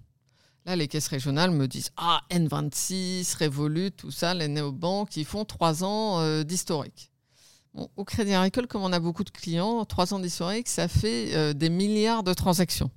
Là, 0.67 0.77
les 0.77 0.89
caisses 0.89 1.09
régionales 1.09 1.51
me 1.51 1.67
disent 1.67 1.91
Ah, 1.97 2.21
N26, 2.31 3.37
Revolut, 3.43 3.93
tout 3.93 4.11
ça, 4.11 4.35
les 4.35 4.49
néobanques, 4.49 5.17
ils 5.17 5.25
font 5.25 5.45
trois 5.45 5.85
ans 5.85 6.21
euh, 6.21 6.43
d'historique. 6.43 7.11
au 7.75 8.05
Crédit 8.05 8.35
Agricole, 8.35 8.67
comme 8.67 8.83
on 8.83 8.93
a 8.93 9.01
beaucoup 9.01 9.25
de 9.25 9.31
clients, 9.31 9.85
trois 9.87 10.13
ans 10.13 10.19
d'historique, 10.19 10.69
ça 10.69 10.89
fait 10.89 11.55
des 11.55 11.71
milliards 11.71 12.23
de 12.23 12.35
transactions. 12.35 12.91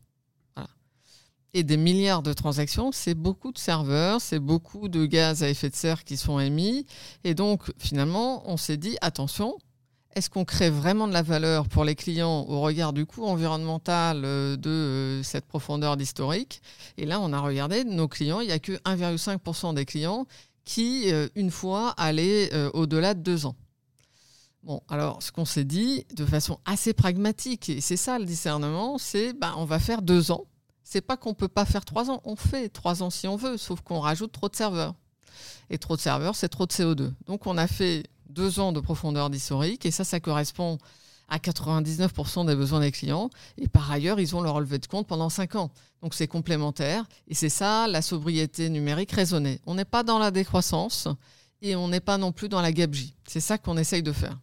Et 1.56 1.64
des 1.64 1.78
milliards 1.78 2.24
de 2.24 2.34
transactions, 2.34 2.92
c'est 2.92 3.14
beaucoup 3.14 3.52
de 3.52 3.60
serveurs, 3.60 4.22
c'est 4.22 4.40
beaucoup 4.40 4.90
de 4.90 5.06
gaz 5.06 5.44
à 5.44 5.50
effet 5.50 5.70
de 5.70 5.76
serre 5.76 6.04
qui 6.04 6.18
sont 6.18 6.40
émis. 6.40 6.88
Et 7.24 7.36
donc, 7.36 7.72
finalement, 7.78 8.42
on 8.50 8.58
s'est 8.58 8.78
dit, 8.78 8.98
attention, 9.02 9.56
est-ce 10.16 10.32
qu'on 10.32 10.46
crée 10.46 10.72
vraiment 10.72 11.08
de 11.08 11.14
la 11.14 11.22
valeur 11.22 11.68
pour 11.68 11.84
les 11.86 11.94
clients 11.94 12.46
au 12.48 12.62
regard 12.62 12.92
du 12.92 13.06
coût 13.06 13.26
environnemental 13.26 14.24
euh, 14.26 14.56
de 14.56 14.70
euh, 14.70 15.24
cette 15.24 15.46
profondeur 15.46 15.96
d'historique? 15.96 16.62
Et 16.98 17.06
là, 17.06 17.20
on 17.20 17.34
a 17.34 17.40
regardé 17.40 17.84
nos 17.84 18.08
clients, 18.08 18.40
il 18.40 18.48
n'y 18.48 18.54
a 18.54 18.60
que 18.60 18.74
1,5% 18.74 19.76
des 19.76 19.86
clients 19.86 20.26
qui, 20.66 21.12
euh, 21.12 21.28
une 21.36 21.52
fois, 21.52 21.94
allaient 21.98 22.52
au-delà 22.74 23.14
de 23.14 23.22
deux 23.22 23.46
ans. 23.46 23.56
Bon, 24.64 24.82
alors 24.88 25.22
ce 25.22 25.32
qu'on 25.32 25.46
s'est 25.46 25.66
dit 25.66 26.06
de 26.16 26.26
façon 26.26 26.58
assez 26.66 26.94
pragmatique, 26.94 27.70
et 27.70 27.82
c'est 27.82 27.98
ça 27.98 28.18
le 28.18 28.26
discernement, 28.26 28.98
c'est 28.98 29.34
ben, 29.34 29.54
on 29.58 29.66
va 29.66 29.78
faire 29.78 30.02
deux 30.02 30.32
ans 30.32 30.46
c'est 30.84 31.02
pas 31.02 31.18
qu'on 31.18 31.34
peut 31.34 31.48
pas 31.48 31.66
faire 31.66 31.86
trois 31.86 32.10
ans, 32.10 32.22
on 32.26 32.36
fait 32.36 32.70
trois 32.70 33.04
ans 33.04 33.10
si 33.10 33.28
on 33.28 33.36
veut, 33.36 33.58
sauf 33.58 33.82
qu'on 33.82 34.00
rajoute 34.00 34.32
trop 34.32 34.50
de 34.50 34.56
serveurs. 34.56 34.96
Et 35.70 35.78
trop 35.78 35.96
de 35.96 36.02
serveurs, 36.02 36.36
c'est 36.36 36.50
trop 36.50 36.66
de 36.66 36.72
CO2. 36.72 37.12
Donc 37.26 37.48
on 37.48 37.58
a 37.58 37.68
fait 37.68 38.04
deux 38.30 38.60
ans 38.60 38.72
de 38.72 38.80
profondeur 38.80 39.30
d'historique, 39.30 39.86
et 39.86 39.92
ça, 39.92 40.04
ça 40.04 40.20
correspond 40.20 40.78
à 41.30 41.38
99% 41.38 42.46
des 42.46 42.56
besoins 42.56 42.82
des 42.82 42.92
clients. 42.92 43.30
Et 43.58 43.68
par 43.68 43.90
ailleurs, 43.92 44.20
ils 44.20 44.36
ont 44.36 44.42
leur 44.42 44.56
relevé 44.56 44.78
de 44.78 44.86
compte 44.86 45.08
pendant 45.08 45.30
cinq 45.30 45.56
ans. 45.56 45.72
Donc 46.02 46.14
c'est 46.14 46.28
complémentaire. 46.28 47.06
Et 47.28 47.34
c'est 47.34 47.50
ça 47.50 47.88
la 47.88 48.02
sobriété 48.02 48.70
numérique 48.70 49.12
raisonnée. 49.12 49.60
On 49.66 49.76
n'est 49.76 49.86
pas 49.86 50.04
dans 50.04 50.20
la 50.20 50.32
décroissance 50.32 51.08
et 51.62 51.76
on 51.76 51.88
n'est 51.88 52.02
pas 52.02 52.18
non 52.18 52.32
plus 52.32 52.50
dans 52.50 52.62
la 52.62 52.72
gabegie. 52.72 53.16
C'est 53.28 53.40
ça 53.40 53.58
qu'on 53.58 53.78
essaye 53.78 54.04
de 54.04 54.12
faire. 54.12 54.38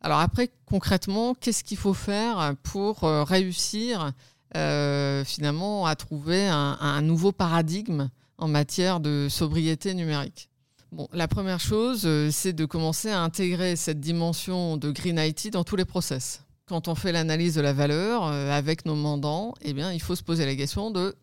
Alors 0.00 0.20
après, 0.20 0.50
concrètement, 0.66 1.34
qu'est-ce 1.34 1.64
qu'il 1.64 1.78
faut 1.78 1.94
faire 1.94 2.54
pour 2.62 3.04
euh, 3.04 3.24
réussir 3.24 4.12
euh, 4.56 5.24
finalement 5.24 5.86
à 5.86 5.96
trouver 5.96 6.46
un, 6.46 7.02
nouveau 7.02 7.32
paradigme 7.32 8.08
en 8.38 8.48
matière 8.48 9.00
de 9.00 9.26
sobriété 9.28 9.94
numérique. 9.94 10.48
Bon, 10.92 11.08
la 11.12 11.26
première 11.26 11.58
chose, 11.58 12.02
euh, 12.04 12.30
c'est 12.30 12.52
de 12.52 12.64
commencer 12.64 13.10
à 13.10 13.20
intégrer 13.20 13.74
cette 13.74 13.98
dimension 13.98 14.76
de 14.76 14.92
Green 14.92 15.18
IT 15.18 15.50
dans 15.52 15.64
tous 15.64 15.74
les 15.74 15.84
process. 15.84 16.42
Quand 16.66 16.86
on 16.86 16.94
fait 16.94 17.10
l'analyse 17.10 17.56
de 17.56 17.60
la 17.60 17.72
valeur 17.72 18.24
euh, 18.24 18.56
avec 18.56 18.86
nos 18.86 18.94
mandants, 18.94 19.54
eh 19.62 19.72
bien, 19.72 19.92
il 19.92 20.00
faut 20.00 20.14
se 20.14 20.22
poser 20.22 20.46
la 20.46 20.54
question 20.54 20.92
de 20.92 21.16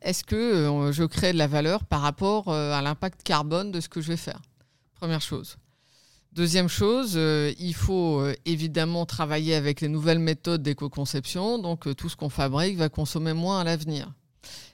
est-ce 0.00 0.24
que 0.24 0.90
je 0.92 1.04
crée 1.04 1.34
de 1.34 1.38
la 1.38 1.46
valeur 1.46 1.84
par 1.84 2.00
rapport 2.00 2.50
à 2.50 2.80
l'impact 2.80 3.22
carbone 3.22 3.70
de 3.70 3.80
ce 3.80 3.88
que 3.90 4.00
je 4.00 4.08
vais 4.08 4.16
faire? 4.16 4.40
Première 4.94 5.20
chose. 5.20 5.58
Deuxième 6.38 6.68
chose, 6.68 7.14
euh, 7.16 7.52
il 7.58 7.74
faut 7.74 8.20
euh, 8.20 8.32
évidemment 8.44 9.06
travailler 9.06 9.56
avec 9.56 9.80
les 9.80 9.88
nouvelles 9.88 10.20
méthodes 10.20 10.62
d'éco-conception. 10.62 11.58
Donc 11.58 11.88
euh, 11.88 11.94
tout 11.94 12.08
ce 12.08 12.14
qu'on 12.14 12.28
fabrique 12.28 12.76
va 12.76 12.88
consommer 12.88 13.32
moins 13.32 13.58
à 13.58 13.64
l'avenir. 13.64 14.12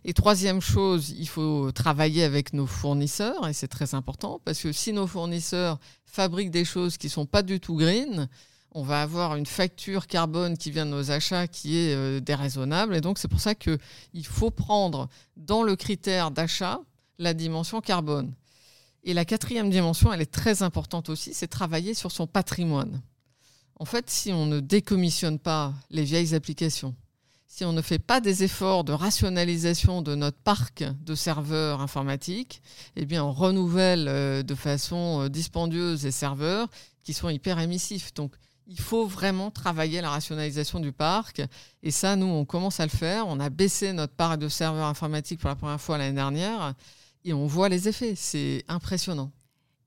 Et 0.05 0.13
troisième 0.13 0.61
chose, 0.61 1.15
il 1.19 1.27
faut 1.27 1.73
travailler 1.73 2.23
avec 2.23 2.53
nos 2.53 2.67
fournisseurs, 2.67 3.49
et 3.49 3.55
c'est 3.55 3.69
très 3.69 3.95
important, 3.95 4.43
parce 4.45 4.61
que 4.61 4.73
si 4.73 4.93
nos 4.93 5.07
fournisseurs 5.07 5.79
fabriquent 6.05 6.51
des 6.51 6.67
choses 6.67 6.99
qui 6.99 7.07
ne 7.07 7.13
sont 7.13 7.25
pas 7.25 7.43
du 7.43 7.61
tout 7.61 7.77
green, 7.77 8.29
on 8.73 8.83
va 8.83 9.01
avoir 9.01 9.35
une 9.35 9.47
facture 9.47 10.07
carbone 10.07 10.59
qui 10.59 10.71
vient 10.71 10.85
de 10.85 10.91
nos 10.91 11.13
achats 11.13 11.47
qui 11.47 11.79
est 11.79 12.21
déraisonnable. 12.21 12.95
Et 12.95 13.01
donc 13.01 13.17
c'est 13.17 13.29
pour 13.29 13.41
ça 13.41 13.55
qu'il 13.55 13.79
faut 14.27 14.51
prendre 14.51 15.09
dans 15.39 15.63
le 15.63 15.77
critère 15.77 16.31
d'achat 16.31 16.81
la 17.19 17.33
dimension 17.33 17.81
carbone. 17.81 18.35
Et 19.05 19.13
la 19.13 19.27
quatrième 19.27 19.69
dimension, 19.69 20.13
elle 20.13 20.23
est 20.23 20.33
très 20.33 20.63
importante 20.63 21.11
aussi, 21.11 21.35
c'est 21.35 21.47
travailler 21.47 21.93
sur 21.93 22.11
son 22.11 22.27
patrimoine. 22.27 23.03
En 23.77 23.85
fait, 23.85 24.09
si 24.09 24.33
on 24.33 24.47
ne 24.47 24.61
décommissionne 24.61 25.39
pas 25.39 25.75
les 25.91 26.05
vieilles 26.05 26.35
applications, 26.35 26.95
si 27.47 27.67
on 27.67 27.75
ne 27.75 27.83
fait 27.83 27.99
pas 27.99 28.21
des 28.21 28.45
efforts 28.45 28.83
de 28.83 28.93
rationalisation 28.93 30.01
de 30.01 30.15
notre 30.15 30.39
parc 30.39 30.85
de 31.05 31.15
serveurs 31.15 31.83
informatiques, 31.83 32.63
eh 32.97 33.05
bien, 33.05 33.23
on 33.23 33.33
renouvelle 33.33 34.09
euh, 34.09 34.43
de 34.43 34.55
façon 34.55 35.21
euh, 35.21 35.29
dispendieuse 35.29 36.03
les 36.05 36.11
serveurs 36.11 36.69
qui 37.03 37.13
sont 37.13 37.29
hyper 37.29 37.61
émissifs. 37.61 38.15
Donc, 38.15 38.33
il 38.67 38.81
faut 38.81 39.07
vraiment 39.07 39.51
travailler 39.51 40.01
la 40.01 40.09
rationalisation 40.09 40.81
du 40.81 40.93
parc. 40.93 41.43
Et 41.83 41.91
ça, 41.91 42.17
nous, 42.17 42.27
on 42.27 42.47
commence 42.47 42.81
à 42.81 42.85
le 42.85 42.91
faire. 42.91 43.29
On 43.29 43.39
a 43.39 43.51
baissé 43.51 43.93
notre 43.93 44.15
parc 44.15 44.39
de 44.39 44.49
serveurs 44.49 44.87
informatiques 44.87 45.41
pour 45.41 45.51
la 45.51 45.57
première 45.57 45.81
fois 45.81 45.99
l'année 45.99 46.15
dernière 46.15 46.75
et 47.25 47.33
on 47.33 47.47
voit 47.47 47.69
les 47.69 47.89
effets. 47.89 48.15
C'est 48.17 48.65
impressionnant. 48.69 49.31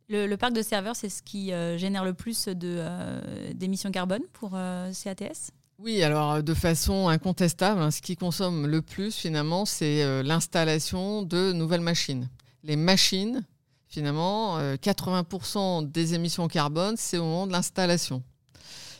Le, 0.09 0.35
parc 0.35 0.53
de 0.53 0.61
serveurs, 0.61 0.95
c'est 0.95 1.09
ce 1.09 1.21
qui 1.21 1.51
euh, 1.51 1.77
génère 1.77 2.05
le 2.05 2.13
plus 2.13 2.47
euh, 2.47 3.51
d'émissions 3.53 3.91
carbone 3.91 4.21
pour 4.33 4.51
euh, 4.53 4.91
CATS 4.91 5.51
oui, 5.79 6.01
alors 6.01 6.41
de 6.41 6.53
façon 6.55 7.07
incontestable, 7.07 7.79
hein, 7.79 7.91
ce 7.91 8.01
qui 8.01 8.15
consomme 8.15 8.65
le 8.65 8.81
plus 8.81 9.15
finalement, 9.15 9.63
c'est 9.63 10.23
l'installation 10.23 11.21
de 11.21 11.51
nouvelles 11.51 11.81
machines. 11.81 12.31
Les 12.63 12.75
machines, 12.75 13.45
finalement, 13.85 14.59
80% 14.59 15.91
des 15.91 16.15
émissions 16.15 16.47
carbone, 16.47 16.95
c'est 16.97 17.19
au 17.19 17.25
moment 17.25 17.45
de 17.45 17.51
l'installation 17.51 18.23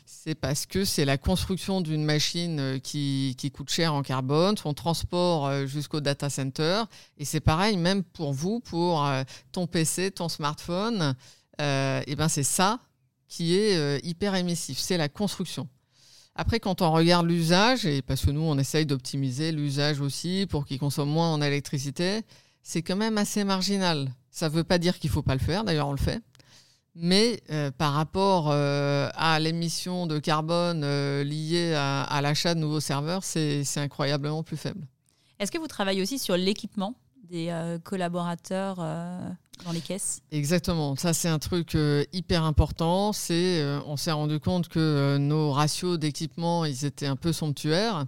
c'est 0.10 0.36
parce 0.36 0.66
que 0.66 0.86
c'est 0.86 1.04
la 1.04 1.18
construction 1.18 1.82
d'une 1.82 2.06
machine 2.06 2.60
euh, 2.60 2.80
qui, 2.80 3.36
coûte 3.54 3.70
cher 3.70 3.94
en 3.94 4.04
carbone, 4.04 4.56
son 4.56 4.74
transport 4.74 5.48
euh, 5.48 5.66
jusqu'au 5.66 6.00
data 6.00 6.30
center. 6.30 6.84
Et 7.18 7.26
c'est 7.26 7.42
pareil, 7.42 7.76
même 7.76 8.04
pour 8.04 8.32
vous, 8.32 8.62
pour 8.62 9.06
euh, 9.06 9.24
ton 9.52 9.68
PC, 9.68 10.12
ton 10.12 10.30
smartphone, 10.30 11.14
et 11.60 12.16
ben 12.16 12.28
c'est 12.30 12.44
ça 12.44 12.80
qui 13.28 13.56
est 13.56 14.00
hyper 14.06 14.36
émissif, 14.36 14.78
c'est 14.78 14.96
la 14.96 15.10
construction. 15.10 15.68
Après, 16.36 16.60
quand 16.60 16.84
on 16.84 16.92
regarde 16.92 17.26
l'usage, 17.26 17.84
et 17.88 18.04
parce 18.04 18.24
que 18.24 18.30
nous, 18.30 18.42
on 18.42 18.60
essaye 18.60 18.86
d'optimiser 18.86 19.52
l'usage 19.52 20.00
aussi 20.00 20.46
pour 20.48 20.68
qu'il 20.68 20.78
consomme 20.78 21.10
moins 21.10 21.34
en 21.34 21.42
électricité, 21.42 22.22
c'est 22.62 22.84
quand 22.84 22.96
même 22.96 23.18
assez 23.18 23.44
marginal. 23.44 24.14
Ça 24.30 24.50
ne 24.50 24.54
veut 24.54 24.64
pas 24.64 24.78
dire 24.78 25.00
qu'il 25.00 25.10
ne 25.10 25.14
faut 25.14 25.24
pas 25.24 25.34
le 25.34 25.42
faire, 25.42 25.64
d'ailleurs 25.64 25.88
on 25.88 25.94
le 25.94 25.98
fait. 25.98 26.22
Mais 27.00 27.42
euh, 27.52 27.70
par 27.70 27.94
rapport 27.94 28.50
euh, 28.50 29.10
à 29.14 29.40
l'émission 29.40 30.08
de 30.08 30.18
carbone 30.18 30.82
euh, 30.84 31.24
liée 31.24 31.76
à, 31.76 32.20
l'achat 32.22 32.56
de 32.56 32.60
nouveaux 32.60 32.80
serveurs, 32.80 33.24
c'est 33.24 33.64
incroyablement 33.78 34.42
plus 34.42 34.58
faible. 34.58 34.88
Est-ce 35.40 35.52
que 35.52 35.60
vous 35.60 35.68
travaillez 35.68 36.02
aussi 36.02 36.18
sur 36.18 36.36
l'équipement 36.36 36.96
des 37.30 37.54
collaborateurs 37.84 38.78
dans 38.78 39.72
les 39.72 39.82
caisses? 39.82 40.22
Exactement. 40.32 40.96
Ça, 40.96 41.14
c'est 41.14 41.28
un 41.28 41.38
truc 41.38 41.78
hyper 42.14 42.44
important. 42.44 43.14
C'est, 43.14 43.64
on 43.86 43.98
s'est 43.98 44.14
rendu 44.14 44.40
compte 44.40 44.68
que 44.68 45.18
nos 45.20 45.52
ratios 45.52 46.00
d'équipement, 46.00 46.66
ils 46.66 46.86
étaient 46.86 47.06
un 47.06 47.18
peu 47.18 47.34
somptuaires. 47.34 48.06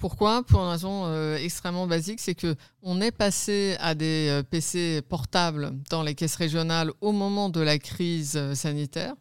Pourquoi? 0.00 0.42
Pour 0.44 0.62
une 0.62 0.70
raison 0.70 1.04
euh, 1.04 1.36
extrêmement 1.36 1.86
basique, 1.86 2.20
c'est 2.20 2.34
que 2.34 2.56
on 2.80 3.02
est 3.02 3.10
passé 3.10 3.76
à 3.80 3.94
des 3.94 4.28
euh, 4.30 4.42
PC 4.42 5.02
portables 5.06 5.74
dans 5.90 6.02
les 6.02 6.14
caisses 6.14 6.36
régionales 6.36 6.90
au 7.02 7.12
moment 7.12 7.50
de 7.50 7.60
la 7.60 7.78
crise 7.78 8.32
euh, 8.34 8.54
sanitaire. 8.54 9.14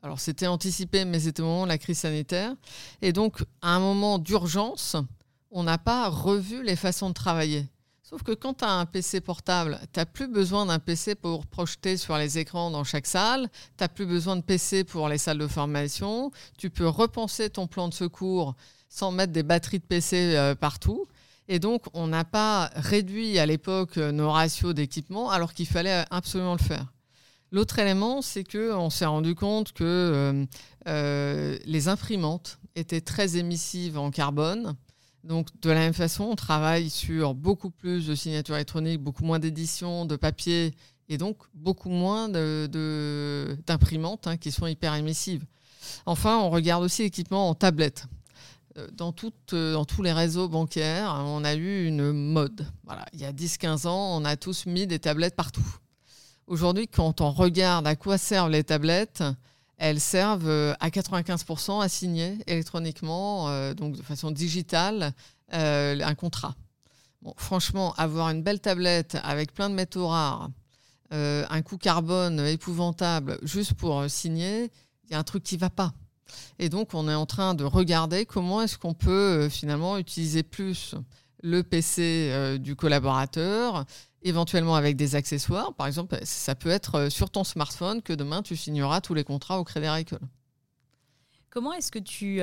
Alors 0.00 0.20
c'était 0.20 0.46
anticipé, 0.46 1.04
mais 1.04 1.18
c'était 1.18 1.42
au 1.42 1.46
moment 1.46 1.64
de 1.64 1.70
la 1.70 1.78
crise 1.78 1.98
sanitaire. 1.98 2.54
Et 3.02 3.12
donc, 3.12 3.42
à 3.62 3.74
un 3.74 3.80
moment 3.80 4.20
d'urgence, 4.20 4.94
on 5.50 5.64
n'a 5.64 5.76
pas 5.76 6.08
revu 6.08 6.62
les 6.62 6.76
façons 6.76 7.08
de 7.08 7.14
travailler. 7.14 7.66
Sauf 8.04 8.22
que 8.22 8.32
quand 8.32 8.58
tu 8.58 8.64
as 8.64 8.70
un 8.70 8.86
PC 8.86 9.20
portable, 9.20 9.80
tu 9.92 9.98
n'as 9.98 10.06
plus 10.06 10.28
besoin 10.28 10.66
d'un 10.66 10.78
PC 10.78 11.16
pour 11.16 11.46
projeter 11.46 11.96
sur 11.96 12.16
les 12.16 12.38
écrans 12.38 12.70
dans 12.70 12.84
chaque 12.84 13.08
salle, 13.08 13.48
tu 13.76 13.82
n'as 13.82 13.88
plus 13.88 14.06
besoin 14.06 14.36
de 14.36 14.42
PC 14.42 14.84
pour 14.84 15.08
les 15.08 15.18
salles 15.18 15.38
de 15.38 15.48
formation, 15.48 16.30
tu 16.58 16.70
peux 16.70 16.86
repenser 16.86 17.50
ton 17.50 17.66
plan 17.66 17.88
de 17.88 17.94
secours 17.94 18.54
sans 18.92 19.10
mettre 19.10 19.32
des 19.32 19.42
batteries 19.42 19.78
de 19.78 19.84
PC 19.84 20.36
euh, 20.36 20.54
partout. 20.54 21.06
Et 21.48 21.58
donc, 21.58 21.84
on 21.94 22.08
n'a 22.08 22.24
pas 22.24 22.70
réduit 22.74 23.38
à 23.38 23.46
l'époque 23.46 23.96
euh, 23.96 24.12
nos 24.12 24.30
ratios 24.30 24.74
d'équipement 24.74 25.30
alors 25.30 25.54
qu'il 25.54 25.66
fallait 25.66 26.04
absolument 26.10 26.52
le 26.52 26.62
faire. 26.62 26.92
L'autre 27.52 27.78
élément, 27.78 28.20
c'est 28.20 28.44
qu'on 28.44 28.90
s'est 28.90 29.06
rendu 29.06 29.34
compte 29.34 29.72
que 29.72 30.46
euh, 30.88 31.58
les 31.64 31.88
imprimantes 31.88 32.58
étaient 32.76 33.00
très 33.00 33.38
émissives 33.38 33.96
en 33.98 34.10
carbone. 34.10 34.74
Donc, 35.24 35.48
de 35.62 35.70
la 35.70 35.80
même 35.80 35.94
façon, 35.94 36.24
on 36.24 36.36
travaille 36.36 36.90
sur 36.90 37.34
beaucoup 37.34 37.70
plus 37.70 38.06
de 38.06 38.14
signatures 38.14 38.56
électroniques, 38.56 39.00
beaucoup 39.00 39.24
moins 39.24 39.38
d'éditions, 39.38 40.04
de 40.04 40.16
papier, 40.16 40.74
et 41.08 41.16
donc 41.16 41.38
beaucoup 41.54 41.90
moins 41.90 42.28
d'imprimantes 42.28 44.26
hein, 44.26 44.36
qui 44.36 44.52
sont 44.52 44.66
hyper 44.66 44.94
émissives. 44.94 45.44
Enfin, 46.04 46.38
on 46.38 46.50
regarde 46.50 46.82
aussi 46.84 47.02
l'équipement 47.02 47.48
en 47.48 47.54
tablette. 47.54 48.06
Euh, 48.78 48.88
dans, 48.92 49.14
euh, 49.52 49.72
dans, 49.74 49.84
tous 49.84 50.02
les 50.02 50.12
réseaux 50.12 50.48
bancaires, 50.48 51.14
on 51.26 51.44
a 51.44 51.54
eu 51.54 51.86
une 51.86 52.12
mode. 52.12 52.66
Voilà. 52.84 53.04
Il 53.12 53.20
y 53.20 53.24
a 53.24 53.32
10-15 53.32 53.86
ans, 53.86 54.16
on 54.20 54.24
a 54.24 54.36
tous 54.36 54.66
mis 54.66 54.86
des 54.86 54.98
tablettes 54.98 55.36
partout. 55.36 55.66
Aujourd'hui, 56.46 56.88
quand 56.88 57.20
on 57.20 57.30
regarde 57.30 57.86
à 57.86 57.96
quoi 57.96 58.18
servent 58.18 58.50
les 58.50 58.64
tablettes, 58.64 59.22
elles 59.78 60.00
servent 60.00 60.48
euh, 60.48 60.74
à 60.80 60.88
95% 60.88 61.82
à 61.82 61.88
signer 61.88 62.38
électroniquement, 62.46 63.72
donc 63.74 63.96
de 63.96 64.02
façon 64.02 64.30
digitale, 64.30 65.12
un 65.50 66.14
contrat. 66.14 66.54
Franchement, 67.36 67.92
avoir 67.94 68.30
une 68.30 68.42
belle 68.42 68.60
tablette 68.60 69.16
avec 69.22 69.52
plein 69.52 69.70
de 69.70 69.74
métaux 69.74 70.08
rares, 70.08 70.50
un 71.10 71.62
coût 71.62 71.76
carbone 71.76 72.40
épouvantable 72.40 73.38
juste 73.42 73.74
pour 73.74 74.08
signer, 74.08 74.70
il 75.04 75.12
y 75.12 75.14
a 75.14 75.18
un 75.18 75.24
truc 75.24 75.42
qui 75.44 75.56
ne 75.56 75.60
va 75.60 75.70
pas. 75.70 75.92
Et 76.58 76.68
donc, 76.68 76.94
on 76.94 77.08
est 77.08 77.14
en 77.14 77.26
train 77.26 77.54
de 77.54 77.64
regarder 77.64 78.26
comment 78.26 78.62
est-ce 78.62 78.78
qu'on 78.78 78.94
peut 78.94 79.48
finalement 79.48 79.98
utiliser 79.98 80.42
plus 80.42 80.94
le 81.42 81.62
PC 81.62 82.58
du 82.60 82.76
collaborateur, 82.76 83.84
éventuellement 84.22 84.76
avec 84.76 84.96
des 84.96 85.16
accessoires. 85.16 85.74
Par 85.74 85.88
exemple, 85.88 86.16
ça 86.22 86.54
peut 86.54 86.70
être 86.70 87.08
sur 87.08 87.30
ton 87.30 87.42
smartphone 87.42 88.02
que 88.02 88.12
demain, 88.12 88.42
tu 88.42 88.56
signeras 88.56 89.00
tous 89.00 89.14
les 89.14 89.24
contrats 89.24 89.58
au 89.58 89.64
Crédit 89.64 89.86
Agricole. 89.86 90.20
Comment 91.50 91.72
est-ce 91.72 91.90
que 91.90 91.98
tu, 91.98 92.40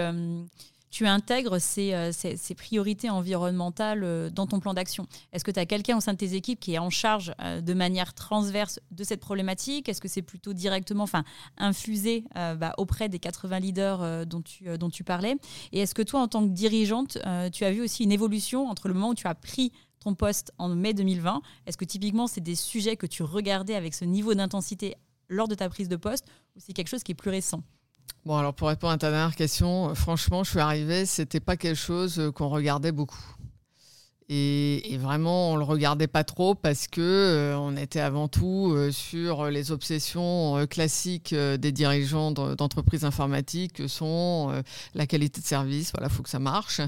tu 0.90 1.08
intègres 1.08 1.58
euh, 1.58 2.12
ces, 2.12 2.38
ces, 2.38 2.56
priorités 2.56 3.10
environnementales 3.10 4.04
euh, 4.04 4.30
dans 4.30 4.48
ton 4.48 4.60
plan 4.60 4.74
d'action. 4.74 5.08
Est-ce 5.32 5.44
que 5.44 5.52
tu 5.52 5.60
as 5.60 5.66
quelqu'un 5.66 5.98
au 5.98 6.00
sein 6.00 6.14
de 6.14 6.18
tes 6.18 6.34
équipes 6.34 6.60
qui 6.60 6.74
est 6.74 6.80
en 6.80 6.90
charge 6.90 7.34
euh, 7.42 7.62
de 7.62 7.74
manière 7.74 8.14
transverse 8.14 8.80
de 8.92 9.04
cette 9.04 9.20
problématique? 9.20 9.90
Est-ce 9.90 10.02
que 10.02 10.08
c'est 10.08 10.22
plutôt 10.22 10.54
directement 10.54 11.04
enfin, 11.04 11.24
infusé 11.58 12.24
bah, 12.36 12.74
auprès 12.78 13.10
des 13.10 13.20
80 13.20 13.60
leaders 13.60 14.26
dont 14.26 14.42
tu 14.42 15.04
parlais? 15.04 15.36
Et 15.72 15.80
est-ce 15.80 15.94
que 15.94 16.02
toi, 16.02 16.22
en 16.22 16.28
tant 16.28 16.44
que 16.44 16.52
dirigeante, 16.52 17.18
tu 17.54 17.64
as 17.64 17.72
vu 17.72 17.82
aussi 17.82 18.04
une 18.04 18.12
évolution 18.12 18.68
entre 18.68 18.88
le 18.88 18.94
moment 18.94 19.10
où 19.10 19.16
tu 19.16 19.28
as 19.28 19.36
pris 19.36 19.72
ton 20.00 20.16
poste 20.16 20.52
en 20.58 20.70
mai 20.70 20.94
2020 20.94 21.42
Est-ce 21.66 21.78
que 21.78 21.86
typiquement, 21.86 22.28
c'est 22.28 22.42
des 22.42 22.56
sujets 22.56 22.96
que 22.96 23.06
tu 23.06 23.24
regardais 23.24 23.76
avec 23.76 23.94
ce 23.94 24.06
niveau 24.06 24.34
d'intensité 24.34 24.96
lors 25.28 25.48
de 25.48 25.56
ta 25.56 25.70
prise 25.70 25.90
de 25.90 25.96
poste 25.96 26.26
ou 26.56 26.60
c'est 26.60 26.74
quelque 26.74 26.90
chose 26.90 27.04
qui 27.04 27.12
est 27.12 27.16
plus 27.16 27.32
récent? 27.32 27.64
Bon, 28.26 28.38
alors 28.38 28.54
pour 28.54 28.68
répondre 28.68 28.94
à 28.94 28.98
ta 28.98 29.10
dernière 29.12 29.36
question, 29.36 29.90
euh, 29.90 29.94
franchement, 29.94 30.44
je 30.44 30.52
suis 30.52 30.60
arrivée, 30.60 31.06
c'était 31.06 31.40
pas 31.40 31.58
quelque 31.58 31.78
chose 31.78 32.20
euh, 32.20 32.32
qu'on 32.32 32.50
regardait 32.50 32.92
beaucoup. 32.92 33.36
Et, 34.32 34.98
vraiment, 35.02 35.54
on 35.54 35.56
le 35.56 35.64
regardait 35.64 36.06
pas 36.06 36.24
trop 36.24 36.54
parce 36.54 36.88
que 36.88 37.02
euh, 37.02 37.58
on 37.58 37.76
était 37.76 38.00
avant 38.00 38.28
tout 38.28 38.74
euh, 38.76 38.92
sur 38.92 39.46
les 39.46 39.72
obsessions 39.72 40.56
euh, 40.56 40.68
classiques 40.68 41.34
des 41.34 41.72
dirigeants 41.72 42.32
d'entreprises 42.32 43.06
informatiques, 43.06 43.74
que 43.74 43.88
sont 43.88 44.54
la 44.94 45.08
qualité 45.08 45.42
de 45.42 45.46
service, 45.46 45.92
voilà, 45.96 46.10
faut 46.10 46.22
que 46.22 46.30
ça 46.30 46.40
marche, 46.40 46.82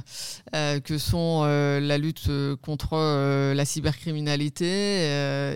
que 0.51 0.97
sont 0.97 1.43
la 1.43 1.97
lutte 1.97 2.29
contre 2.61 3.53
la 3.53 3.65
cybercriminalité 3.65 4.65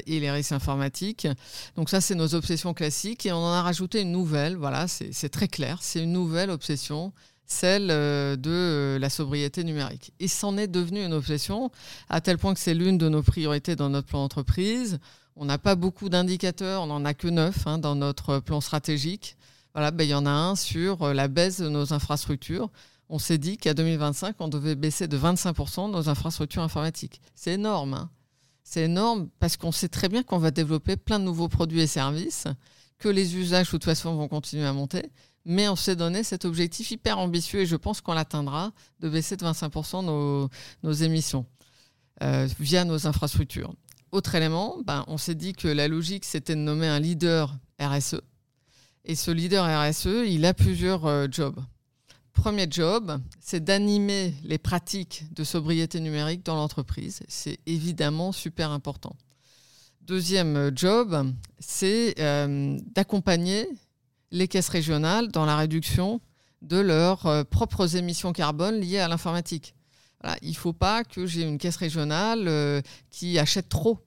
et 0.06 0.20
les 0.20 0.32
risques 0.32 0.54
informatiques. 0.54 1.28
Donc 1.76 1.90
ça, 1.90 2.02
c'est 2.02 2.16
nos 2.16 2.34
obsessions 2.36 2.74
classiques, 2.74 3.26
et 3.26 3.32
on 3.32 3.38
en 3.38 3.54
a 3.54 3.62
rajouté 3.62 4.02
une 4.02 4.12
nouvelle. 4.12 4.56
Voilà, 4.56 4.88
c'est 4.88 5.30
très 5.30 5.48
clair, 5.48 5.80
c'est 5.82 6.02
une 6.04 6.14
nouvelle 6.14 6.50
obsession 6.50 7.14
celle 7.46 7.90
euh, 7.92 8.36
de 8.36 8.50
euh, 8.50 9.00
la 9.00 9.10
sobriété 9.10 9.64
numérique. 9.64 10.14
Et 10.20 10.28
c'en 10.28 10.58
est 10.58 10.68
devenu 10.68 11.04
une 11.04 11.14
obsession, 11.14 11.72
à 12.10 12.22
tel 12.22 12.38
point 12.38 12.54
que 12.54 12.60
c'est 12.60 12.74
l'une 12.74 12.98
de 12.98 13.10
nos 13.10 13.24
priorités 13.24 13.76
dans 13.76 13.90
notre 13.90 14.08
plan 14.08 14.22
d'entreprise. 14.22 15.00
On 15.36 15.46
n'a 15.46 15.58
pas 15.58 15.76
beaucoup 15.76 16.10
d'indicateurs, 16.10 16.84
on 16.84 16.88
n'en 16.88 17.06
a 17.06 17.14
que 17.14 17.28
neuf 17.28 17.68
hein, 17.68 17.78
dans 17.78 17.96
notre 17.96 18.40
plan 18.40 18.62
stratégique. 18.62 19.38
Voilà, 19.74 19.92
ben, 19.92 20.06
il 20.06 20.10
y 20.10 20.14
en 20.14 20.26
a 20.26 20.32
un 20.32 20.56
sur 20.56 21.04
euh, 21.04 21.14
la 21.14 21.28
baisse 21.28 21.60
de 21.60 21.70
nos 21.70 21.94
infrastructures. 21.94 22.70
On 23.10 23.20
s'est 23.20 23.38
dit 23.38 23.58
qu'à 23.58 23.74
2025, 23.74 24.38
on 24.40 24.48
devait 24.48 24.76
baisser 24.76 25.08
de 25.08 25.18
25% 25.18 25.92
nos 25.92 26.10
infrastructures 26.10 26.64
informatiques. 26.64 27.22
C'est 27.36 27.54
énorme. 27.54 27.94
Hein. 27.94 28.10
c'est 28.64 28.84
énorme 28.84 29.30
parce 29.40 29.58
qu'on 29.58 29.72
sait 29.72 29.90
très 29.90 30.10
bien 30.10 30.24
qu'on 30.24 30.40
va 30.40 30.50
développer 30.50 30.96
plein 30.96 31.20
de 31.20 31.26
nouveaux 31.26 31.50
produits 31.50 31.82
et 31.82 31.88
services, 31.88 32.48
que 32.98 33.10
les 33.10 33.36
usages, 33.36 33.68
de 33.68 33.72
toute 33.72 33.84
façon, 33.84 34.16
vont 34.16 34.28
continuer 34.28 34.66
à 34.66 34.74
monter 34.74 35.04
mais 35.46 35.70
on 35.70 35.76
s'est 35.76 35.96
donné 35.96 36.24
cet 36.24 36.44
objectif 36.44 36.92
hyper 36.92 37.20
ambitieux 37.20 37.62
et 37.62 37.66
je 37.66 37.76
pense 37.76 38.02
qu'on 38.02 38.14
l'atteindra 38.14 38.72
de 39.00 39.10
baisser 39.10 39.38
de 39.38 39.46
25% 39.46 40.04
nos, 40.84 40.92
émissions 40.92 41.46
euh, 42.24 42.48
via 42.60 42.84
nos 42.84 43.08
infrastructures. 43.08 43.74
Autre 44.12 44.36
élément, 44.36 44.78
ben, 44.86 45.04
on 45.08 45.18
s'est 45.18 45.36
dit 45.36 45.54
que 45.54 45.68
la 45.68 45.88
logique 45.88 46.26
c'était 46.26 46.56
de 46.56 46.62
nommer 46.62 46.88
un 46.88 47.00
leader 47.00 47.56
RSE. 47.80 48.22
Et 49.04 49.16
ce 49.16 49.30
leader 49.30 49.66
RSE, 49.66 50.26
il 50.28 50.46
a 50.46 50.54
plusieurs 50.54 51.06
euh, 51.06 51.28
jobs. 51.30 51.60
Premier 52.34 52.68
job, 52.70 53.20
c'est 53.40 53.64
d'animer 53.64 54.34
les 54.44 54.58
pratiques 54.58 55.26
de 55.34 55.44
sobriété 55.44 56.00
numérique 56.00 56.44
dans 56.44 56.56
l'entreprise. 56.56 57.22
C'est 57.30 57.60
évidemment 57.66 58.32
super 58.32 58.72
important. 58.72 59.16
Deuxième 60.02 60.72
job, 60.76 61.32
c'est 61.60 62.16
euh, 62.20 62.78
d'accompagner 62.94 63.68
les 64.32 64.48
caisses 64.48 64.70
régionales 64.70 65.30
dans 65.30 65.46
la 65.46 65.56
réduction 65.56 66.22
de 66.62 66.78
leurs 66.78 67.26
euh, 67.26 67.44
propres 67.44 67.96
émissions 67.96 68.34
carbone 68.34 68.80
liées 68.80 69.00
à 69.00 69.08
l'informatique. 69.08 69.76
il 70.42 70.50
ne 70.50 70.56
faut 70.56 70.74
pas 70.74 71.04
que 71.04 71.26
j'ai 71.26 71.44
une 71.44 71.58
caisse 71.58 71.76
régionale 71.78 72.48
euh, 72.48 72.82
qui 73.12 73.38
achète 73.38 73.70
trop 73.70 74.00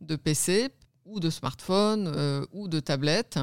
de 0.00 0.16
PC 0.16 0.70
ou 1.04 1.20
de 1.20 1.28
smartphones 1.28 2.10
euh, 2.14 2.44
ou 2.52 2.68
de 2.68 2.80
tablettes, 2.80 3.38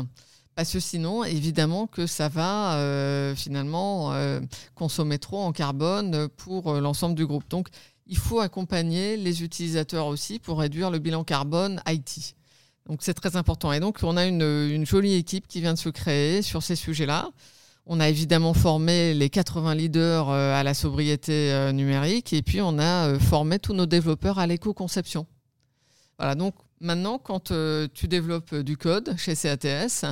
parce 0.56 0.72
que 0.72 0.80
sinon, 0.80 1.24
évidemment 1.24 1.86
que 1.86 2.08
ça 2.08 2.30
va 2.30 3.36
finalement 3.36 4.12
consommer 4.74 5.20
trop 5.20 5.38
en 5.44 5.52
carbone 5.52 6.28
pour 6.30 6.74
l'ensemble 6.74 7.14
du 7.14 7.28
groupe. 7.28 7.48
Donc, 7.48 7.68
il 8.08 8.18
faut 8.18 8.40
accompagner 8.40 9.18
les 9.18 9.44
utilisateurs 9.44 10.08
aussi 10.08 10.40
pour 10.40 10.58
réduire 10.58 10.90
le 10.90 10.98
bilan 10.98 11.24
carbone 11.24 11.80
IT. 11.88 12.37
Donc 12.88 13.00
c'est 13.02 13.14
très 13.14 13.36
important. 13.36 13.74
Et 13.74 13.80
donc 13.80 14.00
on 14.04 14.18
a 14.18 14.26
une, 14.26 14.86
jolie 14.86 15.16
équipe 15.16 15.48
qui 15.48 15.62
vient 15.62 15.74
de 15.74 15.80
se 15.80 15.90
créer 15.90 16.42
sur 16.42 16.64
ces 16.64 16.76
sujets-là. 16.76 17.30
On 17.86 18.00
a 18.00 18.10
évidemment 18.10 18.54
formé 18.54 19.14
les 19.14 19.30
80 19.30 19.76
leaders 19.76 20.30
euh, 20.30 20.54
à 20.54 20.64
la 20.64 20.74
sobriété 20.74 21.54
euh, 21.54 21.72
numérique 21.72 22.34
et 22.34 22.42
puis 22.42 22.62
on 22.62 22.80
a 22.80 23.08
euh, 23.08 23.20
formé 23.20 23.60
tous 23.60 23.74
nos 23.74 23.86
développeurs 23.86 24.40
à 24.40 24.48
l'éco-conception. 24.48 25.26
Voilà, 26.18 26.36
donc 26.36 26.56
maintenant 26.82 27.18
quand 27.18 27.54
tu 27.94 28.08
développes 28.08 28.56
du 28.56 28.76
code 28.76 29.16
chez 29.18 29.36
CATS, 29.36 30.06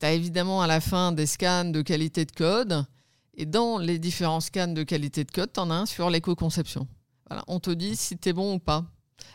tu 0.00 0.06
as 0.06 0.12
évidemment 0.12 0.62
à 0.62 0.66
la 0.66 0.80
fin 0.80 1.12
des 1.12 1.26
scans 1.26 1.66
de 1.66 1.82
qualité 1.82 2.24
de 2.24 2.32
code 2.32 2.84
et 3.34 3.46
dans 3.46 3.78
les 3.78 3.98
différents 3.98 4.40
scans 4.40 4.68
de 4.68 4.82
qualité 4.82 5.24
de 5.24 5.30
code, 5.30 5.52
tu 5.52 5.60
en 5.60 5.70
as 5.70 5.74
un 5.74 5.86
sur 5.86 6.10
l'éco-conception. 6.10 6.88
Voilà, 7.28 7.44
on 7.46 7.60
te 7.60 7.70
dit 7.70 7.96
si 7.96 8.18
tu 8.18 8.28
es 8.30 8.32
bon 8.32 8.54
ou 8.54 8.58
pas. 8.58 8.84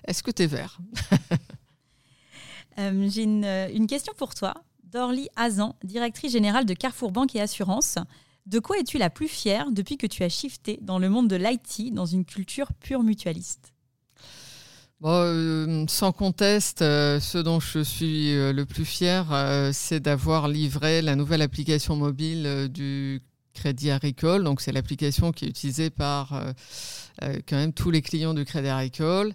Est-ce 0.05 0.23
que 0.23 0.31
tu 0.31 0.43
es 0.43 0.47
vert? 0.47 0.79
Euh, 2.79 3.07
j'ai 3.09 3.25
euh, 3.27 3.69
une, 3.73 3.87
question 3.87 4.13
pour 4.17 4.35
toi. 4.35 4.53
Dorly 4.83 5.29
Azan, 5.35 5.75
directrice 5.83 6.31
générale 6.31 6.65
de 6.65 6.73
Carrefour 6.73 7.11
Banque 7.11 7.35
et 7.35 7.41
Assurance. 7.41 7.97
De 8.45 8.59
quoi 8.59 8.77
es-tu 8.77 8.97
la 8.97 9.09
plus 9.09 9.27
fière 9.27 9.71
depuis 9.71 9.97
que 9.97 10.07
tu 10.07 10.23
as 10.23 10.29
shifté 10.29 10.79
dans 10.81 10.99
le 10.99 11.09
monde 11.09 11.27
de 11.27 11.35
l'IT 11.35 11.93
dans 11.93 12.05
une 12.05 12.23
culture 12.23 12.71
pure 12.73 13.03
mutualiste? 13.03 13.73
Euh, 15.03 15.85
sans 15.87 16.11
conteste, 16.11 16.79
ce 16.79 17.37
dont 17.37 17.59
je 17.59 17.79
suis 17.79 18.33
le 18.33 18.63
plus 18.63 18.85
fier, 18.85 19.25
c'est 19.73 19.99
d'avoir 19.99 20.47
livré 20.47 21.01
la 21.01 21.15
nouvelle 21.15 21.41
application 21.41 21.97
mobile 21.97 22.69
du 22.71 23.21
Crédit 23.53 23.91
Agricole. 23.91 24.43
Donc, 24.43 24.61
c'est 24.61 24.71
l'application 24.71 25.33
qui 25.33 25.45
est 25.45 25.49
utilisée 25.49 25.89
par 25.89 26.41
quand 27.21 27.57
même 27.57 27.73
tous 27.73 27.91
les 27.91 28.01
clients 28.01 28.33
du 28.33 28.45
Crédit 28.45 28.69
Agricole. 28.69 29.33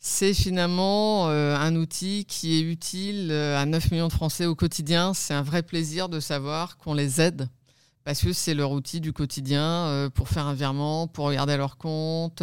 C'est 0.00 0.32
finalement 0.32 1.28
euh, 1.28 1.56
un 1.56 1.74
outil 1.74 2.24
qui 2.24 2.56
est 2.56 2.60
utile 2.60 3.30
euh, 3.32 3.60
à 3.60 3.66
9 3.66 3.90
millions 3.90 4.06
de 4.06 4.12
Français 4.12 4.46
au 4.46 4.54
quotidien. 4.54 5.12
C'est 5.12 5.34
un 5.34 5.42
vrai 5.42 5.62
plaisir 5.62 6.08
de 6.08 6.20
savoir 6.20 6.76
qu'on 6.76 6.94
les 6.94 7.20
aide 7.20 7.48
parce 8.04 8.22
que 8.22 8.32
c'est 8.32 8.54
leur 8.54 8.70
outil 8.70 9.00
du 9.00 9.12
quotidien 9.12 9.60
euh, 9.60 10.08
pour 10.08 10.28
faire 10.28 10.46
un 10.46 10.54
virement, 10.54 11.08
pour 11.08 11.26
regarder 11.26 11.56
leur 11.56 11.76
compte, 11.76 12.42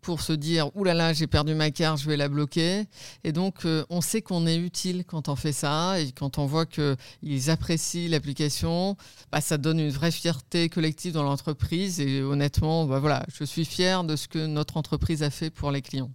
pour 0.00 0.20
se 0.20 0.32
dire 0.32 0.70
«Ouh 0.76 0.82
là 0.82 0.92
là, 0.92 1.12
j'ai 1.12 1.28
perdu 1.28 1.54
ma 1.54 1.70
carte, 1.70 2.00
je 2.00 2.08
vais 2.08 2.16
la 2.16 2.28
bloquer». 2.28 2.86
Et 3.24 3.30
donc, 3.30 3.64
on 3.88 4.00
sait 4.00 4.20
qu'on 4.20 4.46
est 4.46 4.56
utile 4.56 5.04
quand 5.06 5.28
on 5.28 5.36
fait 5.36 5.52
ça 5.52 6.00
et 6.00 6.10
quand 6.10 6.38
on 6.38 6.46
voit 6.46 6.66
qu'ils 6.66 7.50
apprécient 7.50 8.10
l'application, 8.10 8.96
bah, 9.30 9.40
ça 9.40 9.56
donne 9.56 9.78
une 9.78 9.90
vraie 9.90 10.10
fierté 10.10 10.68
collective 10.68 11.12
dans 11.12 11.22
l'entreprise. 11.22 12.00
Et 12.00 12.22
honnêtement, 12.22 12.84
bah, 12.84 12.98
voilà, 12.98 13.24
je 13.32 13.44
suis 13.44 13.64
fier 13.64 14.02
de 14.04 14.16
ce 14.16 14.26
que 14.26 14.44
notre 14.44 14.76
entreprise 14.76 15.22
a 15.22 15.30
fait 15.30 15.50
pour 15.50 15.70
les 15.70 15.80
clients. 15.80 16.10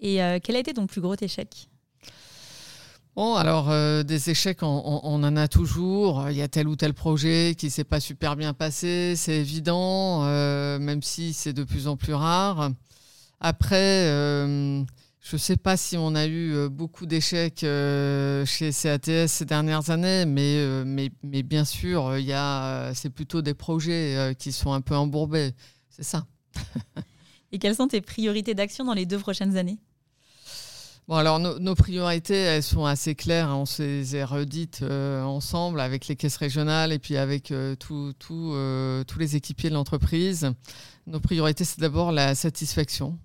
Et 0.00 0.22
euh, 0.22 0.38
quel 0.42 0.56
a 0.56 0.58
été 0.58 0.74
ton 0.74 0.86
plus 0.86 1.00
gros 1.00 1.16
échec? 1.20 1.68
Bon, 3.16 3.36
alors 3.36 3.70
euh, 3.70 4.02
des 4.02 4.30
échecs, 4.30 4.62
on, 4.62 4.66
en 4.74 5.36
a 5.36 5.48
toujours. 5.48 6.28
Il 6.30 6.36
y 6.36 6.42
a 6.42 6.48
tel 6.48 6.66
ou 6.66 6.74
tel 6.74 6.94
projet 6.94 7.54
qui 7.56 7.70
s'est 7.70 7.84
pas 7.84 8.00
super 8.00 8.34
bien 8.34 8.54
passé, 8.54 9.14
c'est 9.16 9.36
évident, 9.36 10.24
euh, 10.24 10.80
même 10.80 11.00
si 11.00 11.32
c'est 11.32 11.52
de 11.52 11.62
plus 11.62 11.86
en 11.86 11.96
plus 11.96 12.14
rare. 12.14 12.70
Après, 13.40 14.06
je 14.06 15.32
ne 15.32 15.38
sais 15.38 15.56
pas 15.56 15.76
si 15.76 15.96
on 15.96 16.16
a 16.16 16.26
eu 16.26 16.68
beaucoup 16.68 17.06
d'échecs 17.06 17.60
chez 17.60 18.70
CATS 18.72 19.30
ces 19.30 19.44
dernières 19.44 19.90
années, 19.90 20.24
mais, 20.24 20.84
mais, 20.84 21.12
mais 21.22 21.44
bien 21.44 21.64
sûr, 21.64 22.16
c'est 22.94 23.10
plutôt 23.10 23.42
des 23.42 23.54
projets 23.54 24.34
qui 24.38 24.50
sont 24.50 24.72
un 24.72 24.80
peu 24.80 24.96
embourbés. 24.96 25.52
C'est 25.88 26.04
ça. 26.04 26.26
Et 27.54 27.58
quelles 27.60 27.76
sont 27.76 27.86
tes 27.86 28.00
priorités 28.00 28.52
d'action 28.54 28.84
dans 28.84 28.94
les 28.94 29.06
deux 29.06 29.20
prochaines 29.20 29.56
années? 29.56 29.78
Bon, 31.06 31.14
alors 31.14 31.38
nos, 31.38 31.74
priorités, 31.76 32.34
elles 32.34 32.64
sont 32.64 32.84
assez 32.84 33.14
claires. 33.14 33.48
Hein. 33.48 33.58
On 33.58 33.64
s'est 33.64 34.24
redites 34.24 34.80
euh, 34.82 35.22
ensemble 35.22 35.78
avec 35.78 36.08
les 36.08 36.16
caisses 36.16 36.36
régionales 36.36 36.92
et 36.92 36.98
puis 36.98 37.16
avec 37.16 37.52
euh, 37.52 37.76
euh, 38.32 39.04
tous 39.04 39.18
les 39.20 39.36
équipiers 39.36 39.70
de 39.70 39.74
l'entreprise. 39.74 40.50
Nos 41.06 41.20
priorités, 41.20 41.62
c'est 41.62 41.78
d'abord 41.78 42.10
la 42.10 42.34
satisfaction 42.34 43.16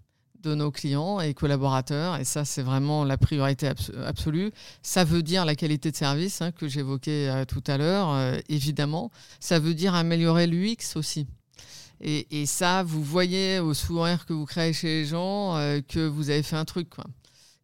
de 0.43 0.53
nos 0.53 0.69
clients 0.69 1.19
et 1.19 1.33
collaborateurs. 1.33 2.17
Et 2.17 2.23
ça, 2.23 2.45
c'est 2.45 2.61
vraiment 2.61 3.05
la 3.05 3.17
priorité 3.17 3.71
absolue. 4.05 4.51
Ça 4.83 5.03
veut 5.03 5.23
dire 5.23 5.43
la 5.43 5.55
qualité 5.55 5.89
de 5.89 5.95
service 5.95 6.43
hein, 6.43 6.51
que 6.51 6.67
j'évoquais 6.67 7.29
euh, 7.29 7.45
tout 7.45 7.63
à 7.65 7.79
l'heure, 7.79 8.15
évidemment. 8.47 9.09
Ça 9.39 9.57
veut 9.57 9.73
dire 9.73 9.95
améliorer 9.95 10.45
l'UX 10.45 10.95
aussi. 10.97 11.25
Et, 12.01 12.45
ça, 12.45 12.83
vous 12.83 13.03
voyez 13.03 13.59
au 13.59 13.73
sourire 13.73 14.25
que 14.25 14.33
vous 14.33 14.45
créez 14.45 14.71
chez 14.71 14.87
les 14.87 15.05
gens 15.05 15.57
euh, 15.57 15.81
que 15.85 16.07
vous 16.07 16.29
avez 16.29 16.43
fait 16.43 16.55
un 16.55 16.65
truc. 16.65 16.89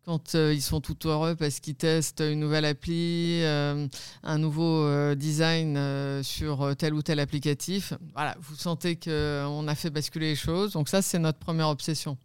Quand 0.06 0.36
ils 0.36 0.62
sont 0.62 0.82
tout 0.82 1.08
heureux 1.08 1.34
parce 1.36 1.60
qu'ils 1.60 1.74
testent 1.74 2.22
une 2.22 2.40
nouvelle 2.40 2.66
appli, 2.66 3.42
un 3.44 4.38
nouveau 4.38 5.16
design 5.16 6.22
sur 6.22 6.76
tel 6.78 6.94
ou 6.94 7.02
tel 7.02 7.20
applicatif. 7.20 7.94
Voilà, 8.14 8.36
vous 8.40 8.54
sentez 8.54 8.98
qu'on 8.98 9.68
a 9.68 9.74
fait 9.74 9.90
basculer 9.90 10.28
les 10.28 10.36
choses. 10.36 10.74
Donc 10.74 10.90
ça, 10.90 11.02
c'est 11.02 11.18
notre 11.18 11.40
première 11.40 11.70
obsession. 11.70 12.20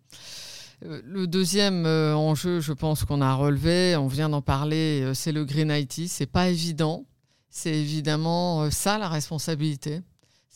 Euh, 0.84 1.02
le 1.04 1.26
deuxième 1.26 1.84
euh, 1.86 2.16
enjeu, 2.16 2.60
je 2.60 2.72
pense 2.72 3.04
qu'on 3.04 3.20
a 3.20 3.34
relevé, 3.34 3.96
on 3.96 4.06
vient 4.06 4.28
d'en 4.28 4.40
parler, 4.42 5.02
euh, 5.02 5.14
c'est 5.14 5.32
le 5.32 5.44
Green 5.44 5.70
IT. 5.70 6.08
C'est 6.08 6.26
pas 6.26 6.48
évident. 6.48 7.04
C'est 7.50 7.74
évidemment 7.74 8.70
ça 8.70 8.96
la 8.96 9.08
responsabilité, 9.08 10.02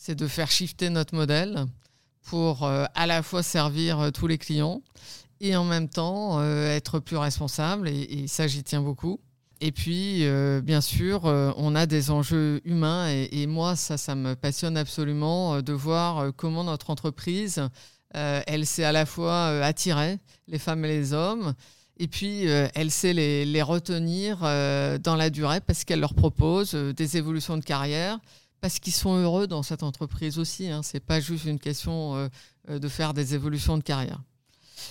c'est 0.05 0.15
de 0.15 0.27
faire 0.27 0.51
shifter 0.51 0.89
notre 0.89 1.15
modèle 1.15 1.65
pour 2.23 2.67
à 2.67 3.05
la 3.07 3.21
fois 3.21 3.43
servir 3.43 4.11
tous 4.13 4.27
les 4.27 4.37
clients 4.37 4.81
et 5.41 5.55
en 5.55 5.63
même 5.63 5.89
temps 5.89 6.41
être 6.43 6.99
plus 6.99 7.17
responsable. 7.17 7.87
Et, 7.87 8.27
ça, 8.27 8.47
j'y 8.47 8.63
tiens 8.63 8.81
beaucoup. 8.81 9.19
Et 9.61 9.71
puis, 9.71 10.25
bien 10.63 10.81
sûr, 10.81 11.25
on 11.25 11.75
a 11.75 11.85
des 11.85 12.09
enjeux 12.09 12.61
humains. 12.65 13.09
et, 13.09 13.47
moi, 13.47 13.75
ça, 13.75 13.97
ça 13.97 14.15
me 14.15 14.35
passionne 14.35 14.77
absolument 14.77 15.61
de 15.61 15.73
voir 15.73 16.31
comment 16.35 16.63
notre 16.63 16.89
entreprise 16.89 17.61
euh, 18.15 18.41
elle 18.47 18.65
sait 18.65 18.85
à 18.85 18.91
la 18.91 19.05
fois 19.05 19.49
euh, 19.49 19.61
attirer 19.61 20.19
les 20.47 20.59
femmes 20.59 20.85
et 20.85 20.87
les 20.87 21.11
hommes, 21.11 21.53
et 21.97 22.07
puis 22.07 22.47
euh, 22.47 22.67
elle 22.73 22.89
sait 22.89 23.13
les, 23.13 23.61
retenir 23.61 24.39
dans 24.39 25.15
la 25.17 25.29
durée 25.29 25.59
parce 25.59 25.83
qu'elle 25.83 25.99
leur 25.99 26.13
propose 26.13 26.75
des 26.75 27.17
évolutions 27.17 27.57
de 27.57 27.63
carrière, 27.63 28.19
parce 28.65 28.79
qu'ils 28.79 28.93
sont 28.93 29.15
heureux 29.15 29.45
dans 29.45 29.61
cette 29.61 29.83
entreprise 29.83 30.39
aussi. 30.39 30.69
Hein. 30.69 30.81
Ce 30.81 30.95
n'est 30.95 30.99
pas 30.99 31.19
juste 31.19 31.45
une 31.45 31.59
question 31.59 32.29
de 32.67 32.87
faire 32.87 33.13
des 33.13 33.35
évolutions 33.35 33.77
de 33.77 33.83
carrière. 33.83 34.23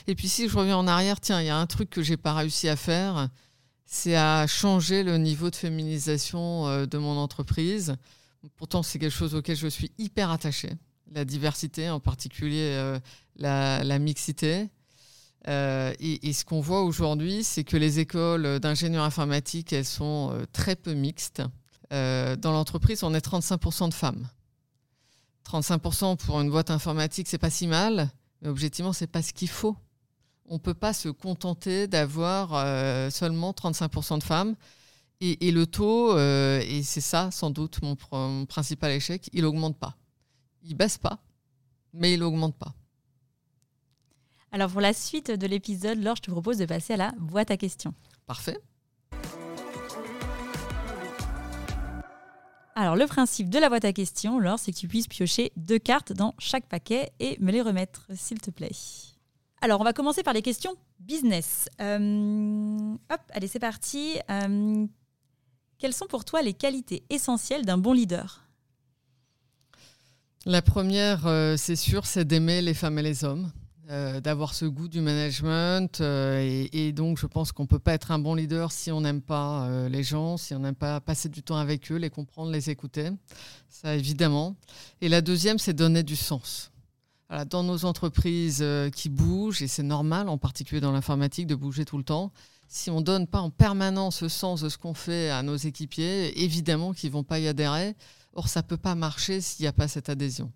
Et 0.06 0.14
puis 0.14 0.28
si 0.28 0.48
je 0.48 0.56
reviens 0.56 0.76
en 0.76 0.86
arrière, 0.86 1.20
tiens, 1.20 1.40
il 1.40 1.46
y 1.46 1.50
a 1.50 1.56
un 1.56 1.66
truc 1.66 1.90
que 1.90 2.00
j'ai 2.00 2.16
pas 2.16 2.34
réussi 2.34 2.68
à 2.68 2.76
faire, 2.76 3.28
c'est 3.84 4.14
à 4.14 4.46
changer 4.46 5.02
le 5.02 5.18
niveau 5.18 5.50
de 5.50 5.56
féminisation 5.56 6.86
de 6.86 6.98
mon 6.98 7.16
entreprise. 7.16 7.96
Pourtant, 8.56 8.84
c'est 8.84 9.00
quelque 9.00 9.10
chose 9.10 9.34
auquel 9.34 9.56
je 9.56 9.66
suis 9.66 9.90
hyper 9.98 10.30
attachée 10.30 10.76
la 11.12 11.24
diversité, 11.24 11.88
en 11.90 12.00
particulier 12.00 12.74
euh, 12.74 12.98
la, 13.36 13.98
mixité. 13.98 14.68
Euh, 15.48 15.92
et, 16.00 16.32
ce 16.32 16.44
qu'on 16.44 16.60
voit 16.60 16.82
aujourd'hui, 16.82 17.44
c'est 17.44 17.64
que 17.64 17.76
les 17.76 18.00
écoles 18.00 18.58
d'ingénieurs 18.60 19.04
informatiques, 19.04 19.72
elles 19.72 19.84
sont 19.84 20.30
euh, 20.32 20.44
très 20.52 20.76
peu 20.76 20.94
mixtes. 20.94 21.42
Dans 21.90 22.52
l'entreprise, 22.52 23.02
on 23.02 23.14
est 23.14 23.24
35% 23.24 23.88
de 23.88 23.94
femmes. 23.94 24.28
35% 25.48 26.16
pour 26.16 26.40
une 26.40 26.50
boîte 26.50 26.70
informatique, 26.70 27.28
c'est 27.28 27.38
pas 27.38 27.50
si 27.50 27.66
mal, 27.66 28.10
mais 28.40 28.48
objectivement, 28.48 28.92
c'est 28.92 29.06
pas 29.06 29.22
ce 29.22 29.32
qu'il 29.32 29.48
faut. 29.48 29.76
On 30.46 30.58
peut 30.58 30.74
pas 30.74 30.92
se 30.92 31.08
contenter 31.08 31.86
d'avoir 31.86 32.50
seulement 33.12 33.52
35% 33.52 34.18
de 34.18 34.22
femmes. 34.22 34.54
Et, 35.20 35.52
le 35.52 35.66
taux, 35.66 36.18
et 36.18 36.82
c'est 36.82 37.00
ça 37.00 37.30
sans 37.30 37.50
doute 37.50 37.80
mon, 37.82 37.96
mon 38.12 38.46
principal 38.46 38.90
échec, 38.92 39.30
il 39.32 39.44
augmente 39.44 39.78
pas 39.78 39.96
il 40.64 40.74
baisse 40.74 40.98
pas, 40.98 41.18
mais 41.92 42.14
il 42.14 42.22
augmente 42.22 42.56
pas. 42.56 42.74
Alors 44.50 44.70
pour 44.70 44.80
la 44.80 44.92
suite 44.92 45.30
de 45.30 45.46
l'épisode, 45.46 46.02
Laure, 46.02 46.16
je 46.16 46.22
te 46.22 46.30
propose 46.30 46.58
de 46.58 46.66
passer 46.66 46.94
à 46.94 46.96
la 46.96 47.12
boîte 47.18 47.50
à 47.50 47.56
questions. 47.56 47.94
Parfait. 48.26 48.58
Alors 52.76 52.96
le 52.96 53.06
principe 53.06 53.50
de 53.50 53.58
la 53.58 53.68
boîte 53.68 53.84
à 53.84 53.92
questions, 53.92 54.40
Laure, 54.40 54.58
c'est 54.58 54.72
que 54.72 54.76
tu 54.78 54.88
puisses 54.88 55.06
piocher 55.06 55.52
deux 55.56 55.78
cartes 55.78 56.12
dans 56.12 56.34
chaque 56.38 56.66
paquet 56.66 57.12
et 57.20 57.36
me 57.40 57.52
les 57.52 57.62
remettre, 57.62 58.06
s'il 58.14 58.40
te 58.40 58.50
plaît. 58.50 58.72
Alors 59.60 59.80
on 59.80 59.84
va 59.84 59.92
commencer 59.92 60.24
par 60.24 60.34
les 60.34 60.42
questions 60.42 60.74
business. 60.98 61.68
Euh, 61.80 62.94
hop, 63.10 63.20
allez 63.30 63.46
c'est 63.46 63.60
parti. 63.60 64.18
Euh, 64.28 64.86
quelles 65.78 65.92
sont 65.92 66.06
pour 66.06 66.24
toi 66.24 66.42
les 66.42 66.52
qualités 66.52 67.04
essentielles 67.10 67.64
d'un 67.64 67.78
bon 67.78 67.92
leader? 67.92 68.42
La 70.44 70.60
première, 70.60 71.26
euh, 71.26 71.56
c'est 71.56 71.76
sûr, 71.76 72.04
c'est 72.06 72.24
d'aimer 72.24 72.60
les 72.60 72.74
femmes 72.74 72.98
et 72.98 73.02
les 73.02 73.24
hommes, 73.24 73.52
euh, 73.90 74.20
d'avoir 74.20 74.54
ce 74.54 74.64
goût 74.64 74.88
du 74.88 75.00
management. 75.00 76.00
Euh, 76.00 76.66
et, 76.72 76.92
donc, 76.92 77.18
je 77.18 77.26
pense 77.26 77.52
qu'on 77.52 77.64
ne 77.64 77.68
peut 77.68 77.78
pas 77.78 77.92
être 77.92 78.10
un 78.10 78.18
bon 78.18 78.34
leader 78.34 78.72
si 78.72 78.90
on 78.90 79.00
n'aime 79.00 79.20
pas 79.20 79.68
les 79.88 80.02
gens, 80.02 80.36
si 80.36 80.54
on 80.54 80.60
n'aime 80.60 80.74
pas 80.74 81.00
passer 81.00 81.28
du 81.28 81.42
temps 81.42 81.56
avec 81.56 81.90
eux, 81.92 81.96
les 81.96 82.10
comprendre, 82.10 82.50
les 82.50 82.70
écouter. 82.70 83.10
Ça, 83.68 83.94
évidemment. 83.94 84.56
Et 85.00 85.08
la 85.08 85.20
deuxième, 85.20 85.58
c'est 85.58 85.74
donner 85.74 86.02
du 86.02 86.16
sens. 86.16 86.70
dans 87.50 87.62
nos 87.62 87.84
entreprises 87.84 88.64
qui 88.94 89.08
bougent, 89.08 89.62
et 89.62 89.68
c'est 89.68 89.82
normal, 89.82 90.28
en 90.28 90.38
particulier 90.38 90.80
dans 90.80 90.92
l'informatique, 90.92 91.46
de 91.46 91.54
bouger 91.54 91.84
tout 91.84 91.98
le 91.98 92.04
temps, 92.04 92.32
si 92.68 92.90
on 92.90 93.00
ne 93.00 93.04
donne 93.04 93.26
pas 93.26 93.40
en 93.40 93.50
permanence 93.50 94.16
ce 94.16 94.28
sens 94.28 94.62
de 94.62 94.68
ce 94.68 94.78
qu'on 94.78 94.94
fait 94.94 95.30
à 95.30 95.42
nos 95.42 95.56
équipiers, 95.56 96.42
évidemment 96.42 96.92
qu'ils 96.92 97.10
ne 97.10 97.14
vont 97.14 97.22
pas 97.22 97.38
y 97.38 97.46
adhérer. 97.46 97.94
Or, 98.32 98.48
ça 98.48 98.62
ne 98.62 98.66
peut 98.66 98.76
pas 98.76 98.94
marcher 98.94 99.40
s'il 99.40 99.62
n'y 99.62 99.68
a 99.68 99.72
pas 99.72 99.86
cette 99.86 100.08
adhésion. 100.08 100.50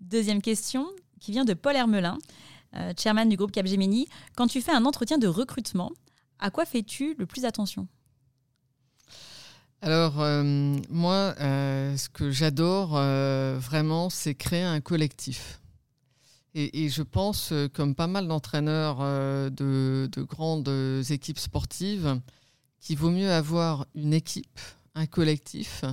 Deuxième 0.00 0.42
question 0.42 0.88
qui 1.20 1.32
vient 1.32 1.44
de 1.44 1.54
Paul 1.54 1.76
Hermelin, 1.76 2.18
euh, 2.74 2.92
chairman 2.98 3.28
du 3.28 3.36
groupe 3.36 3.52
Capgemini. 3.52 4.08
Quand 4.36 4.46
tu 4.46 4.60
fais 4.60 4.72
un 4.72 4.84
entretien 4.84 5.18
de 5.18 5.28
recrutement, 5.28 5.92
à 6.38 6.50
quoi 6.50 6.64
fais-tu 6.64 7.14
le 7.18 7.26
plus 7.26 7.44
attention? 7.44 7.86
Alors, 9.82 10.20
euh, 10.20 10.76
moi, 10.90 11.34
euh, 11.40 11.96
ce 11.96 12.08
que 12.08 12.30
j'adore 12.30 12.90
vraiment, 12.90 14.10
c'est 14.10 14.34
créer 14.34 14.62
un 14.62 14.80
collectif. 14.80 15.60
Et, 16.54 16.88
je 16.88 17.02
pense, 17.02 17.52
comme 17.74 17.94
pas 17.94 18.08
mal 18.08 18.26
d'entraîneurs 18.26 18.98
de, 18.98 20.08
de, 20.10 20.22
grandes 20.22 20.68
équipes 21.08 21.38
sportives, 21.38 22.20
qu'il 22.80 22.98
vaut 22.98 23.10
mieux 23.10 23.30
avoir 23.30 23.86
une 23.94 24.12
équipe, 24.12 24.58
un 24.96 25.06
collectif, 25.06 25.84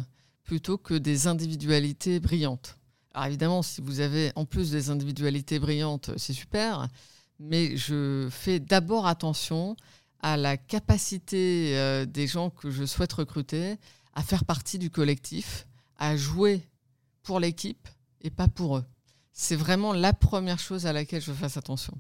plutôt 0.44 0.80
que 0.80 0.96
des 0.96 1.28
individualités 1.28 2.20
brillantes. 2.20 2.76
Alors 3.18 3.26
évidemment, 3.26 3.64
si 3.64 3.82
vous 3.82 4.00
avez 4.00 4.32
en 4.36 4.46
plus 4.46 4.70
des 4.70 4.92
individualités 4.92 5.58
brillantes, 5.58 6.12
c'est 6.18 6.34
super, 6.34 6.88
mais 7.40 7.76
je 7.76 8.28
fais 8.30 8.60
d'abord 8.60 9.08
attention 9.08 9.76
à 10.20 10.38
la 10.38 10.56
capacité 10.56 11.76
euh, 11.76 12.06
des 12.06 12.28
gens 12.28 12.52
que 12.52 12.70
je 12.70 12.86
souhaite 12.86 13.14
recruter 13.14 13.78
à 14.14 14.22
faire 14.22 14.46
partie 14.46 14.78
du 14.78 14.92
collectif, 14.92 15.66
à 15.98 16.16
jouer 16.16 16.62
pour 17.24 17.40
l'équipe 17.40 17.88
et 18.22 18.30
pas 18.30 18.48
pour 18.48 18.78
eux. 18.78 18.86
C'est 19.34 19.56
vraiment 19.56 19.94
la 19.94 20.14
première 20.14 20.60
chose 20.60 20.86
à 20.86 20.94
laquelle 20.94 21.24
je 21.24 21.34
fasse 21.34 21.58
attention. 21.58 21.98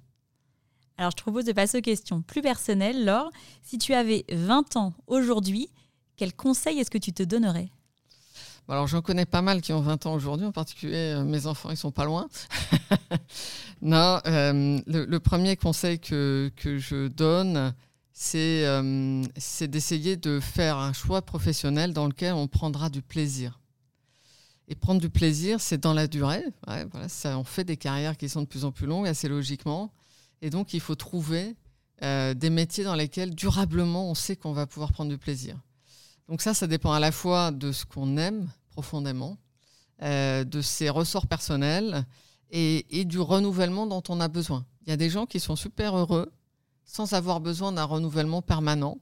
Alors 1.00 1.10
je 1.10 1.16
te 1.16 1.24
propose 1.24 1.46
de 1.46 1.52
passer 1.52 1.80
aux 1.80 1.82
questions 1.82 2.22
plus 2.22 2.44
personnelles. 2.44 3.04
Laure, 3.04 3.32
si 3.64 3.80
tu 3.80 3.96
avais 3.96 4.24
20 4.32 4.76
ans 4.76 4.94
aujourd'hui, 5.08 5.72
quel 6.16 6.36
conseil 6.36 6.78
est-ce 6.78 6.92
que 6.92 7.00
tu 7.00 7.12
te 7.12 7.24
donnerais? 7.24 7.72
Alors 8.74 8.88
j'en 8.88 9.02
connais 9.02 9.26
pas 9.26 9.42
mal 9.42 9.62
qui 9.62 9.72
ont 9.72 9.80
20 9.80 10.08
ans 10.08 10.14
aujourd'hui, 10.14 10.46
en 10.46 10.52
particulier 10.52 11.16
euh, 11.16 11.24
mes 11.24 11.48
enfants, 11.48 11.70
ils 11.70 11.78
sont 11.78 11.92
pas 11.92 12.04
loin. 12.04 12.28
non, 13.82 14.20
euh, 14.28 14.80
le, 14.86 15.18
premier 15.20 15.56
conseil 15.56 16.00
que, 16.00 16.52
que 16.58 16.78
je 16.78 17.08
donne, 17.08 17.74
c'est 18.12 18.66
euh, 18.66 19.24
d'essayer 19.62 20.18
de 20.18 20.42
faire 20.42 20.78
un 20.78 20.92
choix 20.92 21.22
professionnel 21.22 21.94
dans 21.94 22.08
lequel 22.08 22.34
on 22.34 22.48
prendra 22.48 22.90
du 22.90 23.02
plaisir. 23.02 23.60
Et 24.68 24.76
prendre 24.76 25.00
du 25.00 25.10
plaisir, 25.10 25.62
c'est 25.62 25.78
dans 25.78 25.94
la 25.94 26.08
durée. 26.08 26.44
voilà, 26.66 27.08
on 27.38 27.46
fait 27.46 27.64
des 27.64 27.78
carrières 27.78 28.18
qui 28.18 28.28
sont 28.28 28.42
de 28.42 28.48
plus 28.48 28.66
en 28.66 28.74
plus 28.74 28.86
longues, 28.86 29.08
assez 29.08 29.30
logiquement. 29.30 29.94
Et 30.42 30.50
donc, 30.50 30.74
il 30.74 30.82
faut 30.82 30.96
trouver 30.96 31.56
des 32.02 32.50
métiers 32.50 32.84
dans 32.84 32.94
lesquels 32.94 33.34
durablement 33.34 34.12
on 34.12 34.14
sait 34.14 34.36
qu'on 34.36 34.52
va 34.52 34.68
pouvoir 34.68 34.92
prendre 34.92 35.10
du 35.10 35.18
plaisir. 35.18 35.58
Donc 36.28 36.42
ça, 36.42 36.54
ça 36.54 36.68
dépend 36.68 36.92
à 36.92 37.00
la 37.00 37.12
fois 37.12 37.52
de 37.52 37.72
ce 37.72 37.86
qu'on 37.86 38.18
aime 38.18 38.50
profondément, 38.78 39.40
euh, 40.04 40.44
de 40.44 40.62
ses 40.62 40.92
ressorts 40.92 41.26
personnels 41.26 42.06
et, 42.52 43.06
du 43.06 43.20
renouvellement 43.20 43.88
dont 43.88 44.04
on 44.08 44.20
a 44.20 44.28
besoin. 44.28 44.68
Il 44.86 44.90
y 44.92 44.94
a 44.94 44.98
des 44.98 45.10
gens 45.10 45.26
qui 45.26 45.40
sont 45.40 45.56
super 45.56 45.98
heureux 45.98 46.32
sans 46.86 47.14
avoir 47.14 47.40
besoin 47.40 47.72
d'un 47.72 47.86
renouvellement 47.86 48.44
permanent. 48.44 49.00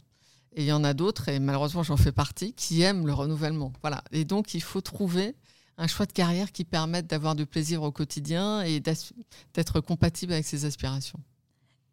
Et 0.53 0.61
il 0.63 0.67
y 0.67 0.71
en 0.71 0.86
a 0.86 0.93
d'autres, 0.93 1.28
et 1.28 1.39
malheureusement 1.39 1.84
j'en 1.84 1.97
fais 1.97 2.13
partie, 2.13 2.53
qui 2.53 2.82
aiment 2.84 3.05
le 3.05 3.13
renouvellement. 3.13 3.73
Voilà. 3.82 4.01
Et 4.13 4.23
donc 4.23 4.53
il 4.53 4.63
faut 4.63 4.80
trouver 4.80 5.36
un 5.78 5.88
choix 5.88 6.05
de 6.05 6.13
carrière 6.13 6.53
qui 6.53 6.63
permette 6.63 7.07
d'avoir 7.07 7.36
du 7.36 7.45
plaisir 7.45 7.84
au 7.84 7.91
quotidien 7.91 8.61
et 8.61 8.80
d'être 8.80 9.82
compatible 9.82 10.32
avec 10.32 10.45
ses 10.45 10.63
aspirations. 10.63 11.19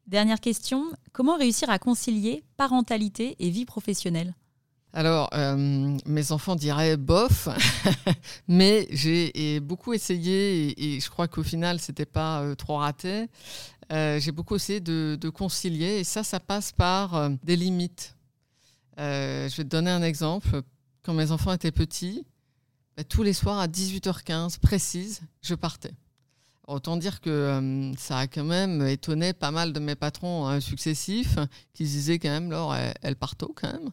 Dernière 0.06 0.40
question, 0.40 0.92
comment 1.12 1.36
réussir 1.36 1.68
à 1.68 1.80
concilier 1.80 2.44
parentalité 2.56 3.34
et 3.40 3.50
vie 3.50 3.64
professionnelle? 3.64 4.34
Alors, 4.94 5.30
euh, 5.32 5.96
mes 6.04 6.32
enfants 6.32 6.54
diraient 6.54 6.98
bof, 6.98 7.48
mais 8.48 8.86
j'ai 8.90 9.58
beaucoup 9.60 9.94
essayé 9.94 10.96
et, 10.96 11.00
je 11.00 11.08
crois 11.08 11.28
qu'au 11.28 11.42
final, 11.42 11.80
c'était 11.80 12.04
pas 12.04 12.42
euh, 12.42 12.54
trop 12.54 12.76
raté. 12.76 13.28
Euh, 13.90 14.20
j'ai 14.20 14.32
beaucoup 14.32 14.56
essayé 14.56 14.80
de, 14.80 15.30
concilier 15.30 16.00
et 16.00 16.04
ça, 16.04 16.22
ça 16.22 16.40
passe 16.40 16.72
par 16.72 17.30
des 17.42 17.56
limites. 17.56 18.16
je 18.98 19.56
vais 19.56 19.64
te 19.64 19.68
donner 19.68 19.90
un 19.90 20.02
exemple. 20.02 20.60
Quand 21.02 21.14
mes 21.14 21.32
enfants 21.32 21.52
étaient 21.52 21.72
petits, 21.72 22.24
bah, 22.96 23.02
tous 23.02 23.22
les 23.22 23.32
soirs 23.32 23.58
à 23.58 23.68
18h15 23.68 24.58
précise, 24.60 25.22
je 25.40 25.54
partais. 25.54 25.94
Autant 26.68 26.96
dire 26.96 27.20
que 27.20 27.92
ça 27.98 28.18
a 28.18 28.26
quand 28.26 28.44
même 28.44 28.86
étonné 28.86 29.32
pas 29.32 29.50
mal 29.50 29.72
de 29.72 29.80
mes 29.80 29.96
patrons 29.96 30.46
hein, 30.46 30.60
successifs 30.60 31.38
qui 31.72 31.84
disaient 31.84 32.18
quand 32.18 32.28
même, 32.28 32.50
Laure, 32.50 32.74
elle, 32.74 32.94
elle 33.02 33.16
part 33.16 33.36
tôt 33.36 33.52
quand 33.56 33.72
même. 33.72 33.90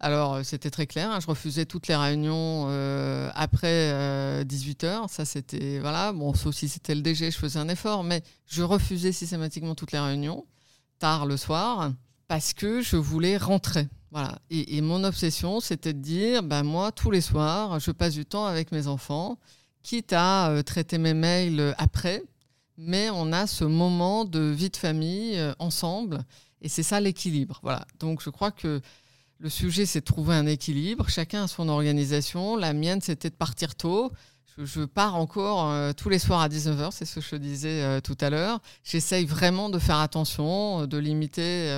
Alors, 0.00 0.34
euh, 0.34 0.42
c'était 0.44 0.70
très 0.70 0.86
clair. 0.86 1.10
Hein, 1.10 1.18
je 1.20 1.26
refusais 1.26 1.66
toutes 1.66 1.88
les 1.88 1.96
réunions 1.96 2.66
euh, 2.68 3.30
après 3.34 4.44
18 4.44 4.84
euh, 4.84 4.98
h 5.00 5.08
Ça, 5.08 5.24
c'était. 5.24 5.80
Voilà. 5.80 6.12
Bon, 6.12 6.34
sauf 6.34 6.54
si 6.54 6.68
c'était 6.68 6.94
le 6.94 7.02
DG, 7.02 7.30
je 7.30 7.36
faisais 7.36 7.58
un 7.58 7.68
effort, 7.68 8.04
mais 8.04 8.22
je 8.46 8.62
refusais 8.62 9.12
systématiquement 9.12 9.74
toutes 9.74 9.92
les 9.92 9.98
réunions, 9.98 10.46
tard 10.98 11.26
le 11.26 11.36
soir, 11.36 11.92
parce 12.28 12.52
que 12.52 12.80
je 12.80 12.96
voulais 12.96 13.36
rentrer. 13.36 13.88
Voilà. 14.12 14.38
Et, 14.50 14.80
mon 14.80 15.04
obsession, 15.04 15.60
c'était 15.60 15.92
de 15.92 16.00
dire 16.00 16.42
ben, 16.42 16.62
moi, 16.62 16.92
tous 16.92 17.10
les 17.10 17.20
soirs, 17.20 17.78
je 17.80 17.90
passe 17.90 18.14
du 18.14 18.24
temps 18.24 18.46
avec 18.46 18.72
mes 18.72 18.86
enfants, 18.86 19.38
quitte 19.82 20.12
à 20.14 20.62
traiter 20.64 20.98
mes 20.98 21.12
mails 21.12 21.74
après, 21.76 22.22
mais 22.78 23.10
on 23.10 23.32
a 23.32 23.46
ce 23.46 23.64
moment 23.64 24.24
de 24.24 24.40
vie 24.40 24.70
de 24.70 24.76
famille 24.76 25.38
ensemble. 25.58 26.24
Et 26.62 26.68
c'est 26.68 26.82
ça 26.82 27.00
l'équilibre. 27.00 27.60
Voilà. 27.62 27.86
Donc, 28.00 28.22
je 28.22 28.30
crois 28.30 28.50
que 28.50 28.80
le 29.40 29.48
sujet, 29.48 29.86
c'est 29.86 30.00
de 30.00 30.04
trouver 30.04 30.34
un 30.34 30.46
équilibre. 30.46 31.08
Chacun 31.08 31.44
a 31.44 31.48
son 31.48 31.68
organisation. 31.68 32.56
La 32.56 32.72
mienne, 32.72 33.00
c'était 33.00 33.30
de 33.30 33.34
partir 33.34 33.76
tôt. 33.76 34.10
Je, 34.60 34.84
pars 34.84 35.14
encore 35.14 35.70
euh, 35.70 35.92
tous 35.92 36.08
les 36.08 36.18
soirs 36.18 36.40
à 36.40 36.48
19h, 36.48 36.88
c'est 36.90 37.04
ce 37.04 37.20
que 37.20 37.20
je 37.20 37.36
disais 37.36 37.80
euh, 37.80 38.00
tout 38.00 38.16
à 38.20 38.28
l'heure. 38.28 38.58
J'essaye 38.82 39.24
vraiment 39.24 39.70
de 39.70 39.78
faire 39.78 39.98
attention, 39.98 40.84
de 40.88 40.98
limiter 40.98 41.70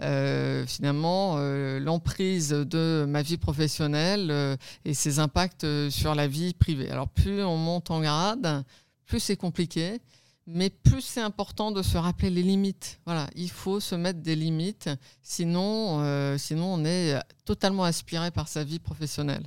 euh, 0.00 0.66
finalement 0.66 1.36
l'emprise 1.78 2.48
de 2.48 3.04
ma 3.06 3.20
vie 3.20 3.36
professionnelle 3.36 4.56
et 4.86 4.94
ses 4.94 5.18
impacts 5.18 5.66
sur 5.90 6.14
la 6.14 6.26
vie 6.26 6.54
privée. 6.54 6.90
Alors 6.90 7.08
plus 7.08 7.42
on 7.42 7.58
monte 7.58 7.90
en 7.90 8.00
grade, 8.00 8.64
plus 9.04 9.20
c'est 9.20 9.36
compliqué 9.36 10.00
mais 10.46 10.70
plus 10.70 11.00
c'est 11.00 11.20
important 11.20 11.72
de 11.72 11.82
se 11.82 11.96
rappeler 11.98 12.30
les 12.30 12.42
limites. 12.42 13.00
Voilà, 13.04 13.28
il 13.34 13.50
faut 13.50 13.80
se 13.80 13.94
mettre 13.94 14.20
des 14.20 14.36
limites, 14.36 14.88
sinon, 15.22 16.00
euh, 16.00 16.38
sinon 16.38 16.74
on 16.74 16.84
est 16.84 17.18
totalement 17.44 17.84
aspiré 17.84 18.30
par 18.30 18.48
sa 18.48 18.64
vie 18.64 18.78
professionnelle. 18.78 19.46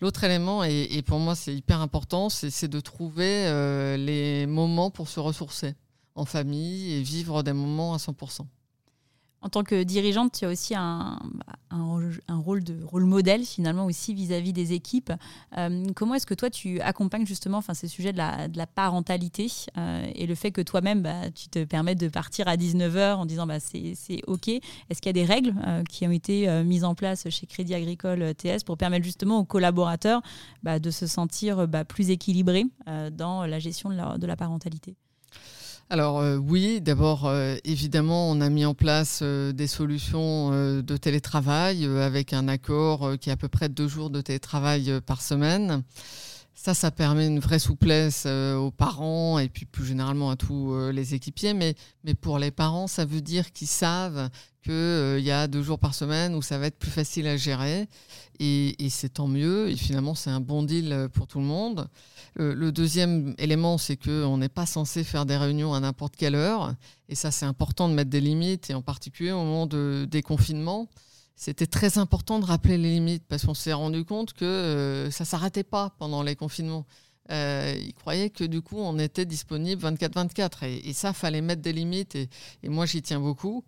L'autre 0.00 0.22
élément, 0.22 0.62
et, 0.62 1.02
pour 1.02 1.18
moi 1.18 1.34
c'est 1.34 1.54
hyper 1.54 1.80
important, 1.80 2.28
c'est 2.28 2.68
de 2.68 2.80
trouver 2.80 3.46
euh, 3.46 3.96
les 3.96 4.46
moments 4.46 4.90
pour 4.90 5.08
se 5.08 5.18
ressourcer 5.18 5.74
en 6.14 6.24
famille 6.24 6.92
et 6.92 7.02
vivre 7.02 7.42
des 7.42 7.52
moments 7.52 7.94
à 7.94 7.96
100%. 7.96 8.46
En 9.40 9.48
tant 9.48 9.62
que 9.62 9.84
dirigeante, 9.84 10.32
tu 10.32 10.44
as 10.44 10.48
aussi 10.48 10.74
un, 10.74 11.18
un, 11.70 12.38
rôle 12.38 12.64
de 12.64 12.82
rôle 12.82 13.04
modèle 13.04 13.44
finalement 13.44 13.86
aussi 13.86 14.14
vis-à-vis 14.14 14.52
des 14.52 14.72
équipes. 14.72 15.12
Euh, 15.56 15.84
comment 15.94 16.14
est-ce 16.14 16.26
que 16.26 16.34
toi 16.34 16.50
tu 16.50 16.80
accompagnes 16.80 17.26
justement 17.26 17.58
enfin, 17.58 17.74
ces 17.74 17.88
sujets 17.88 18.12
de 18.12 18.18
la, 18.18 18.66
parentalité 18.66 19.50
euh, 19.76 20.10
et 20.14 20.26
le 20.26 20.34
fait 20.34 20.50
que 20.50 20.60
toi-même 20.60 21.02
bah, 21.02 21.30
tu 21.34 21.48
te 21.48 21.64
permettes 21.64 22.00
de 22.00 22.08
partir 22.08 22.48
à 22.48 22.56
19h 22.56 23.14
en 23.14 23.26
disant 23.26 23.46
bah, 23.46 23.60
c'est 23.60 24.20
OK 24.26 24.48
Est-ce 24.48 25.00
qu'il 25.00 25.08
y 25.08 25.10
a 25.10 25.24
des 25.24 25.24
règles 25.24 25.54
euh, 25.66 25.82
qui 25.84 26.06
ont 26.06 26.10
été 26.10 26.48
mises 26.64 26.84
en 26.84 26.94
place 26.94 27.28
chez 27.30 27.46
Crédit 27.46 27.74
Agricole 27.74 28.34
TS 28.34 28.64
pour 28.64 28.76
permettre 28.76 29.04
justement 29.04 29.38
aux 29.38 29.44
collaborateurs 29.44 30.20
bah, 30.62 30.78
de 30.78 30.90
se 30.90 31.06
sentir 31.06 31.68
bah, 31.68 31.84
plus 31.84 32.10
équilibrés 32.10 32.66
dans 33.12 33.46
la 33.46 33.58
gestion 33.58 33.90
de 33.90 34.26
la 34.26 34.36
parentalité? 34.36 34.96
Alors 35.90 36.20
euh, 36.20 36.36
oui, 36.36 36.82
d'abord 36.82 37.26
euh, 37.26 37.56
évidemment 37.64 38.30
on 38.30 38.42
a 38.42 38.50
mis 38.50 38.66
en 38.66 38.74
place 38.74 39.20
euh, 39.22 39.52
des 39.52 39.66
solutions 39.66 40.50
de 40.50 40.96
télétravail 40.98 41.86
avec 41.86 42.34
un 42.34 42.46
accord 42.46 43.16
qui 43.18 43.30
est 43.30 43.32
à 43.32 43.36
peu 43.36 43.48
près 43.48 43.70
deux 43.70 43.88
jours 43.88 44.10
de 44.10 44.20
télétravail 44.20 45.00
par 45.06 45.22
semaine. 45.22 45.82
Ça, 46.60 46.74
ça 46.74 46.90
permet 46.90 47.28
une 47.28 47.38
vraie 47.38 47.60
souplesse 47.60 48.26
aux 48.26 48.72
parents 48.72 49.38
et 49.38 49.48
puis 49.48 49.64
plus 49.64 49.86
généralement 49.86 50.28
à 50.28 50.36
tous 50.36 50.90
les 50.90 51.14
équipiers. 51.14 51.54
Mais, 51.54 51.76
mais 52.02 52.14
pour 52.14 52.40
les 52.40 52.50
parents, 52.50 52.88
ça 52.88 53.04
veut 53.04 53.20
dire 53.20 53.52
qu'ils 53.52 53.68
savent 53.68 54.28
qu'il 54.64 55.24
y 55.24 55.30
a 55.30 55.46
deux 55.46 55.62
jours 55.62 55.78
par 55.78 55.94
semaine 55.94 56.34
où 56.34 56.42
ça 56.42 56.58
va 56.58 56.66
être 56.66 56.78
plus 56.78 56.90
facile 56.90 57.28
à 57.28 57.36
gérer. 57.36 57.88
Et, 58.40 58.74
c'est 58.90 59.14
tant 59.14 59.28
mieux. 59.28 59.70
Et 59.70 59.76
finalement, 59.76 60.16
c'est 60.16 60.30
un 60.30 60.40
bon 60.40 60.64
deal 60.64 61.08
pour 61.12 61.28
tout 61.28 61.38
le 61.38 61.44
monde. 61.44 61.88
Euh, 62.40 62.54
le 62.54 62.72
deuxième 62.72 63.34
élément, 63.38 63.78
c'est 63.78 63.96
qu'on 63.96 64.36
n'est 64.36 64.48
pas 64.48 64.66
censé 64.66 65.04
faire 65.04 65.26
des 65.26 65.36
réunions 65.36 65.74
à 65.74 65.80
n'importe 65.80 66.16
quelle 66.16 66.34
heure. 66.34 66.74
Et 67.08 67.14
ça, 67.14 67.30
c'est 67.30 67.46
important 67.46 67.88
de 67.88 67.94
mettre 67.94 68.10
des 68.10 68.20
limites, 68.20 68.70
et 68.70 68.74
en 68.74 68.82
particulier 68.82 69.32
au 69.32 69.42
moment 69.42 69.66
de, 69.66 70.06
des 70.10 70.22
confinements. 70.22 70.88
C'était 71.40 71.68
très 71.68 71.98
important 71.98 72.40
de 72.40 72.44
rappeler 72.44 72.76
les 72.78 72.94
limites 72.94 73.22
parce 73.28 73.46
qu'on 73.46 73.54
s'est 73.54 73.72
rendu 73.72 74.04
compte 74.04 74.32
que 74.32 74.44
euh, 74.44 75.08
ça 75.12 75.24
s'arrêtait 75.24 75.62
pas 75.62 75.94
pendant 76.00 76.24
les 76.24 76.34
confinements. 76.34 76.84
Euh, 77.30 77.76
ils 77.80 77.94
croyaient 77.94 78.30
que 78.30 78.42
du 78.42 78.60
coup, 78.60 78.78
on 78.78 78.98
était 78.98 79.24
disponible 79.24 79.80
24-24. 79.86 80.64
Et, 80.64 80.88
et, 80.88 80.92
ça, 80.92 81.12
fallait 81.12 81.40
mettre 81.40 81.62
des 81.62 81.72
limites. 81.72 82.16
Et, 82.16 82.28
et 82.64 82.68
moi, 82.68 82.86
j'y 82.86 83.02
tiens 83.02 83.20
beaucoup. 83.20 83.64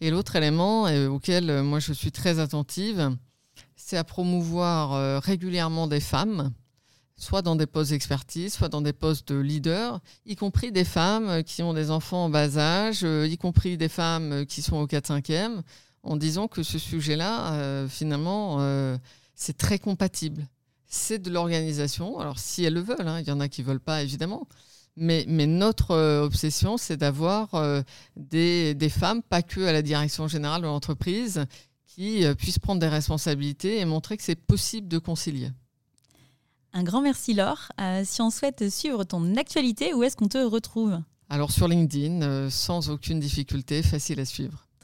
Et 0.00 0.12
l'autre 0.12 0.36
élément 0.36 0.84
auquel 1.08 1.62
moi, 1.64 1.80
je 1.80 1.92
suis 1.92 2.12
très 2.12 2.38
attentive, 2.38 3.10
c'est 3.74 3.96
à 3.96 4.04
promouvoir 4.04 5.20
régulièrement 5.20 5.88
des 5.88 6.00
femmes 6.00 6.52
soit 7.18 7.42
dans 7.42 7.56
des 7.56 7.66
postes 7.66 7.90
d'expertise, 7.90 8.54
soit 8.54 8.68
dans 8.68 8.80
des 8.80 8.92
postes 8.92 9.32
de 9.32 9.38
leader, 9.38 10.00
y 10.24 10.36
compris 10.36 10.70
des 10.70 10.84
femmes 10.84 11.42
qui 11.42 11.62
ont 11.62 11.74
des 11.74 11.90
enfants 11.90 12.26
en 12.26 12.30
bas 12.30 12.56
âge, 12.56 13.00
euh, 13.02 13.26
y 13.26 13.36
compris 13.36 13.76
des 13.76 13.88
femmes 13.88 14.46
qui 14.46 14.62
sont 14.62 14.76
au 14.76 14.86
4-5e, 14.86 15.62
en 16.08 16.16
disant 16.16 16.48
que 16.48 16.62
ce 16.62 16.78
sujet-là, 16.78 17.52
euh, 17.52 17.88
finalement, 17.88 18.58
euh, 18.60 18.96
c'est 19.34 19.56
très 19.56 19.78
compatible. 19.78 20.46
C'est 20.86 21.18
de 21.18 21.30
l'organisation. 21.30 22.18
Alors, 22.18 22.38
si 22.38 22.64
elles 22.64 22.74
le 22.74 22.80
veulent, 22.80 23.06
hein, 23.06 23.20
il 23.20 23.28
y 23.28 23.30
en 23.30 23.40
a 23.40 23.48
qui 23.48 23.62
ne 23.62 23.66
veulent 23.66 23.80
pas, 23.80 24.02
évidemment. 24.02 24.48
Mais, 24.96 25.24
mais 25.28 25.46
notre 25.46 25.94
obsession, 26.22 26.76
c'est 26.76 26.96
d'avoir 26.96 27.50
des, 28.16 28.74
des, 28.74 28.88
femmes, 28.88 29.22
pas 29.22 29.42
que 29.42 29.60
à 29.60 29.72
la 29.72 29.82
direction 29.82 30.26
générale 30.26 30.62
de 30.62 30.66
l'entreprise, 30.66 31.44
qui 31.86 32.24
puissent 32.36 32.58
prendre 32.58 32.80
des 32.80 32.88
responsabilités 32.88 33.78
et 33.78 33.84
montrer 33.84 34.16
que 34.16 34.24
c'est 34.24 34.34
possible 34.34 34.88
de 34.88 34.98
concilier. 34.98 35.50
Un 36.72 36.82
grand 36.82 37.00
merci 37.00 37.34
Laure. 37.34 37.72
Euh, 37.80 38.02
si 38.04 38.20
on 38.20 38.30
souhaite 38.30 38.68
suivre 38.68 39.04
ton 39.04 39.36
actualité, 39.36 39.94
où 39.94 40.02
est-ce 40.02 40.16
qu'on 40.16 40.28
te 40.28 40.38
retrouve? 40.38 40.98
Alors 41.30 41.50
sur 41.50 41.66
LinkedIn, 41.66 42.22
euh, 42.22 42.50
sans 42.50 42.90
aucune 42.90 43.20
difficulté, 43.20 43.82
facile 43.82 44.20
à 44.20 44.24
suivre. 44.24 44.67